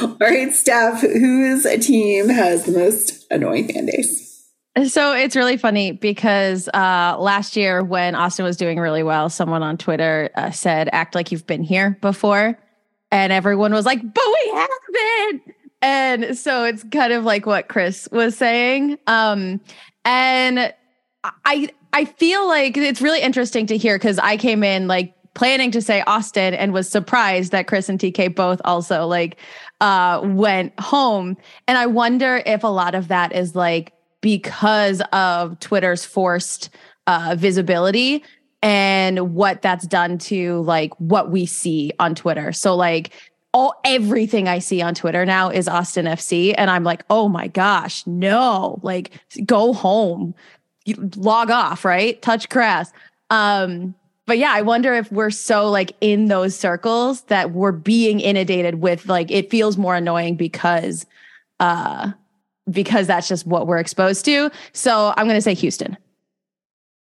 All 0.02 0.16
right, 0.20 0.52
Steph, 0.52 1.00
whose 1.02 1.64
team 1.84 2.28
has 2.28 2.64
the 2.64 2.72
most 2.72 3.26
annoying 3.30 3.68
fan 3.72 3.86
base? 3.86 4.50
So 4.86 5.12
it's 5.12 5.36
really 5.36 5.56
funny 5.56 5.92
because 5.92 6.68
uh, 6.68 7.16
last 7.18 7.56
year 7.56 7.84
when 7.84 8.14
Austin 8.14 8.44
was 8.44 8.56
doing 8.56 8.78
really 8.78 9.02
well, 9.02 9.28
someone 9.28 9.62
on 9.62 9.76
Twitter 9.76 10.30
uh, 10.34 10.50
said, 10.50 10.88
act 10.92 11.14
like 11.14 11.30
you've 11.30 11.46
been 11.46 11.62
here 11.62 11.98
before. 12.00 12.58
And 13.10 13.32
everyone 13.32 13.72
was 13.72 13.84
like, 13.84 14.00
but 14.02 14.24
we 14.26 14.50
haven't 14.54 15.42
and 15.82 16.38
so 16.38 16.64
it's 16.64 16.84
kind 16.84 17.12
of 17.12 17.24
like 17.24 17.44
what 17.44 17.68
Chris 17.68 18.08
was 18.12 18.36
saying. 18.36 18.98
Um, 19.08 19.60
and 20.04 20.72
I 21.44 21.68
I 21.92 22.04
feel 22.04 22.46
like 22.46 22.76
it's 22.76 23.02
really 23.02 23.20
interesting 23.20 23.66
to 23.66 23.76
hear 23.76 23.98
because 23.98 24.18
I 24.18 24.36
came 24.36 24.62
in 24.64 24.86
like 24.86 25.14
planning 25.34 25.70
to 25.72 25.80
say 25.80 26.02
Austin 26.02 26.54
and 26.54 26.72
was 26.72 26.88
surprised 26.88 27.52
that 27.52 27.66
Chris 27.66 27.88
and 27.88 27.98
TK 27.98 28.34
both 28.34 28.60
also 28.64 29.06
like 29.06 29.36
uh 29.80 30.20
went 30.24 30.78
home. 30.78 31.36
And 31.66 31.76
I 31.76 31.86
wonder 31.86 32.42
if 32.46 32.62
a 32.62 32.68
lot 32.68 32.94
of 32.94 33.08
that 33.08 33.34
is 33.34 33.54
like 33.54 33.92
because 34.20 35.02
of 35.12 35.58
Twitter's 35.58 36.04
forced 36.04 36.70
uh 37.08 37.34
visibility 37.36 38.22
and 38.62 39.34
what 39.34 39.60
that's 39.60 39.86
done 39.86 40.18
to 40.18 40.62
like 40.62 40.92
what 41.00 41.30
we 41.30 41.46
see 41.46 41.92
on 41.98 42.14
Twitter. 42.14 42.52
So 42.52 42.76
like 42.76 43.12
all 43.52 43.74
everything 43.84 44.48
I 44.48 44.58
see 44.58 44.80
on 44.80 44.94
Twitter 44.94 45.26
now 45.26 45.50
is 45.50 45.68
Austin 45.68 46.06
FC. 46.06 46.54
And 46.56 46.70
I'm 46.70 46.84
like, 46.84 47.04
oh 47.10 47.28
my 47.28 47.48
gosh, 47.48 48.06
no, 48.06 48.80
like 48.82 49.12
go 49.44 49.72
home, 49.72 50.34
you 50.84 51.10
log 51.16 51.50
off, 51.50 51.84
right? 51.84 52.20
Touch 52.22 52.48
grass. 52.48 52.92
Um, 53.30 53.94
but 54.26 54.38
yeah, 54.38 54.52
I 54.52 54.62
wonder 54.62 54.94
if 54.94 55.10
we're 55.12 55.30
so 55.30 55.68
like 55.68 55.92
in 56.00 56.26
those 56.26 56.56
circles 56.56 57.22
that 57.22 57.52
we're 57.52 57.72
being 57.72 58.20
inundated 58.20 58.76
with 58.76 59.06
like 59.06 59.30
it 59.30 59.50
feels 59.50 59.76
more 59.76 59.96
annoying 59.96 60.36
because 60.36 61.04
uh 61.60 62.12
because 62.70 63.08
that's 63.08 63.28
just 63.28 63.46
what 63.46 63.66
we're 63.66 63.78
exposed 63.78 64.24
to. 64.26 64.50
So 64.72 65.12
I'm 65.16 65.26
gonna 65.26 65.40
say 65.40 65.54
Houston. 65.54 65.96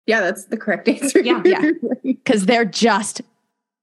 Yeah, 0.07 0.21
that's 0.21 0.47
the 0.47 0.57
correct 0.57 0.89
answer. 0.89 1.21
Yeah, 1.21 1.43
yeah. 1.45 1.71
Because 2.03 2.47
they're 2.47 2.65
just 2.65 3.21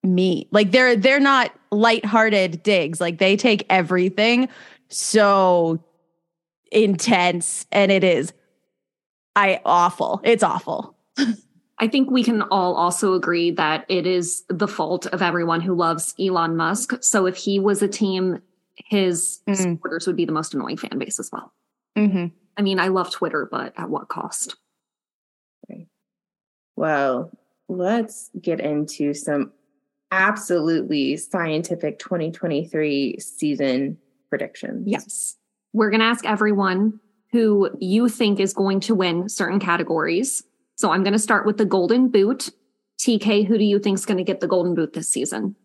me. 0.03 0.47
Like 0.51 0.71
they're 0.71 0.95
they're 0.95 1.19
not 1.19 1.51
lighthearted 1.71 2.63
digs. 2.63 2.99
Like 2.99 3.17
they 3.17 3.35
take 3.37 3.65
everything 3.69 4.49
so 4.89 5.83
intense 6.71 7.65
and 7.71 7.91
it 7.91 8.03
is 8.03 8.33
I 9.35 9.61
awful. 9.65 10.21
It's 10.23 10.43
awful. 10.43 10.95
I 11.77 11.87
think 11.87 12.11
we 12.11 12.23
can 12.23 12.43
all 12.43 12.75
also 12.75 13.13
agree 13.13 13.51
that 13.51 13.85
it 13.89 14.05
is 14.05 14.43
the 14.49 14.67
fault 14.67 15.07
of 15.07 15.21
everyone 15.21 15.61
who 15.61 15.73
loves 15.73 16.13
Elon 16.19 16.55
Musk. 16.55 16.93
So 17.01 17.25
if 17.25 17.37
he 17.37 17.59
was 17.59 17.81
a 17.81 17.87
team, 17.87 18.41
his 18.75 19.39
mm. 19.47 19.55
supporters 19.55 20.05
would 20.05 20.15
be 20.15 20.25
the 20.25 20.31
most 20.31 20.53
annoying 20.53 20.77
fan 20.77 20.99
base 20.99 21.19
as 21.19 21.31
well. 21.31 21.51
Mm-hmm. 21.97 22.27
I 22.57 22.61
mean, 22.61 22.79
I 22.79 22.89
love 22.89 23.11
Twitter, 23.11 23.47
but 23.49 23.73
at 23.77 23.89
what 23.89 24.09
cost? 24.09 24.55
Well, 26.75 27.31
let's 27.67 28.29
get 28.39 28.59
into 28.59 29.13
some 29.13 29.51
absolutely 30.11 31.17
scientific 31.17 31.99
2023 31.99 33.17
season 33.19 33.97
predictions. 34.29 34.83
Yes. 34.87 35.37
We're 35.73 35.89
going 35.89 36.01
to 36.01 36.05
ask 36.05 36.25
everyone 36.25 36.99
who 37.31 37.69
you 37.79 38.09
think 38.09 38.39
is 38.39 38.53
going 38.53 38.81
to 38.81 38.95
win 38.95 39.29
certain 39.29 39.59
categories. 39.59 40.43
So 40.75 40.91
I'm 40.91 41.03
going 41.03 41.13
to 41.13 41.19
start 41.19 41.45
with 41.45 41.57
the 41.57 41.65
Golden 41.65 42.09
Boot. 42.09 42.49
TK, 42.99 43.47
who 43.47 43.57
do 43.57 43.63
you 43.63 43.79
think 43.79 43.97
is 43.97 44.05
going 44.05 44.17
to 44.17 44.23
get 44.23 44.41
the 44.41 44.47
Golden 44.47 44.75
Boot 44.75 44.93
this 44.93 45.09
season? 45.09 45.55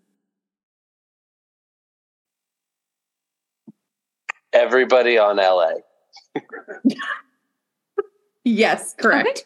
Everybody 4.52 5.18
on 5.18 5.36
LA. 5.36 5.72
yes, 8.44 8.94
correct. 8.94 9.28
Okay. 9.28 9.42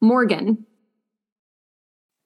Morgan. 0.00 0.66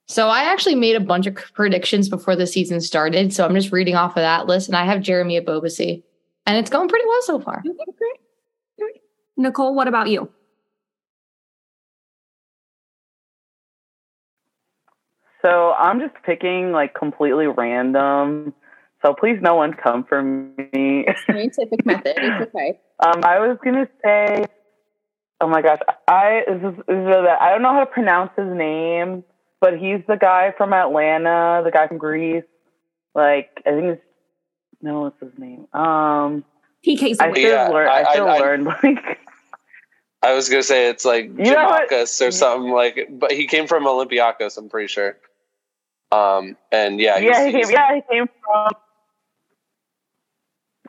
So 0.07 0.29
I 0.29 0.43
actually 0.45 0.75
made 0.75 0.97
a 0.97 1.01
bunch 1.01 1.27
of 1.27 1.35
predictions 1.35 2.09
before 2.09 2.37
the 2.37 2.47
season 2.47 2.81
started. 2.81 3.33
So 3.33 3.45
I'm 3.45 3.55
just 3.55 3.73
reading 3.73 3.95
off 3.95 4.13
of 4.13 4.23
that 4.23 4.47
list, 4.47 4.69
and 4.69 4.77
I 4.77 4.85
have 4.85 5.01
Jeremy 5.01 5.41
Ebobisse, 5.41 6.03
and 6.47 6.59
it's 6.59 6.71
going 6.71 6.89
pretty 6.89 7.07
well 7.09 7.23
so 7.23 7.41
far. 7.41 7.63
Nicole, 9.37 9.75
what 9.75 9.89
about 9.89 10.09
you? 10.09 10.31
So 15.43 15.75
I'm 15.79 16.01
just 16.01 16.15
picking 16.25 16.73
like 16.73 16.95
completely 16.95 17.47
random. 17.47 18.55
So 19.03 19.15
please, 19.15 19.39
no 19.43 19.55
one 19.55 19.75
come 19.75 20.05
for 20.05 20.23
me. 20.23 21.07
Scientific 21.27 21.85
method. 21.87 22.15
It's 22.17 22.55
okay. 22.55 22.79
Um, 23.01 23.23
I 23.25 23.41
was 23.41 23.59
gonna 23.63 23.89
say, 24.03 24.47
oh 25.41 25.49
my 25.49 25.61
gosh, 25.61 25.81
I 26.09 26.45
this 26.47 26.73
is, 26.73 26.77
this 26.87 26.97
is 26.97 27.27
I 27.41 27.51
don't 27.51 27.63
know 27.63 27.73
how 27.73 27.81
to 27.81 27.87
pronounce 27.87 28.31
his 28.37 28.47
name 28.55 29.25
but 29.65 29.79
he's 29.79 30.03
the 30.07 30.17
guy 30.17 30.53
from 30.59 30.75
Atlanta, 30.75 31.63
the 31.65 31.71
guy 31.71 31.89
from 31.89 31.97
Greece. 31.97 32.45
Like 33.15 33.63
I 33.65 33.71
think 33.71 33.85
it's 33.85 34.03
no, 34.83 35.01
what's 35.01 35.19
his 35.19 35.33
name? 35.39 35.67
Um, 35.73 36.45
PK's. 36.87 37.19
I 37.19 37.33
should 37.33 37.39
yeah, 37.39 37.69
learn. 37.69 37.89
I, 37.89 38.03
I 38.03 38.13
should 38.13 38.27
I, 38.27 38.39
learn 38.41 38.65
like. 38.83 39.19
I 40.23 40.35
was 40.35 40.51
gonna 40.51 40.63
say 40.63 40.91
it's 40.91 41.07
like 41.07 41.35
Giannakis 41.35 42.21
or 42.21 42.31
something 42.31 42.73
like, 42.73 43.09
but 43.13 43.33
he 43.33 43.47
came 43.47 43.67
from 43.67 43.85
Olympiacos. 43.85 44.59
I'm 44.59 44.69
pretty 44.69 44.89
sure. 44.89 45.17
Um, 46.13 46.59
and 46.71 47.01
yeah, 47.01 47.17
yeah, 47.17 47.47
he 47.47 47.53
came. 47.53 47.71
Yeah, 47.71 47.95
he 47.95 48.03
came 48.11 48.27
from. 48.45 48.73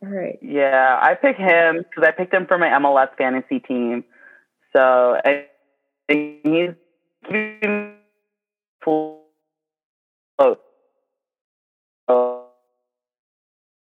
All 0.03 0.09
right. 0.09 0.38
Yeah, 0.41 0.99
I 1.01 1.15
picked 1.15 1.39
him 1.39 1.78
because 1.78 2.03
I 2.05 2.11
picked 2.11 2.34
him 2.34 2.45
for 2.45 2.57
my 2.57 2.67
MLS 2.67 3.15
fantasy 3.17 3.59
team. 3.59 4.03
So 4.73 5.17
I, 5.23 5.45
he's 6.09 6.71
full. 8.86 9.26
Oh. 10.38 10.58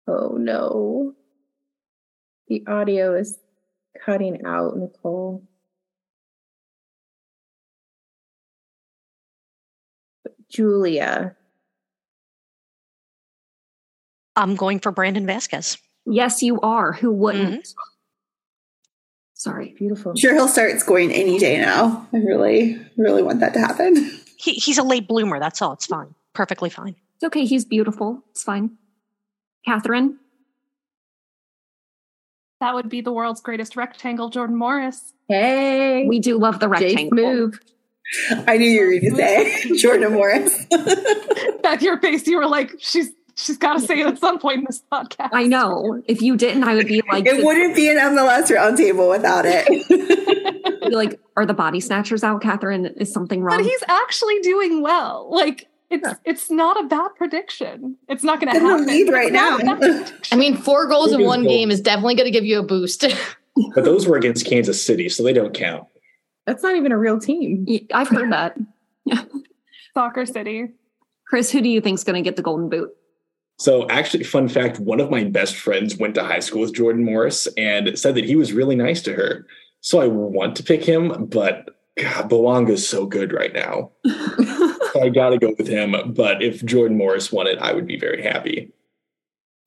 oh 0.08 0.38
no. 0.38 1.14
The 2.48 2.64
audio 2.68 3.16
is 3.16 3.40
cutting 4.06 4.46
out, 4.46 4.78
Nicole. 4.78 5.44
Julia. 10.50 11.36
I'm 14.36 14.56
going 14.56 14.80
for 14.80 14.92
Brandon 14.92 15.26
Vazquez. 15.26 15.80
Yes, 16.06 16.44
you 16.44 16.60
are. 16.62 16.94
Who 16.94 17.12
wouldn't? 17.12 17.64
Mm-hmm. 17.64 17.72
Sorry. 19.34 19.76
Beautiful. 19.78 20.16
Sure 20.16 20.34
he'll 20.34 20.48
start 20.48 20.80
scoring 20.80 21.12
any 21.12 21.40
day 21.40 21.58
now. 21.58 22.08
I 22.14 22.18
really, 22.18 22.80
really 22.98 23.24
want 23.24 23.40
that 23.40 23.54
to 23.54 23.60
happen. 23.60 24.20
He, 24.44 24.54
he's 24.56 24.78
a 24.78 24.84
late 24.84 25.08
bloomer. 25.08 25.40
That's 25.40 25.62
all. 25.62 25.72
It's 25.72 25.86
fine. 25.86 26.14
Perfectly 26.34 26.70
fine. 26.70 26.96
It's 27.16 27.24
okay. 27.24 27.46
He's 27.46 27.64
beautiful. 27.64 28.22
It's 28.32 28.44
fine. 28.44 28.72
Catherine? 29.66 30.20
That 32.60 32.74
would 32.74 32.90
be 32.90 33.00
the 33.00 33.14
world's 33.14 33.40
greatest 33.40 33.78
rectangle, 33.78 34.30
Jordan 34.30 34.58
Morris. 34.58 35.14
Hey. 35.30 36.06
We 36.08 36.20
do 36.20 36.38
love 36.38 36.60
the 36.60 36.68
rectangle. 36.68 37.16
move. 37.16 37.60
I 38.48 38.58
knew 38.58 38.70
you 38.70 38.82
were 38.82 39.00
going 39.00 39.16
to 39.16 39.16
say 39.16 39.76
Jordan 39.78 40.12
Morris. 40.12 40.66
Back 41.64 41.82
your 41.82 42.00
face, 42.00 42.28
you 42.28 42.38
were 42.38 42.46
like, 42.46 42.74
she's 42.80 43.12
she's 43.36 43.58
got 43.58 43.76
to 43.76 43.80
say 43.80 44.02
it 44.02 44.08
at 44.08 44.20
some 44.20 44.40
point 44.40 44.60
in 44.60 44.66
this 44.66 44.84
podcast. 44.92 45.30
I 45.32 45.46
know. 45.46 46.02
If 46.06 46.22
you 46.22 46.36
didn't, 46.36 46.66
I 46.66 46.76
would 46.76 46.88
be 46.88 47.02
like, 47.10 47.26
it 47.26 47.44
wouldn't 47.44 47.76
be 47.76 47.90
an 47.90 47.98
MLS 47.98 48.50
roundtable 48.54 49.10
without 49.10 49.46
it. 49.48 50.63
like, 50.92 51.20
are 51.38 51.46
the 51.46 51.54
body 51.54 51.80
snatchers 51.80 52.24
out, 52.24 52.42
Catherine? 52.42 52.88
Is 52.98 53.12
something 53.12 53.42
wrong? 53.42 53.58
But 53.58 53.66
he's 53.66 53.84
actually 53.88 54.40
doing 54.40 54.82
well. 54.82 55.30
Like 55.32 55.68
it's 55.90 56.08
yeah. 56.08 56.16
it's 56.26 56.50
not 56.50 56.84
a 56.84 56.88
bad 56.88 57.10
prediction. 57.16 57.98
It's 58.10 58.24
not 58.24 58.42
going 58.42 58.54
to 58.54 58.60
happen. 58.60 58.88
Lead 58.88 59.10
right 59.10 59.32
now. 59.32 59.58
I 60.32 60.36
mean, 60.36 60.58
four 60.58 60.88
goals 60.88 61.12
in 61.12 61.24
one 61.24 61.44
game 61.44 61.70
is 61.70 61.82
definitely 61.82 62.16
going 62.16 62.26
to 62.26 62.32
give 62.32 62.46
you 62.46 62.60
a 62.60 62.64
boost. 62.64 63.06
but 63.76 63.84
those 63.84 64.08
were 64.08 64.18
against 64.18 64.46
Kansas 64.46 64.84
City, 64.84 65.08
so 65.10 65.24
they 65.24 65.34
don't 65.34 65.54
count. 65.54 65.88
That's 66.46 66.64
not 66.64 66.76
even 66.76 66.92
a 66.92 66.98
real 66.98 67.20
team. 67.20 67.68
I've 67.94 68.10
heard 68.10 68.32
that. 68.32 68.58
Soccer 69.94 70.26
City. 70.26 70.70
Chris, 71.28 71.52
who 71.52 71.62
do 71.62 71.70
you 71.70 71.80
think's 71.80 72.04
going 72.04 72.16
to 72.16 72.28
get 72.28 72.36
the 72.36 72.42
golden 72.42 72.70
boot? 72.70 72.90
So, 73.60 73.88
actually, 73.90 74.24
fun 74.24 74.50
fact 74.50 74.80
one 74.80 75.00
of 75.00 75.12
my 75.12 75.24
best 75.24 75.56
friends 75.56 75.96
went 75.96 76.16
to 76.16 76.24
high 76.24 76.40
school 76.40 76.62
with 76.62 76.74
Jordan 76.74 77.06
Morris 77.06 77.48
and 77.56 77.98
said 77.98 78.16
that 78.16 78.26
he 78.26 78.36
was 78.36 78.52
really 78.52 78.76
nice 78.76 79.02
to 79.04 79.14
her. 79.14 79.46
So, 79.84 80.02
I 80.02 80.08
want 80.08 80.56
to 80.56 80.64
pick 80.64 80.84
him, 80.84 81.26
but 81.26 81.70
God, 81.98 82.30
Bouanga's 82.30 82.88
so 82.88 83.06
good 83.06 83.34
right 83.34 83.54
now. 83.54 83.92
so 84.06 85.02
I 85.04 85.10
got 85.10 85.30
to 85.30 85.38
go 85.38 85.54
with 85.58 85.68
him. 85.68 85.96
But 86.14 86.42
if 86.42 86.64
Jordan 86.66 86.98
Morris 86.98 87.32
won 87.32 87.48
it, 87.48 87.60
I 87.60 87.74
would 87.74 87.86
be 87.86 88.00
very 88.00 88.24
happy. 88.24 88.72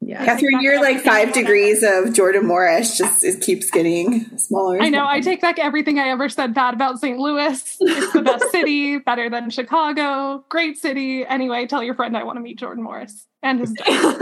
Yeah, 0.00 0.24
Catherine, 0.24 0.60
you're 0.60 0.80
like 0.80 1.00
five 1.00 1.32
degrees 1.32 1.82
of 1.82 2.12
Jordan 2.12 2.46
Morris. 2.46 2.96
Just 2.96 3.24
it 3.24 3.40
keeps 3.40 3.70
getting 3.70 4.24
smaller. 4.38 4.80
I 4.80 4.88
know. 4.88 5.06
I 5.06 5.20
take 5.20 5.40
back 5.40 5.58
everything 5.58 5.98
I 5.98 6.08
ever 6.08 6.28
said 6.28 6.54
bad 6.54 6.74
about 6.74 7.00
St. 7.00 7.18
Louis. 7.18 7.76
It's 7.80 8.12
the 8.12 8.22
best 8.22 8.44
city, 8.50 8.98
better 8.98 9.28
than 9.30 9.50
Chicago. 9.50 10.44
Great 10.48 10.78
city. 10.78 11.24
Anyway, 11.26 11.66
tell 11.66 11.82
your 11.82 11.94
friend 11.94 12.16
I 12.16 12.22
want 12.24 12.36
to 12.36 12.40
meet 12.40 12.58
Jordan 12.58 12.84
Morris 12.84 13.26
and 13.42 13.58
his 13.58 13.72
dad. 13.86 14.20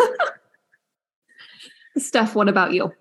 Steph, 1.98 2.34
what 2.34 2.48
about 2.48 2.72
you? 2.72 2.92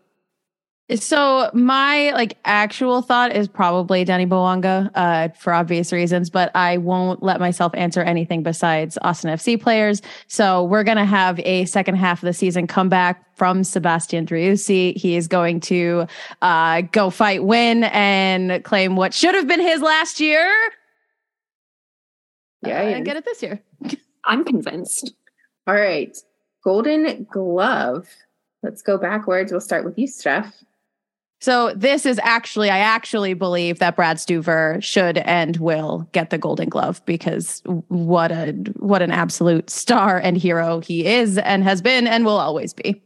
So 0.92 1.50
my 1.54 2.12
like 2.12 2.38
actual 2.44 3.02
thought 3.02 3.34
is 3.34 3.48
probably 3.48 4.04
Danny 4.04 4.26
Bouanga 4.26 4.92
uh, 4.96 5.30
for 5.30 5.54
obvious 5.54 5.94
reasons, 5.94 6.30
but 6.30 6.52
I 6.56 6.78
won't 6.78 7.24
let 7.24 7.40
myself 7.40 7.74
answer 7.74 8.02
anything 8.02 8.44
besides 8.44 8.98
Austin 9.02 9.32
FC 9.32 9.60
players. 9.60 10.02
So 10.28 10.66
we're 10.66 10.84
gonna 10.84 11.06
have 11.06 11.40
a 11.40 11.64
second 11.66 11.96
half 11.96 12.22
of 12.22 12.28
the 12.28 12.34
season 12.34 12.68
come 12.68 12.90
back 12.90 13.34
from 13.38 13.64
Sebastian 13.64 14.26
Driussi. 14.26 14.96
He 14.98 15.16
is 15.16 15.30
going 15.30 15.62
to 15.62 16.06
uh, 16.42 16.82
go 16.92 17.10
fight, 17.10 17.46
win, 17.46 17.86
and 17.86 18.62
claim 18.66 18.98
what 18.98 19.14
should 19.14 19.36
have 19.36 19.48
been 19.48 19.62
his 19.62 19.82
last 19.82 20.20
year. 20.20 20.52
Yeah, 22.62 22.82
uh, 22.82 22.84
and 22.84 23.06
get 23.06 23.16
it 23.16 23.24
this 23.24 23.42
year. 23.42 23.62
I'm 24.26 24.44
convinced. 24.44 25.14
All 25.66 25.76
right, 25.76 26.16
Golden 26.62 27.26
Glove. 27.32 28.10
Let's 28.62 28.82
go 28.82 28.98
backwards. 28.98 29.52
We'll 29.52 29.62
start 29.62 29.86
with 29.86 29.98
you, 29.98 30.08
Steph. 30.08 30.54
So 31.44 31.74
this 31.76 32.06
is 32.06 32.22
actually, 32.24 32.70
I 32.70 32.78
actually 32.78 33.34
believe 33.34 33.80
that 33.80 33.98
Brad 33.98 34.16
Stuver 34.16 34.82
should 34.82 35.18
and 35.18 35.58
will 35.58 36.08
get 36.14 36.30
the 36.30 36.38
Golden 36.38 36.70
Glove 36.70 37.06
because 37.06 37.62
what 37.90 38.32
a 38.32 38.54
what 38.78 39.02
an 39.02 39.12
absolute 39.12 39.70
star 39.70 40.18
and 40.20 40.38
hero 40.38 40.80
he 40.80 41.06
is 41.06 41.38
and 41.38 41.66
has 41.66 41.82
been 41.82 42.08
and 42.08 42.24
will 42.24 42.38
always 42.38 42.74
be. 42.74 43.04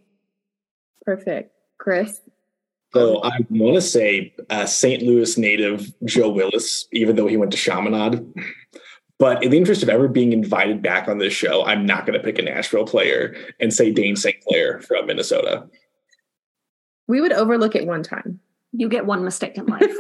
Perfect, 1.02 1.52
Chris. 1.80 2.22
So 2.94 3.24
I 3.24 3.40
want 3.50 3.74
to 3.74 3.82
say 3.82 4.36
uh, 4.52 4.68
St. 4.68 5.02
Louis 5.02 5.36
native 5.40 5.92
Joe 6.06 6.30
Willis, 6.30 6.88
even 6.94 7.16
though 7.16 7.26
he 7.26 7.38
went 7.38 7.50
to 7.54 7.58
Chaminade. 7.58 8.24
But 9.18 9.44
in 9.44 9.50
the 9.50 9.58
interest 9.58 9.82
of 9.82 9.90
ever 9.90 10.08
being 10.08 10.32
invited 10.32 10.84
back 10.84 11.08
on 11.08 11.18
this 11.18 11.34
show, 11.34 11.66
I'm 11.66 11.88
not 11.88 12.06
going 12.06 12.20
to 12.20 12.24
pick 12.24 12.38
a 12.38 12.44
Nashville 12.44 12.86
player 12.86 13.36
and 13.60 13.74
say 13.74 13.92
Dayne 13.92 14.16
St. 14.16 14.40
Clair 14.48 14.80
from 14.82 15.08
Minnesota. 15.08 15.68
We 17.08 17.22
would 17.22 17.34
overlook 17.34 17.76
it 17.76 17.88
one 17.88 18.04
time. 18.04 18.40
You 18.74 18.90
get 18.90 19.06
one 19.06 19.24
mistake 19.24 19.58
in 19.58 19.66
life. 19.66 19.96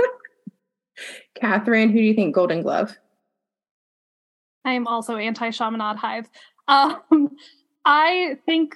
Catherine, 1.36 1.90
who 1.90 2.00
do 2.00 2.04
you 2.04 2.14
think 2.14 2.36
Golden 2.36 2.62
Glove? 2.62 2.98
I 4.66 4.74
am 4.74 4.88
also 4.88 5.16
anti 5.16 5.52
Chaminade 5.52 5.98
Hive. 5.98 6.30
Um, 6.68 7.30
I 7.86 8.38
think 8.46 8.76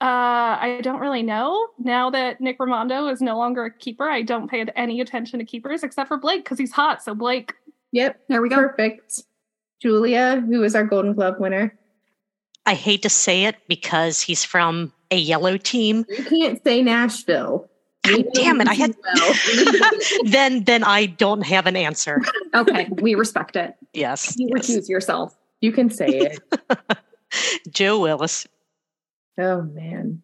uh, 0.00 0.56
I 0.60 0.80
don't 0.82 1.00
really 1.00 1.22
know. 1.22 1.68
Now 1.78 2.10
that 2.10 2.40
Nick 2.40 2.58
Rimando 2.58 3.12
is 3.12 3.20
no 3.20 3.36
longer 3.36 3.64
a 3.64 3.70
keeper, 3.70 4.08
I 4.08 4.22
don't 4.22 4.50
pay 4.50 4.64
any 4.76 5.00
attention 5.00 5.38
to 5.38 5.44
keepers 5.44 5.82
except 5.82 6.08
for 6.08 6.16
Blake 6.16 6.44
because 6.44 6.58
he's 6.58 6.72
hot. 6.72 7.02
So 7.02 7.14
Blake. 7.14 7.52
Yep, 7.92 8.20
there 8.28 8.42
we 8.42 8.48
go. 8.48 8.56
Perfect. 8.56 9.22
Julia, 9.80 10.42
who 10.46 10.62
is 10.62 10.74
our 10.74 10.84
Golden 10.84 11.12
Glove 11.14 11.38
winner? 11.38 11.78
I 12.64 12.74
hate 12.74 13.02
to 13.02 13.08
say 13.08 13.44
it 13.44 13.56
because 13.68 14.20
he's 14.20 14.42
from 14.42 14.92
a 15.10 15.16
yellow 15.16 15.56
team. 15.56 16.04
You 16.08 16.24
can't 16.24 16.62
say 16.64 16.82
Nashville. 16.82 17.68
God 18.06 18.24
damn 18.34 18.60
it! 18.60 18.68
I 18.68 18.74
had. 18.74 18.94
then, 20.30 20.64
then 20.64 20.84
I 20.84 21.06
don't 21.06 21.42
have 21.42 21.66
an 21.66 21.76
answer. 21.76 22.22
Okay, 22.54 22.88
we 22.90 23.14
respect 23.14 23.56
it. 23.56 23.74
Yes, 23.92 24.34
you 24.38 24.48
yes. 24.54 24.68
recuse 24.68 24.88
yourself. 24.88 25.36
You 25.60 25.72
can 25.72 25.90
say 25.90 26.06
it. 26.08 26.40
Joe 27.70 28.00
Willis. 28.00 28.46
Oh 29.38 29.62
man, 29.62 30.22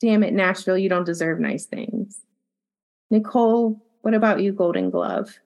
damn 0.00 0.22
it, 0.22 0.32
Nashville! 0.32 0.78
You 0.78 0.88
don't 0.88 1.04
deserve 1.04 1.38
nice 1.38 1.66
things. 1.66 2.20
Nicole, 3.10 3.82
what 4.02 4.14
about 4.14 4.40
you, 4.40 4.52
Golden 4.52 4.90
Glove? 4.90 5.38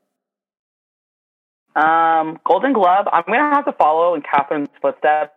Um, 1.74 2.38
Golden 2.44 2.72
Glove. 2.72 3.06
I'm 3.12 3.24
gonna 3.26 3.54
have 3.54 3.64
to 3.64 3.72
follow 3.72 4.14
in 4.14 4.22
Catherine's 4.22 4.68
footsteps 4.80 5.34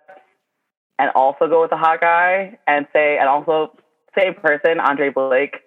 and 1.00 1.12
also 1.16 1.48
go 1.48 1.62
with 1.62 1.70
the 1.70 1.78
hot 1.78 2.02
guy 2.02 2.58
and 2.68 2.88
say, 2.94 3.18
and 3.18 3.28
also 3.28 3.76
same 4.18 4.34
person, 4.36 4.80
Andre 4.80 5.10
Blake. 5.10 5.58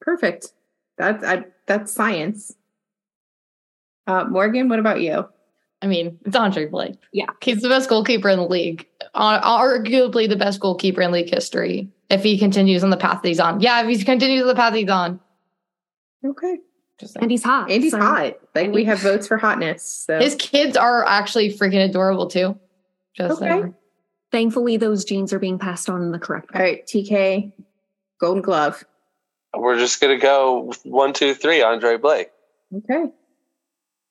Perfect. 0.00 0.52
That's 0.98 1.24
I, 1.24 1.44
that's 1.66 1.92
science. 1.92 2.54
Uh, 4.06 4.24
Morgan, 4.24 4.68
what 4.68 4.78
about 4.78 5.00
you? 5.00 5.28
I 5.80 5.86
mean, 5.86 6.18
it's 6.24 6.36
Andre 6.36 6.66
Blake. 6.66 6.94
Yeah, 7.12 7.26
he's 7.42 7.60
the 7.60 7.68
best 7.68 7.88
goalkeeper 7.88 8.28
in 8.28 8.38
the 8.38 8.46
league, 8.46 8.86
arguably 9.14 10.28
the 10.28 10.36
best 10.36 10.60
goalkeeper 10.60 11.02
in 11.02 11.10
league 11.10 11.30
history. 11.30 11.88
If 12.08 12.22
he 12.22 12.38
continues 12.38 12.84
on 12.84 12.90
the 12.90 12.96
path 12.96 13.22
that 13.22 13.28
he's 13.28 13.40
on, 13.40 13.60
yeah, 13.60 13.82
if 13.82 13.88
he 13.88 14.04
continues 14.04 14.42
on 14.42 14.48
the 14.48 14.54
path 14.54 14.74
he's 14.74 14.88
on. 14.88 15.18
Okay. 16.24 16.58
and 17.16 17.30
he's 17.30 17.42
hot. 17.42 17.70
And 17.70 17.82
he's 17.82 17.92
so. 17.92 17.98
hot. 17.98 18.34
Like 18.54 18.70
we 18.70 18.84
have 18.84 19.00
votes 19.00 19.26
for 19.26 19.38
hotness. 19.38 19.82
So. 20.06 20.18
His 20.18 20.36
kids 20.36 20.76
are 20.76 21.04
actually 21.04 21.52
freaking 21.52 21.84
adorable 21.84 22.28
too. 22.28 22.58
Just 23.14 23.42
okay. 23.42 23.72
Thankfully, 24.32 24.78
those 24.78 25.04
genes 25.04 25.32
are 25.32 25.38
being 25.38 25.58
passed 25.58 25.88
on 25.88 26.02
in 26.02 26.10
the 26.10 26.18
correct 26.18 26.52
way. 26.52 26.58
All 26.58 26.66
right, 26.66 26.86
TK, 26.86 27.52
Golden 28.20 28.42
Glove. 28.42 28.84
We're 29.54 29.78
just 29.78 30.00
gonna 30.00 30.18
go 30.18 30.72
one, 30.84 31.12
two, 31.12 31.34
three. 31.34 31.62
Andre 31.62 31.98
Blake. 31.98 32.30
Okay. 32.74 33.12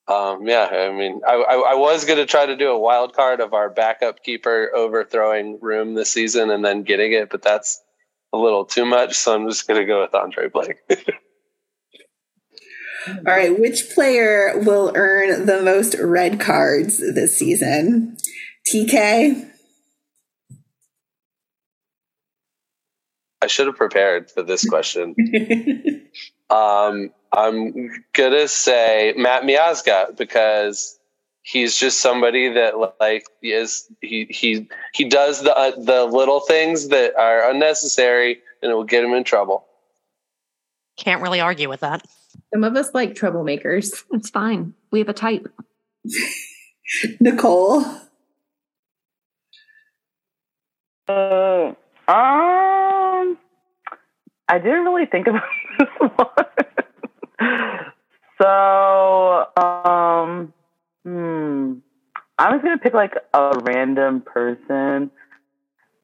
Um, 0.07 0.47
yeah, 0.47 0.67
I 0.71 0.91
mean, 0.91 1.21
I, 1.27 1.35
I, 1.35 1.71
I, 1.71 1.75
was 1.75 2.05
going 2.05 2.17
to 2.17 2.25
try 2.25 2.45
to 2.45 2.57
do 2.57 2.69
a 2.69 2.77
wild 2.77 3.15
card 3.15 3.39
of 3.39 3.53
our 3.53 3.69
backup 3.69 4.23
keeper 4.23 4.69
overthrowing 4.75 5.59
Room 5.61 5.93
this 5.93 6.11
season 6.11 6.49
and 6.49 6.65
then 6.65 6.83
getting 6.83 7.13
it, 7.13 7.29
but 7.29 7.41
that's 7.41 7.81
a 8.33 8.37
little 8.37 8.65
too 8.65 8.83
much. 8.83 9.13
So 9.13 9.33
I'm 9.33 9.47
just 9.47 9.67
going 9.67 9.79
to 9.79 9.85
go 9.85 10.01
with 10.01 10.13
Andre 10.13 10.49
Blake. 10.49 10.77
All 13.07 13.23
right, 13.25 13.57
which 13.57 13.91
player 13.93 14.59
will 14.65 14.91
earn 14.95 15.45
the 15.45 15.61
most 15.61 15.95
red 15.99 16.39
cards 16.39 16.97
this 16.97 17.37
season? 17.37 18.17
TK. 18.71 19.50
I 23.41 23.47
should 23.47 23.67
have 23.67 23.75
prepared 23.75 24.29
for 24.29 24.43
this 24.43 24.67
question. 24.67 25.15
um, 26.49 27.11
I'm 27.33 28.03
gonna 28.13 28.47
say 28.47 29.13
Matt 29.17 29.43
Miazga 29.43 30.15
because 30.15 30.99
he's 31.43 31.75
just 31.75 31.99
somebody 31.99 32.49
that 32.49 32.75
like 32.99 33.25
is 33.41 33.89
he 34.01 34.27
he 34.29 34.69
he 34.93 35.05
does 35.05 35.41
the 35.43 35.55
uh, 35.55 35.71
the 35.77 36.05
little 36.05 36.41
things 36.41 36.89
that 36.89 37.15
are 37.15 37.49
unnecessary 37.49 38.41
and 38.61 38.71
it 38.71 38.75
will 38.75 38.83
get 38.83 39.03
him 39.03 39.13
in 39.13 39.23
trouble. 39.23 39.65
Can't 40.97 41.21
really 41.21 41.39
argue 41.39 41.69
with 41.69 41.79
that. 41.79 42.05
Some 42.53 42.63
of 42.63 42.75
us 42.75 42.93
like 42.93 43.15
troublemakers. 43.15 44.03
It's 44.11 44.29
fine. 44.29 44.73
We 44.91 44.99
have 44.99 45.09
a 45.09 45.13
type. 45.13 45.47
Nicole. 47.19 47.83
Uh, 51.07 51.73
um, 52.07 52.80
I 54.47 54.59
didn't 54.59 54.83
really 54.83 55.05
think 55.05 55.27
about 55.27 55.43
this 55.79 55.89
one. 55.99 56.45
so, 58.41 59.45
um, 59.61 60.53
hmm, 61.03 61.73
I 62.37 62.51
was 62.51 62.61
gonna 62.63 62.77
pick 62.77 62.93
like 62.93 63.13
a 63.33 63.59
random 63.63 64.21
person. 64.21 65.11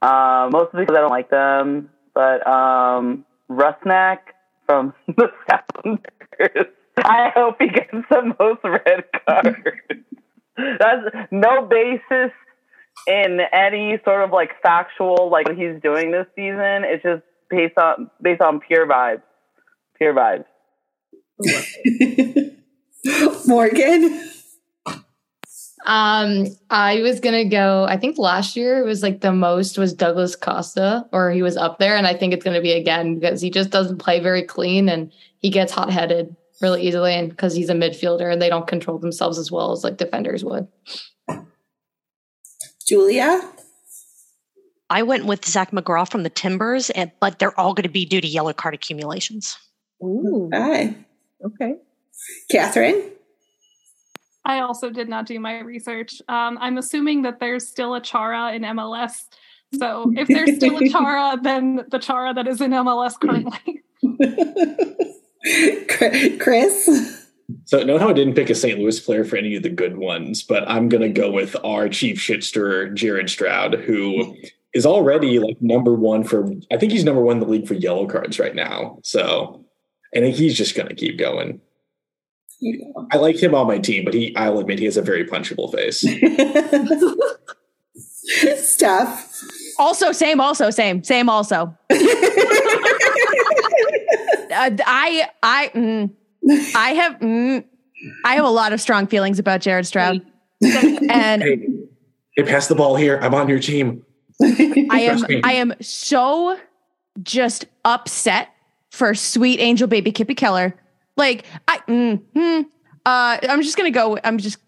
Uh, 0.02 0.48
mostly 0.52 0.82
because 0.82 0.96
I 0.96 1.02
don't 1.02 1.10
like 1.10 1.30
them, 1.32 1.90
but 2.14 2.46
um, 2.46 3.26
Rusnak 3.50 4.20
from 4.68 4.94
the 5.08 5.32
Sounders. 5.50 6.68
I 7.00 7.32
hope 7.36 7.56
he 7.60 7.68
gets 7.70 7.92
the 8.10 8.36
most 8.40 8.60
red 8.64 9.06
cards. 9.26 9.58
That's 10.80 11.28
no 11.32 11.66
basis 11.66 12.32
in 13.08 13.40
any 13.54 14.00
sort 14.04 14.24
of 14.24 14.32
like 14.32 14.52
factual 14.62 15.30
like 15.32 15.48
what 15.48 15.58
he's 15.58 15.82
doing 15.82 16.12
this 16.12 16.26
season. 16.36 16.84
It's 16.84 17.04
just 17.04 17.24
based 17.50 17.78
on 17.78 18.10
based 18.22 18.42
on 18.42 18.60
pure 18.60 18.88
vibes. 18.88 19.22
Pure 19.98 20.14
vibes. 20.14 20.46
Morgan. 23.48 24.30
Um, 25.86 26.48
I 26.70 27.02
was 27.02 27.20
gonna 27.20 27.46
go. 27.46 27.86
I 27.86 27.98
think 27.98 28.18
last 28.18 28.58
year 28.58 28.80
it 28.80 28.86
was 28.86 29.04
like 29.04 29.22
the 29.22 29.32
most 29.32 29.78
was 29.78 29.94
Douglas 29.94 30.36
Costa, 30.36 31.08
or 31.14 31.32
he 31.32 31.42
was 31.42 31.56
up 31.56 31.80
there, 31.80 31.96
and 31.96 32.06
I 32.06 32.14
think 32.14 32.34
it's 32.34 32.44
gonna 32.44 32.62
be 32.62 32.74
again 32.74 33.20
because 33.20 33.40
he 33.40 33.50
just 33.50 33.70
doesn't 33.70 34.00
play 34.00 34.20
very 34.20 34.44
clean 34.44 34.90
and 34.90 35.12
he 35.40 35.50
gets 35.50 35.72
hot 35.72 35.90
headed 35.90 36.36
really 36.62 36.86
easily, 36.86 37.14
and 37.14 37.30
because 37.30 37.56
he's 37.56 37.70
a 37.70 37.74
midfielder 37.74 38.32
and 38.32 38.42
they 38.42 38.50
don't 38.50 38.68
control 38.68 38.98
themselves 38.98 39.38
as 39.38 39.52
well 39.52 39.72
as 39.72 39.84
like 39.84 39.98
defenders 39.98 40.44
would. 40.44 40.68
Julia. 42.86 43.42
I 44.90 45.04
went 45.04 45.26
with 45.26 45.46
Zac 45.46 45.72
McGraw 45.72 46.10
from 46.10 46.24
the 46.24 46.30
Timbers, 46.30 46.90
and, 46.92 47.12
but 47.20 47.40
they're 47.40 47.58
all 47.60 47.74
going 47.74 47.84
to 47.84 47.90
be 47.90 48.06
due 48.06 48.22
to 48.22 48.28
yellow 48.28 48.54
card 48.54 48.74
accumulations. 48.74 49.58
Ooh. 50.04 50.50
Okay. 50.54 50.96
Okay. 51.46 51.76
Catherine. 52.50 53.12
I 54.46 54.62
also 54.62 54.90
did 54.90 55.10
not 55.10 55.26
do 55.26 55.40
my 55.40 55.60
research. 55.60 56.22
Um, 56.30 56.58
I'm 56.62 56.78
assuming 56.78 57.24
that 57.24 57.40
there's 57.40 57.68
still 57.68 57.96
a 57.96 58.02
Chara 58.02 58.54
in 58.54 58.62
MLS. 58.62 59.26
So 59.76 60.14
if 60.16 60.30
there's 60.30 60.56
still 60.56 60.78
a 60.78 60.88
Chara, 60.88 61.38
then 61.42 61.84
the 61.90 62.00
Chara 62.00 62.34
that 62.34 62.48
is 62.48 62.62
in 62.62 62.72
MLS 62.72 63.20
currently. 63.20 63.84
Chris. 66.40 67.26
So 67.66 67.84
note 67.84 68.02
how 68.02 68.10
I 68.10 68.14
didn't 68.14 68.36
pick 68.36 68.50
a 68.50 68.56
St. 68.56 68.80
Louis 68.80 69.00
player 69.00 69.26
for 69.26 69.36
any 69.36 69.56
of 69.56 69.64
the 69.64 69.70
good 69.70 69.98
ones, 69.98 70.44
but 70.44 70.68
I'm 70.70 70.90
gonna 70.90 71.10
go 71.10 71.32
with 71.32 71.56
our 71.64 71.90
chief 71.90 72.18
shitster, 72.18 72.94
Jared 72.94 73.30
Stroud, 73.30 73.76
who 73.76 74.36
is 74.78 74.86
already 74.86 75.40
like 75.40 75.60
number 75.60 75.96
one 75.96 76.24
for 76.24 76.48
I 76.72 76.78
think 76.78 76.92
he's 76.92 77.04
number 77.04 77.22
one 77.22 77.38
in 77.38 77.40
the 77.40 77.50
league 77.50 77.68
for 77.68 77.74
yellow 77.74 78.06
cards 78.06 78.38
right 78.38 78.54
now. 78.54 79.00
So 79.04 79.66
and 80.14 80.26
he's 80.26 80.56
just 80.56 80.76
gonna 80.76 80.94
keep 80.94 81.18
going. 81.18 81.60
I 83.12 83.18
like 83.18 83.42
him 83.42 83.56
on 83.56 83.68
my 83.68 83.80
team, 83.80 84.06
but 84.06 84.14
he 84.14 84.36
I'll 84.36 84.60
admit 84.60 84.78
he 84.78 84.86
has 84.86 84.96
a 84.96 85.02
very 85.02 85.26
punchable 85.26 85.74
face. 85.74 86.02
Steph. 88.58 89.44
Also, 89.80 90.12
same, 90.12 90.40
also, 90.40 90.70
same, 90.70 91.04
same, 91.04 91.30
also. 91.30 91.76
uh, 91.90 91.96
I, 94.52 95.30
I, 95.44 95.72
mm, 95.74 96.12
I 96.76 96.94
have, 96.94 97.14
mm, 97.20 97.64
I 98.26 98.36
have 98.36 98.46
a 98.46 98.50
lot 98.50 98.74
of 98.74 98.82
strong 98.82 99.08
feelings 99.08 99.40
about 99.40 99.62
Jared 99.62 99.86
Stroud, 99.86 100.22
and 100.62 101.44
hey, 101.44 101.68
hey, 102.36 102.44
pass 102.44 102.68
the 102.68 102.76
ball 102.76 102.96
here. 102.96 103.20
I'm 103.22 103.34
on 103.34 103.48
your 103.48 103.60
team. 103.60 104.04
I 104.42 105.02
am, 105.02 105.22
me. 105.22 105.42
I 105.44 105.54
am 105.54 105.74
so 105.82 106.58
just 107.24 107.66
upset 107.86 108.50
for 108.92 109.14
sweet 109.16 109.60
angel 109.60 109.88
baby 109.88 110.12
Kippy 110.12 110.36
Keller. 110.36 110.76
Like, 111.16 111.46
I, 111.68 111.80
mm, 111.80 112.22
mm, 112.36 112.66
uh, 113.06 113.38
I'm 113.50 113.62
just 113.62 113.78
gonna 113.78 113.92
go. 113.92 114.20
I'm 114.24 114.38
just, 114.38 114.60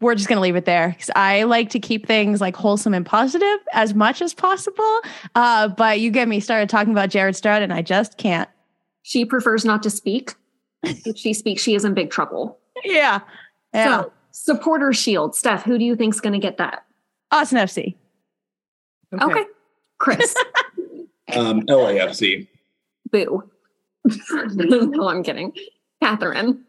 we're 0.00 0.14
just 0.14 0.28
gonna 0.28 0.40
leave 0.40 0.56
it 0.56 0.66
there 0.66 0.90
because 0.90 1.10
I 1.16 1.44
like 1.44 1.70
to 1.70 1.80
keep 1.80 2.06
things 2.06 2.40
like 2.40 2.56
wholesome 2.56 2.92
and 2.92 3.06
positive 3.06 3.58
as 3.72 3.94
much 3.94 4.20
as 4.20 4.34
possible. 4.34 5.00
Uh, 5.34 5.68
but 5.68 6.00
you 6.00 6.10
get 6.10 6.28
me 6.28 6.40
started 6.40 6.68
talking 6.68 6.92
about 6.92 7.08
Jared 7.08 7.36
Stroud, 7.36 7.62
and 7.62 7.72
I 7.72 7.80
just 7.80 8.18
can't. 8.18 8.48
She 9.02 9.24
prefers 9.24 9.64
not 9.64 9.82
to 9.84 9.90
speak. 9.90 10.34
If 10.82 11.16
she 11.16 11.32
speaks, 11.32 11.62
she 11.62 11.74
is 11.74 11.84
in 11.84 11.94
big 11.94 12.10
trouble. 12.10 12.58
Yeah, 12.84 13.20
yeah. 13.72 14.02
So, 14.02 14.12
supporter 14.32 14.92
shield. 14.92 15.34
Steph, 15.34 15.62
who 15.62 15.78
do 15.78 15.84
you 15.84 15.96
think's 15.96 16.20
going 16.20 16.32
to 16.32 16.38
get 16.38 16.58
that? 16.58 16.84
Austin 17.30 17.58
FC. 17.58 17.96
Okay. 19.20 19.44
Chris. 19.98 20.34
Um, 21.34 21.62
LAFC. 21.62 22.46
Boo. 23.10 23.50
no, 24.30 25.08
I'm 25.08 25.22
kidding. 25.24 25.52
Catherine. 26.00 26.64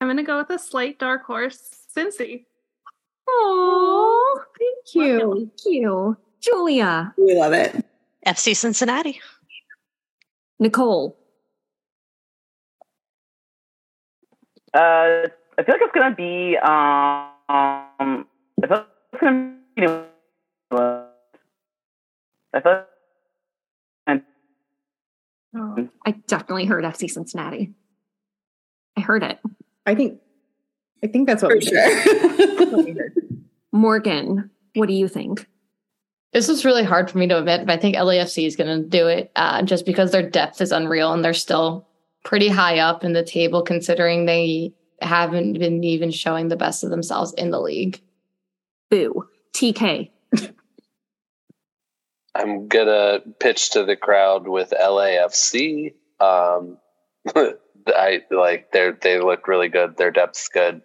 I'm 0.00 0.06
going 0.06 0.18
to 0.18 0.22
go 0.22 0.36
with 0.36 0.50
a 0.50 0.58
slight 0.58 0.98
dark 0.98 1.24
horse, 1.24 1.76
Cincy. 1.96 2.44
Oh, 3.26 4.40
thank 4.58 4.94
you. 4.94 5.34
Thank 5.34 5.52
you. 5.64 6.16
Julia. 6.40 7.14
We 7.16 7.34
love 7.34 7.54
it. 7.54 7.84
FC 8.26 8.54
Cincinnati. 8.54 9.18
Uh, 9.18 9.40
Nicole. 10.58 11.16
I 14.74 15.26
feel 15.56 15.74
like 15.74 15.80
it's 15.82 15.92
gonna 15.92 16.14
be 16.14 16.56
um. 16.58 17.30
I 17.48 18.26
feel 18.60 18.70
like 18.70 18.86
it's 19.12 19.20
gonna 19.20 19.56
be. 19.76 21.09
I 22.52 22.60
feel. 22.60 22.72
Like, 22.72 22.86
Oh, 25.56 25.88
I 26.06 26.12
definitely 26.28 26.64
heard 26.64 26.84
FC 26.84 27.10
Cincinnati. 27.10 27.72
I 28.96 29.00
heard 29.00 29.22
it. 29.22 29.40
I 29.84 29.94
think 29.94 30.20
I 31.02 31.06
think 31.06 31.26
that's 31.26 31.42
what 31.42 31.52
For 31.52 31.58
we 31.58 32.94
sure. 32.94 33.10
Morgan, 33.72 34.50
what 34.74 34.86
do 34.86 34.92
you 34.94 35.08
think? 35.08 35.48
This 36.32 36.48
is 36.48 36.64
really 36.64 36.84
hard 36.84 37.10
for 37.10 37.18
me 37.18 37.26
to 37.26 37.38
admit, 37.38 37.66
but 37.66 37.72
I 37.72 37.76
think 37.76 37.96
LAFC 37.96 38.46
is 38.46 38.54
going 38.54 38.82
to 38.82 38.88
do 38.88 39.08
it 39.08 39.32
uh, 39.34 39.62
just 39.62 39.84
because 39.84 40.12
their 40.12 40.28
depth 40.28 40.60
is 40.60 40.70
unreal 40.70 41.12
and 41.12 41.24
they're 41.24 41.34
still 41.34 41.88
pretty 42.24 42.48
high 42.48 42.78
up 42.78 43.02
in 43.02 43.14
the 43.14 43.24
table 43.24 43.62
considering 43.62 44.26
they 44.26 44.72
haven't 45.00 45.54
been 45.54 45.82
even 45.82 46.12
showing 46.12 46.48
the 46.48 46.56
best 46.56 46.84
of 46.84 46.90
themselves 46.90 47.32
in 47.34 47.50
the 47.50 47.60
league. 47.60 48.00
Boo. 48.90 49.26
TK. 49.54 50.10
I'm 52.34 52.68
gonna 52.68 53.20
pitch 53.38 53.70
to 53.70 53.84
the 53.84 53.96
crowd 53.96 54.46
with 54.46 54.72
LAFC. 54.78 55.94
Um, 56.20 56.78
I 57.86 58.22
like 58.30 58.72
they 58.72 58.90
they 59.00 59.20
look 59.20 59.48
really 59.48 59.68
good. 59.68 59.96
Their 59.96 60.10
depth's 60.10 60.48
good, 60.48 60.82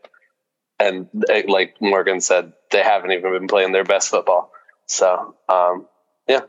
and 0.80 1.08
they, 1.14 1.44
like 1.44 1.76
Morgan 1.82 2.22
said, 2.22 2.54
they 2.72 2.84
haven't 2.84 3.12
even 3.12 3.32
been 3.32 3.48
playing 3.48 3.72
their 3.74 3.84
best 3.84 4.10
football. 4.10 4.52
So 4.88 5.36
um, 5.50 5.88
yeah, 6.28 6.42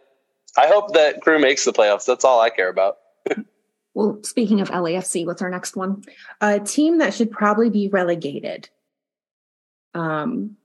I 0.56 0.68
hope 0.68 0.94
that 0.94 1.20
crew 1.20 1.38
makes 1.38 1.64
the 1.64 1.72
playoffs. 1.72 2.06
That's 2.06 2.24
all 2.24 2.40
I 2.40 2.50
care 2.50 2.68
about. 2.68 2.96
Well, 3.96 4.20
speaking 4.24 4.60
of 4.60 4.68
LAFC, 4.70 5.24
what's 5.24 5.40
our 5.40 5.48
next 5.48 5.74
one? 5.74 6.02
a 6.42 6.60
team 6.60 6.98
that 6.98 7.14
should 7.14 7.30
probably 7.30 7.70
be 7.70 7.88
relegated. 7.88 8.68
Um, 9.94 10.58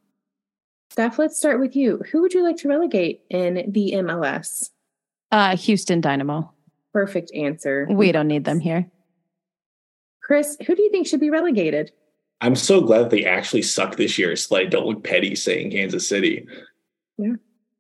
Steph, 0.92 1.18
let's 1.18 1.38
start 1.38 1.62
with 1.62 1.74
you. 1.74 2.02
Who 2.12 2.20
would 2.20 2.34
you 2.34 2.44
like 2.44 2.58
to 2.58 2.68
relegate 2.68 3.22
in 3.30 3.72
the 3.72 3.94
MLS? 3.94 4.72
Uh, 5.32 5.56
Houston 5.56 6.02
Dynamo. 6.02 6.52
Perfect 6.92 7.32
answer. 7.34 7.88
We 7.90 8.12
don't 8.12 8.28
need 8.28 8.44
them 8.44 8.60
here. 8.60 8.92
Chris, 10.22 10.58
who 10.68 10.76
do 10.76 10.84
you 10.84 10.92
think 10.92 11.08
should 11.08 11.22
be 11.22 11.30
relegated? 11.30 11.94
I'm 12.42 12.58
so 12.58 12.82
glad 12.82 13.10
they 13.10 13.24
actually 13.24 13.62
suck 13.62 13.96
this 13.96 14.18
year, 14.18 14.36
so 14.36 14.58
I 14.58 14.66
don't 14.66 14.86
look 14.86 15.02
petty 15.02 15.34
saying 15.34 15.72
Kansas 15.72 16.10
City. 16.10 16.46
Yeah. 17.18 17.36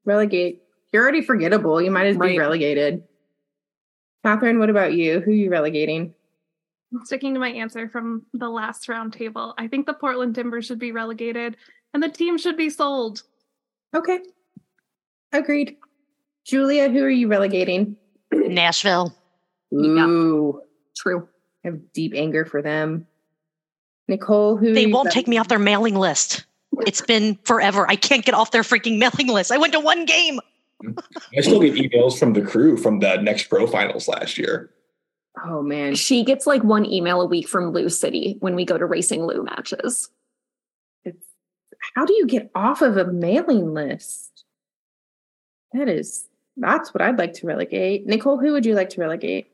Relegate. 0.06 0.62
You're 0.94 1.04
already 1.04 1.22
forgettable. 1.22 1.82
You 1.82 1.92
might 1.92 2.08
as 2.08 2.16
well 2.16 2.30
be 2.30 2.40
relegated. 2.40 3.04
Catherine, 4.24 4.58
what 4.58 4.70
about 4.70 4.94
you? 4.94 5.20
Who 5.20 5.32
are 5.32 5.34
you 5.34 5.50
relegating? 5.50 6.14
Sticking 7.04 7.34
to 7.34 7.42
my 7.42 7.50
answer 7.50 7.90
from 7.90 8.26
the 8.34 8.50
last 8.50 8.88
round 8.88 9.12
table, 9.12 9.54
I 9.58 9.68
think 9.68 9.86
the 9.86 9.94
Portland 9.94 10.34
Timbers 10.34 10.66
should 10.66 10.80
be 10.80 10.94
relegated 10.94 11.58
and 11.94 12.02
the 12.02 12.10
team 12.10 12.38
should 12.38 12.58
be 12.58 12.70
sold. 12.70 13.24
Okay. 13.96 14.20
Agreed. 15.34 15.78
Julia, 16.46 16.90
who 16.90 17.04
are 17.04 17.10
you 17.10 17.28
relegating? 17.28 17.96
Nashville. 18.32 19.16
Yeah. 19.72 20.06
Ooh, 20.06 20.62
True. 20.98 21.28
I 21.64 21.70
have 21.70 21.94
deep 21.94 22.14
anger 22.16 22.46
for 22.46 22.62
them. 22.62 23.08
Nicole, 24.08 24.58
who 24.58 24.74
They 24.74 24.88
won't 24.88 25.12
take 25.12 25.28
me 25.28 25.38
off 25.38 25.48
their 25.48 25.60
mailing 25.60 25.96
list. 25.96 26.46
It's 26.86 27.02
been 27.02 27.38
forever. 27.44 27.90
I 27.90 27.96
can't 27.96 28.26
get 28.26 28.34
off 28.34 28.52
their 28.52 28.64
freaking 28.64 28.98
mailing 28.98 29.28
list. 29.28 29.52
I 29.52 29.58
went 29.58 29.74
to 29.74 29.80
one 29.80 30.06
game. 30.06 30.40
I 31.38 31.42
still 31.42 31.62
get 31.62 31.76
emails 31.76 32.18
from 32.18 32.34
the 32.34 32.42
crew 32.42 32.76
from 32.76 33.00
the 33.00 33.18
next 33.18 33.44
pro 33.44 33.68
finals 33.68 34.08
last 34.08 34.38
year. 34.38 34.72
Oh 35.46 35.62
man. 35.62 35.96
She 35.96 36.24
gets 36.24 36.48
like 36.48 36.64
one 36.64 36.86
email 36.86 37.22
a 37.22 37.26
week 37.26 37.48
from 37.48 37.72
Lou 37.72 37.88
City 37.88 38.38
when 38.40 38.56
we 38.56 38.66
go 38.66 38.78
to 38.78 38.86
Racing 38.86 39.24
Lou 39.24 39.44
matches. 39.44 40.10
It's, 41.92 41.96
how 41.96 42.06
do 42.06 42.14
you 42.14 42.26
get 42.26 42.52
off 42.56 42.82
of 42.82 42.98
a 42.98 43.06
mailing 43.06 43.74
list? 43.74 44.46
That 45.74 45.88
is 45.88 46.28
that's 46.58 46.94
what 46.94 47.02
I'd 47.02 47.18
like 47.18 47.34
to 47.34 47.48
relegate. 47.48 48.06
Nicole, 48.06 48.38
who 48.38 48.52
would 48.54 48.66
you 48.66 48.76
like 48.76 48.90
to 48.90 49.02
relegate? 49.02 49.48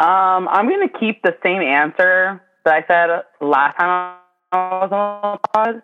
um, 0.00 0.48
I'm 0.48 0.68
gonna 0.68 0.88
keep 0.88 1.22
the 1.22 1.36
same 1.42 1.62
answer 1.62 2.42
that 2.64 2.74
I 2.74 2.86
said 2.86 3.22
last 3.40 3.76
time 3.76 4.16
I 4.52 4.56
was 4.82 4.90
on 4.92 5.32
the 5.32 5.48
pod. 5.48 5.82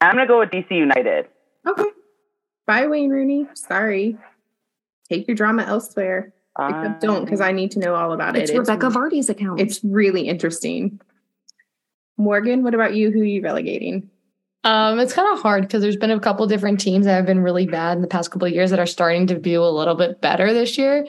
I'm 0.00 0.14
gonna 0.14 0.26
go 0.26 0.38
with 0.40 0.50
DC 0.50 0.70
United. 0.70 1.28
Okay. 1.66 1.84
Bye, 2.66 2.86
Wayne 2.86 3.10
Rooney. 3.10 3.46
Sorry. 3.54 4.16
Take 5.08 5.26
your 5.26 5.34
drama 5.34 5.64
elsewhere. 5.64 6.32
Except 6.58 7.00
don't, 7.00 7.24
because 7.24 7.40
I 7.40 7.52
need 7.52 7.70
to 7.72 7.78
know 7.78 7.94
all 7.94 8.12
about 8.12 8.36
it. 8.36 8.50
It's. 8.50 8.52
Rebekah 8.52 8.90
Vardy's 8.90 9.28
account. 9.28 9.60
It's 9.60 9.82
really 9.82 10.28
interesting. 10.28 11.00
Morgan, 12.20 12.62
what 12.62 12.74
about 12.74 12.94
you? 12.94 13.10
Who 13.10 13.20
are 13.22 13.24
you 13.24 13.42
relegating? 13.42 14.08
Um, 14.62 14.98
it's 14.98 15.14
kind 15.14 15.32
of 15.32 15.40
hard 15.42 15.62
because 15.62 15.80
there's 15.80 15.96
been 15.96 16.10
a 16.10 16.20
couple 16.20 16.46
different 16.46 16.78
teams 16.80 17.06
that 17.06 17.14
have 17.14 17.24
been 17.26 17.40
really 17.42 17.66
bad 17.66 17.96
in 17.96 18.02
the 18.02 18.08
past 18.08 18.30
couple 18.30 18.46
of 18.46 18.52
years 18.52 18.68
that 18.70 18.78
are 18.78 18.86
starting 18.86 19.26
to 19.28 19.38
do 19.38 19.62
a 19.62 19.70
little 19.70 19.94
bit 19.94 20.20
better 20.20 20.52
this 20.52 20.76
year. 20.76 21.06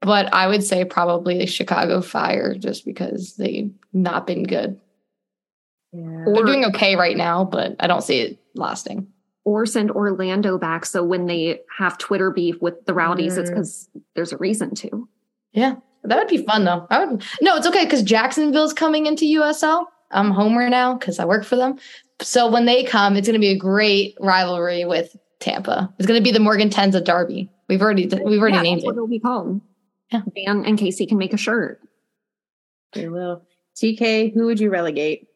But 0.00 0.32
I 0.34 0.48
would 0.48 0.64
say 0.64 0.84
probably 0.84 1.38
the 1.38 1.46
Chicago 1.46 2.00
Fire, 2.00 2.54
just 2.56 2.84
because 2.84 3.34
they 3.36 3.70
not 3.92 4.26
been 4.26 4.42
good. 4.42 4.80
Yeah. 5.92 6.24
They're 6.26 6.44
doing 6.44 6.64
okay 6.66 6.96
right 6.96 7.16
now, 7.16 7.44
but 7.44 7.76
I 7.80 7.86
don't 7.86 8.02
see 8.02 8.20
it 8.20 8.38
lasting. 8.54 9.06
Or 9.44 9.64
send 9.64 9.90
Orlando 9.92 10.58
back 10.58 10.84
so 10.84 11.02
when 11.04 11.26
they 11.26 11.60
have 11.78 11.98
Twitter 11.98 12.30
beef 12.30 12.60
with 12.60 12.84
the 12.84 12.94
Rowdies, 12.94 13.38
it's 13.38 13.48
Mm. 13.48 13.54
because 13.54 13.88
there's 14.14 14.32
a 14.32 14.36
reason 14.38 14.74
to. 14.76 15.08
Yeah, 15.52 15.76
that 16.04 16.18
would 16.18 16.28
be 16.28 16.44
fun 16.44 16.64
though. 16.64 16.86
I 16.90 17.04
would. 17.04 17.22
No, 17.40 17.56
it's 17.56 17.66
okay 17.66 17.84
because 17.84 18.02
Jacksonville's 18.02 18.74
coming 18.74 19.06
into 19.06 19.24
USL. 19.24 19.86
I'm 20.10 20.30
Homer 20.30 20.68
now 20.68 20.94
because 20.94 21.18
I 21.18 21.24
work 21.24 21.44
for 21.44 21.56
them. 21.56 21.78
So 22.20 22.50
when 22.50 22.64
they 22.64 22.84
come, 22.84 23.16
it's 23.16 23.28
going 23.28 23.34
to 23.34 23.44
be 23.44 23.50
a 23.52 23.56
great 23.58 24.16
rivalry 24.20 24.84
with 24.84 25.16
Tampa. 25.40 25.92
It's 25.98 26.06
going 26.06 26.18
to 26.20 26.24
be 26.24 26.32
the 26.32 26.40
Morgan 26.40 26.70
Tenza 26.70 27.02
Derby. 27.04 27.50
We've 27.68 27.82
already 27.82 28.06
we've 28.24 28.40
already 28.40 28.56
Yeah, 28.56 28.62
named 28.62 28.80
that's 28.80 28.86
what 28.86 28.92
it. 28.92 28.96
it'll 28.96 29.06
be 29.08 29.20
called. 29.20 29.60
Yeah. 30.10 30.22
Dan 30.34 30.64
and 30.64 30.78
Casey 30.78 31.06
can 31.06 31.18
make 31.18 31.32
a 31.34 31.36
shirt. 31.36 31.80
They 32.94 33.08
will. 33.08 33.42
TK, 33.76 34.32
who 34.34 34.46
would 34.46 34.58
you 34.58 34.70
relegate? 34.70 35.28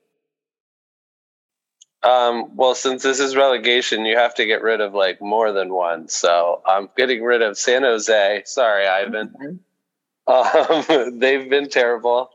Um, 2.03 2.57
well, 2.57 2.75
since 2.75 3.03
this 3.05 3.21
is 3.21 3.37
relegation, 3.37 4.05
you 4.05 4.17
have 4.17 4.35
to 4.37 4.45
get 4.47 4.63
rid 4.63 4.81
of 4.81 4.93
like 4.93 5.21
more 5.21 5.53
than 5.53 5.73
one. 5.73 6.09
So 6.09 6.61
I'm 6.67 6.89
getting 6.97 7.23
rid 7.23 7.43
of 7.43 7.57
San 7.57 7.83
Jose. 7.83 8.43
Sorry, 8.45 8.89
Ivan. 8.89 9.61
Um, 10.27 11.19
they've 11.21 11.49
been 11.49 11.69
terrible 11.69 12.31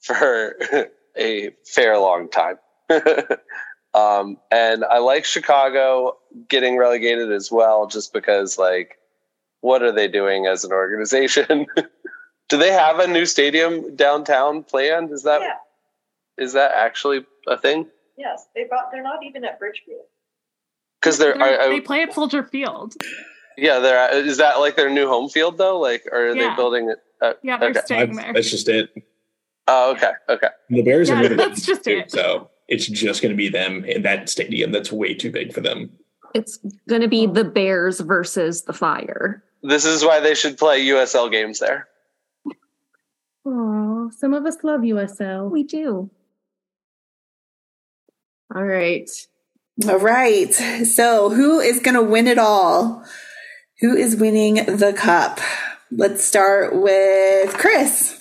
for 0.00 0.56
a 1.18 1.50
fair 1.64 1.98
long 1.98 2.28
time. 2.28 2.56
um, 3.94 4.36
and 4.50 4.84
I 4.84 4.98
like 4.98 5.24
Chicago 5.24 6.16
getting 6.48 6.76
relegated 6.76 7.32
as 7.32 7.50
well, 7.50 7.86
just 7.86 8.12
because, 8.12 8.58
like, 8.58 8.98
what 9.60 9.82
are 9.82 9.92
they 9.92 10.08
doing 10.08 10.46
as 10.46 10.64
an 10.64 10.72
organization? 10.72 11.66
Do 12.48 12.56
they 12.58 12.70
have 12.72 12.98
a 13.00 13.06
new 13.08 13.26
stadium 13.26 13.96
downtown 13.96 14.62
planned? 14.62 15.10
Is 15.10 15.24
that 15.24 15.42
is 16.38 16.54
Yeah. 16.54 16.60
that 16.68 16.72
actually 16.76 17.26
a 17.48 17.58
thing? 17.58 17.88
Yes, 18.16 18.46
they 18.54 18.64
bought. 18.64 18.92
They're 18.92 19.02
not 19.02 19.24
even 19.24 19.44
at 19.44 19.60
Bridgeview. 19.60 19.98
Because 21.00 21.18
they're, 21.18 21.34
They're- 21.36 21.58
are, 21.60 21.68
they 21.68 21.80
play 21.80 22.02
at 22.02 22.12
Soldier 22.14 22.42
Field. 22.44 22.94
yeah, 23.56 23.78
they're 23.80 24.10
is 24.24 24.36
that 24.38 24.60
like 24.60 24.76
their 24.76 24.90
new 24.90 25.08
home 25.08 25.28
field 25.28 25.58
though? 25.58 25.78
Like, 25.80 26.04
or 26.12 26.28
are 26.28 26.36
Yeah. 26.36 26.50
they 26.50 26.56
building 26.56 26.88
it? 26.90 26.98
Uh, 27.20 27.32
Yeah, 27.42 27.56
they're 27.58 27.70
okay. 27.70 27.80
staying 27.84 28.14
there. 28.14 28.32
that's 28.32 28.50
just 28.50 28.68
it. 28.68 28.90
Oh, 29.68 29.92
okay, 29.92 30.12
okay. 30.28 30.48
The 30.70 30.82
Bears 30.82 31.08
Yeah, 31.08 31.16
are 31.16 31.22
moving. 31.22 31.36
that's 31.38 31.64
just 31.66 31.84
too, 31.84 31.98
it. 31.98 32.10
So 32.10 32.50
it's 32.68 32.86
just 32.86 33.22
going 33.22 33.32
to 33.32 33.36
be 33.36 33.48
them 33.48 33.84
in 33.84 34.02
that 34.02 34.28
stadium 34.28 34.72
that's 34.72 34.92
way 34.92 35.14
too 35.14 35.30
big 35.30 35.52
for 35.52 35.60
them. 35.60 35.90
It's 36.34 36.58
going 36.88 37.02
to 37.02 37.08
be 37.08 37.26
the 37.26 37.44
Bears 37.44 38.00
versus 38.00 38.62
the 38.64 38.72
Fire. 38.72 39.42
This 39.62 39.84
is 39.84 40.04
why 40.04 40.20
they 40.20 40.34
should 40.34 40.58
play 40.58 40.84
USL 40.86 41.30
games 41.30 41.58
there. 41.58 41.88
Oh, 43.44 44.10
some 44.16 44.34
of 44.34 44.44
us 44.44 44.58
love 44.62 44.80
USL. 44.82 45.50
We 45.50 45.62
do. 45.62 46.10
All 48.54 48.64
right. 48.64 49.08
All 49.88 49.98
right. 49.98 50.52
So, 50.52 51.30
who 51.30 51.60
is 51.60 51.80
going 51.80 51.94
to 51.94 52.02
win 52.02 52.26
it 52.26 52.38
all? 52.38 53.04
Who 53.80 53.94
is 53.96 54.16
winning 54.16 54.54
the 54.54 54.92
cup? 54.96 55.40
Let's 55.90 56.24
start 56.24 56.74
with 56.74 57.54
Chris. 57.54 58.15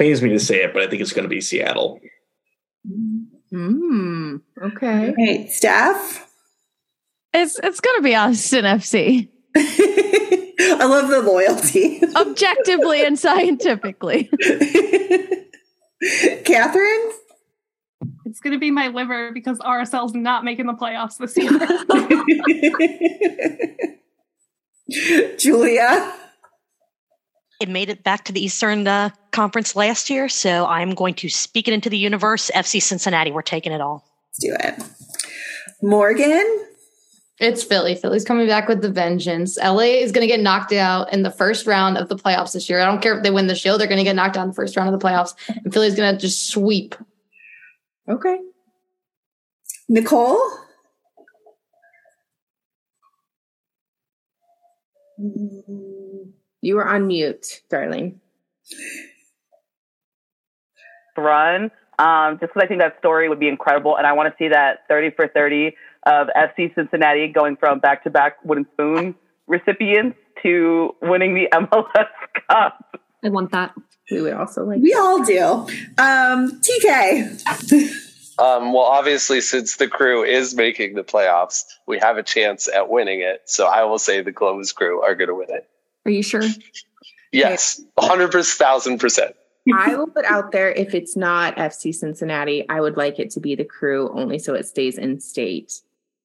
Pains 0.00 0.22
me 0.22 0.30
to 0.30 0.40
say 0.40 0.64
it, 0.64 0.72
but 0.72 0.82
I 0.82 0.88
think 0.88 1.02
it's 1.02 1.12
going 1.12 1.24
to 1.24 1.28
be 1.28 1.42
Seattle. 1.42 2.00
Hmm. 3.50 4.36
Okay. 4.60 5.08
All 5.08 5.14
right, 5.14 5.50
staff. 5.50 6.26
It's 7.34 7.60
it's 7.62 7.80
gonna 7.80 8.00
be 8.00 8.14
Austin 8.14 8.64
FC. 8.64 9.28
I 9.56 10.86
love 10.86 11.10
the 11.10 11.20
loyalty. 11.20 12.00
Objectively 12.16 13.04
and 13.04 13.18
scientifically. 13.26 14.30
Catherine? 16.44 17.12
It's 18.24 18.40
going 18.40 18.52
to 18.52 18.58
be 18.58 18.70
my 18.70 18.88
liver 18.88 19.32
because 19.32 19.58
RSL's 19.58 20.14
not 20.14 20.44
making 20.44 20.66
the 20.66 20.72
playoffs 20.72 21.18
this 21.18 21.36
year. 21.36 21.50
Julia? 25.36 26.14
It 27.60 27.68
made 27.68 27.90
it 27.90 28.02
back 28.02 28.24
to 28.24 28.32
the 28.32 28.42
Eastern 28.42 28.86
uh, 28.88 29.10
Conference 29.32 29.76
last 29.76 30.08
year, 30.08 30.30
so 30.30 30.66
I'm 30.66 30.94
going 30.94 31.14
to 31.16 31.28
speak 31.28 31.68
it 31.68 31.74
into 31.74 31.90
the 31.90 31.98
universe. 31.98 32.50
FC 32.54 32.82
Cincinnati, 32.82 33.30
we're 33.30 33.42
taking 33.42 33.72
it 33.72 33.82
all. 33.82 34.04
Let's 34.28 34.38
do 34.38 34.56
it. 34.58 34.82
Morgan? 35.82 36.66
It's 37.38 37.62
Philly. 37.62 37.94
Philly's 37.94 38.24
coming 38.24 38.46
back 38.46 38.66
with 38.66 38.80
the 38.80 38.90
vengeance. 38.90 39.58
LA 39.58 40.00
is 40.00 40.10
going 40.10 40.22
to 40.22 40.26
get 40.26 40.40
knocked 40.40 40.72
out 40.72 41.12
in 41.12 41.22
the 41.22 41.30
first 41.30 41.66
round 41.66 41.98
of 41.98 42.08
the 42.08 42.16
playoffs 42.16 42.52
this 42.52 42.68
year. 42.68 42.80
I 42.80 42.86
don't 42.86 43.02
care 43.02 43.16
if 43.16 43.22
they 43.22 43.30
win 43.30 43.46
the 43.46 43.54
shield, 43.54 43.80
they're 43.80 43.88
going 43.88 43.98
to 43.98 44.04
get 44.04 44.16
knocked 44.16 44.38
out 44.38 44.42
in 44.42 44.48
the 44.48 44.54
first 44.54 44.76
round 44.76 44.92
of 44.92 44.98
the 44.98 45.06
playoffs, 45.06 45.34
and 45.48 45.72
Philly's 45.72 45.94
going 45.94 46.14
to 46.14 46.20
just 46.20 46.48
sweep. 46.48 46.94
Okay. 48.08 48.38
Nicole? 49.88 50.40
You 56.62 56.78
are 56.78 56.88
on 56.88 57.06
mute, 57.06 57.62
darling. 57.70 58.20
run. 61.16 61.70
Um, 61.98 62.38
just 62.40 62.52
because 62.54 62.62
I 62.64 62.66
think 62.66 62.80
that 62.80 62.98
story 62.98 63.28
would 63.28 63.40
be 63.40 63.48
incredible, 63.48 63.96
and 63.96 64.06
I 64.06 64.12
want 64.14 64.32
to 64.32 64.34
see 64.38 64.48
that 64.48 64.88
30 64.88 65.10
for 65.10 65.28
30 65.28 65.76
of 66.04 66.28
FC 66.28 66.74
Cincinnati 66.74 67.28
going 67.28 67.56
from 67.56 67.78
back 67.78 68.04
to 68.04 68.10
back 68.10 68.42
wooden 68.44 68.66
spoon 68.72 69.14
recipients 69.46 70.16
to 70.42 70.94
winning 71.02 71.34
the 71.34 71.48
MLS 71.52 72.08
Cup. 72.48 72.96
I 73.22 73.28
want 73.28 73.52
that. 73.52 73.74
We 74.10 74.22
would 74.22 74.32
also 74.32 74.64
like. 74.64 74.80
We 74.80 74.94
all 74.94 75.22
do. 75.22 75.42
Um, 75.98 76.60
TK. 76.60 78.06
Um, 78.38 78.72
well, 78.72 78.84
obviously, 78.84 79.42
since 79.42 79.76
the 79.76 79.86
crew 79.86 80.24
is 80.24 80.54
making 80.54 80.94
the 80.94 81.04
playoffs, 81.04 81.64
we 81.86 81.98
have 81.98 82.16
a 82.16 82.22
chance 82.22 82.68
at 82.68 82.88
winning 82.88 83.20
it. 83.20 83.42
So 83.44 83.66
I 83.66 83.84
will 83.84 83.98
say 83.98 84.22
the 84.22 84.32
Columbus 84.32 84.72
crew 84.72 85.02
are 85.02 85.14
going 85.14 85.28
to 85.28 85.34
win 85.34 85.50
it. 85.50 85.68
Are 86.04 86.10
you 86.10 86.22
sure? 86.22 86.42
Yes, 87.32 87.80
100%, 87.98 88.56
thousand 88.56 88.98
percent. 88.98 89.36
I 89.74 89.94
will 89.94 90.06
put 90.08 90.24
out 90.24 90.52
there 90.52 90.72
if 90.72 90.94
it's 90.94 91.16
not 91.16 91.54
FC 91.56 91.94
Cincinnati, 91.94 92.66
I 92.68 92.80
would 92.80 92.96
like 92.96 93.18
it 93.20 93.30
to 93.32 93.40
be 93.40 93.54
the 93.54 93.64
crew 93.64 94.10
only 94.14 94.38
so 94.38 94.54
it 94.54 94.66
stays 94.66 94.98
in 94.98 95.20
state. 95.20 95.80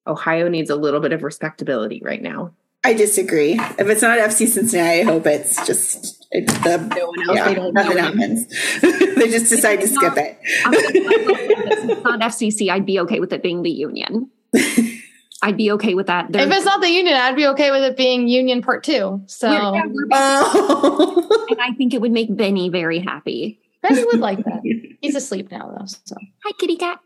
Ohio 0.07 0.47
needs 0.47 0.69
a 0.69 0.76
little 0.76 0.99
bit 0.99 1.11
of 1.11 1.21
respectability 1.21 2.01
right 2.03 2.21
now. 2.21 2.53
I 2.84 2.93
disagree. 2.93 3.53
If 3.53 3.88
it's 3.89 4.01
not 4.01 4.17
FC 4.19 4.47
Cincinnati, 4.47 5.01
I 5.01 5.03
hope 5.03 5.26
it's 5.28 5.63
just 5.67 6.28
it's 6.32 6.53
the 6.59 6.78
No 6.78 7.07
one 7.07 7.30
else. 7.30 7.36
yeah, 7.38 7.47
they 7.49 7.55
don't 7.55 7.73
nothing 7.73 7.97
know. 7.97 8.03
happens. 8.03 8.47
they 8.82 9.30
just 9.30 9.49
decide 9.49 9.82
to 9.82 9.88
skip 9.88 10.13
it. 10.17 10.39
I'm 10.65 10.71
gonna- 10.71 10.86
if 10.88 11.89
it's 11.89 12.03
not 12.03 12.19
FCC, 12.32 12.69
I'd 12.69 12.86
be 12.86 12.99
okay 13.01 13.19
with 13.19 13.34
it 13.34 13.43
being 13.43 13.63
the 13.63 13.71
Union. 13.71 14.30
I'd 15.46 15.58
be 15.58 15.72
okay 15.74 15.93
with 15.93 16.08
that. 16.08 16.36
If 16.36 16.52
it's 16.52 16.66
not 16.66 16.82
the 16.82 16.89
Union, 16.89 17.14
I'd 17.14 17.36
be 17.36 17.46
okay 17.50 17.70
with 17.70 17.84
it 17.84 17.96
being 17.96 18.28
Union 18.28 18.64
Part 18.64 18.84
Two. 18.84 19.22
So 19.28 19.48
We're- 19.50 19.72
yeah, 19.76 19.86
we're- 19.86 20.08
Oh. 20.12 21.46
and 21.52 21.62
I 21.62 21.72
think 21.74 21.93
it 21.93 22.02
would 22.02 22.12
make 22.12 22.36
Benny 22.36 22.70
very 22.70 23.00
happy. 23.00 23.60
Benny 23.84 24.04
would 24.06 24.20
like 24.20 24.43
that. 24.46 24.62
He's 25.02 25.16
asleep 25.16 25.52
now, 25.52 25.72
though. 25.78 25.86
So 25.86 26.16
Hi, 26.43 26.52
kitty 26.60 26.76
cat. 26.78 27.00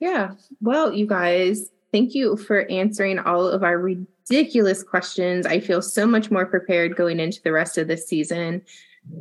Yeah. 0.00 0.32
Well, 0.60 0.92
you 0.92 1.06
guys, 1.06 1.70
thank 1.92 2.14
you 2.14 2.36
for 2.36 2.68
answering 2.68 3.20
all 3.20 3.46
of 3.46 3.62
our 3.62 3.78
ridiculous 3.78 4.82
questions. 4.82 5.46
I 5.46 5.60
feel 5.60 5.80
so 5.80 6.06
much 6.08 6.32
more 6.32 6.46
prepared 6.46 6.96
going 6.96 7.20
into 7.20 7.40
the 7.42 7.52
rest 7.52 7.78
of 7.78 7.86
this 7.86 8.08
season. 8.08 8.62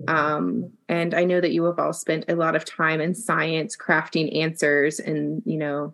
Um, 0.08 0.72
and 0.90 1.14
I 1.14 1.24
know 1.26 1.40
that 1.40 1.52
you 1.52 1.66
have 1.66 1.78
all 1.78 1.94
spent 1.94 2.26
a 2.30 2.36
lot 2.36 2.56
of 2.56 2.66
time 2.66 3.00
in 3.00 3.14
science 3.14 3.78
crafting 3.78 4.36
answers, 4.42 5.00
and 5.00 5.44
you 5.46 5.58
know, 5.58 5.94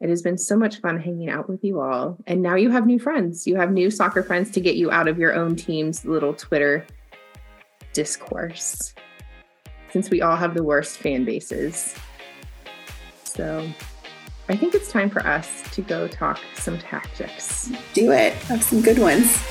it 0.00 0.10
has 0.10 0.22
been 0.22 0.36
so 0.36 0.56
much 0.56 0.80
fun 0.80 1.00
hanging 1.00 1.30
out 1.30 1.48
with 1.48 1.64
you 1.64 1.80
all. 1.80 2.18
And 2.26 2.42
now 2.42 2.54
you 2.54 2.70
have 2.70 2.86
new 2.86 2.98
friends. 2.98 3.46
You 3.46 3.56
have 3.56 3.72
new 3.72 3.90
soccer 3.90 4.22
friends 4.22 4.50
to 4.52 4.60
get 4.60 4.76
you 4.76 4.90
out 4.90 5.08
of 5.08 5.18
your 5.18 5.34
own 5.34 5.56
team's 5.56 6.04
little 6.04 6.34
Twitter 6.34 6.86
discourse. 7.92 8.94
Since 9.90 10.10
we 10.10 10.20
all 10.20 10.36
have 10.36 10.54
the 10.54 10.62
worst 10.62 10.98
fan 10.98 11.24
bases. 11.24 11.94
So 13.24 13.66
I 14.48 14.56
think 14.56 14.74
it's 14.74 14.90
time 14.90 15.08
for 15.08 15.26
us 15.26 15.62
to 15.72 15.82
go 15.82 16.06
talk 16.06 16.38
some 16.54 16.78
tactics. 16.78 17.70
Do 17.94 18.12
it. 18.12 18.34
Have 18.34 18.62
some 18.62 18.82
good 18.82 18.98
ones. 18.98 19.42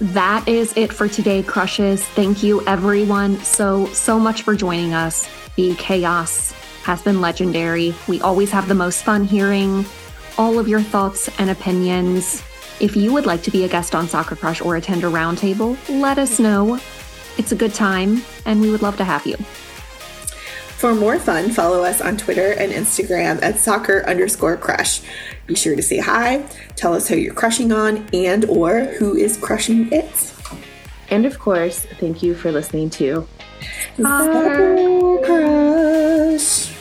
That 0.00 0.48
is 0.48 0.76
it 0.76 0.92
for 0.92 1.08
today, 1.08 1.42
crushes. 1.42 2.04
Thank 2.04 2.42
you, 2.42 2.66
everyone, 2.66 3.38
so, 3.38 3.86
so 3.86 4.18
much 4.18 4.42
for 4.42 4.56
joining 4.56 4.92
us. 4.92 5.28
The 5.56 5.74
chaos 5.76 6.52
has 6.82 7.00
been 7.00 7.20
legendary. 7.20 7.94
We 8.08 8.20
always 8.20 8.50
have 8.50 8.66
the 8.68 8.74
most 8.74 9.04
fun 9.04 9.24
hearing 9.24 9.84
all 10.36 10.58
of 10.58 10.68
your 10.68 10.80
thoughts 10.80 11.28
and 11.38 11.48
opinions. 11.48 12.42
If 12.80 12.96
you 12.96 13.12
would 13.12 13.24
like 13.24 13.42
to 13.44 13.50
be 13.50 13.64
a 13.64 13.68
guest 13.68 13.94
on 13.94 14.08
Soccer 14.08 14.34
Crush 14.34 14.60
or 14.60 14.76
attend 14.76 15.04
a 15.04 15.06
roundtable, 15.06 15.78
let 15.88 16.18
us 16.18 16.40
know. 16.40 16.80
It's 17.38 17.52
a 17.52 17.56
good 17.56 17.72
time, 17.72 18.22
and 18.44 18.60
we 18.60 18.70
would 18.70 18.82
love 18.82 18.96
to 18.96 19.04
have 19.04 19.26
you. 19.26 19.36
For 19.36 20.94
more 20.94 21.18
fun, 21.18 21.50
follow 21.50 21.82
us 21.84 22.00
on 22.00 22.16
Twitter 22.16 22.52
and 22.52 22.72
Instagram 22.72 23.42
at 23.42 23.58
soccer 23.58 24.04
underscore 24.06 24.56
crush. 24.56 25.00
Be 25.46 25.54
sure 25.54 25.76
to 25.76 25.82
say 25.82 25.98
hi, 25.98 26.42
tell 26.74 26.94
us 26.94 27.06
who 27.08 27.16
you're 27.16 27.34
crushing 27.34 27.70
on, 27.70 28.06
and 28.12 28.44
or 28.46 28.84
who 28.84 29.14
is 29.14 29.36
crushing 29.36 29.92
it. 29.92 30.32
And 31.10 31.26
of 31.26 31.38
course, 31.38 31.80
thank 32.00 32.22
you 32.22 32.34
for 32.34 32.50
listening 32.50 32.90
to 32.90 33.26
Crush. 35.24 36.73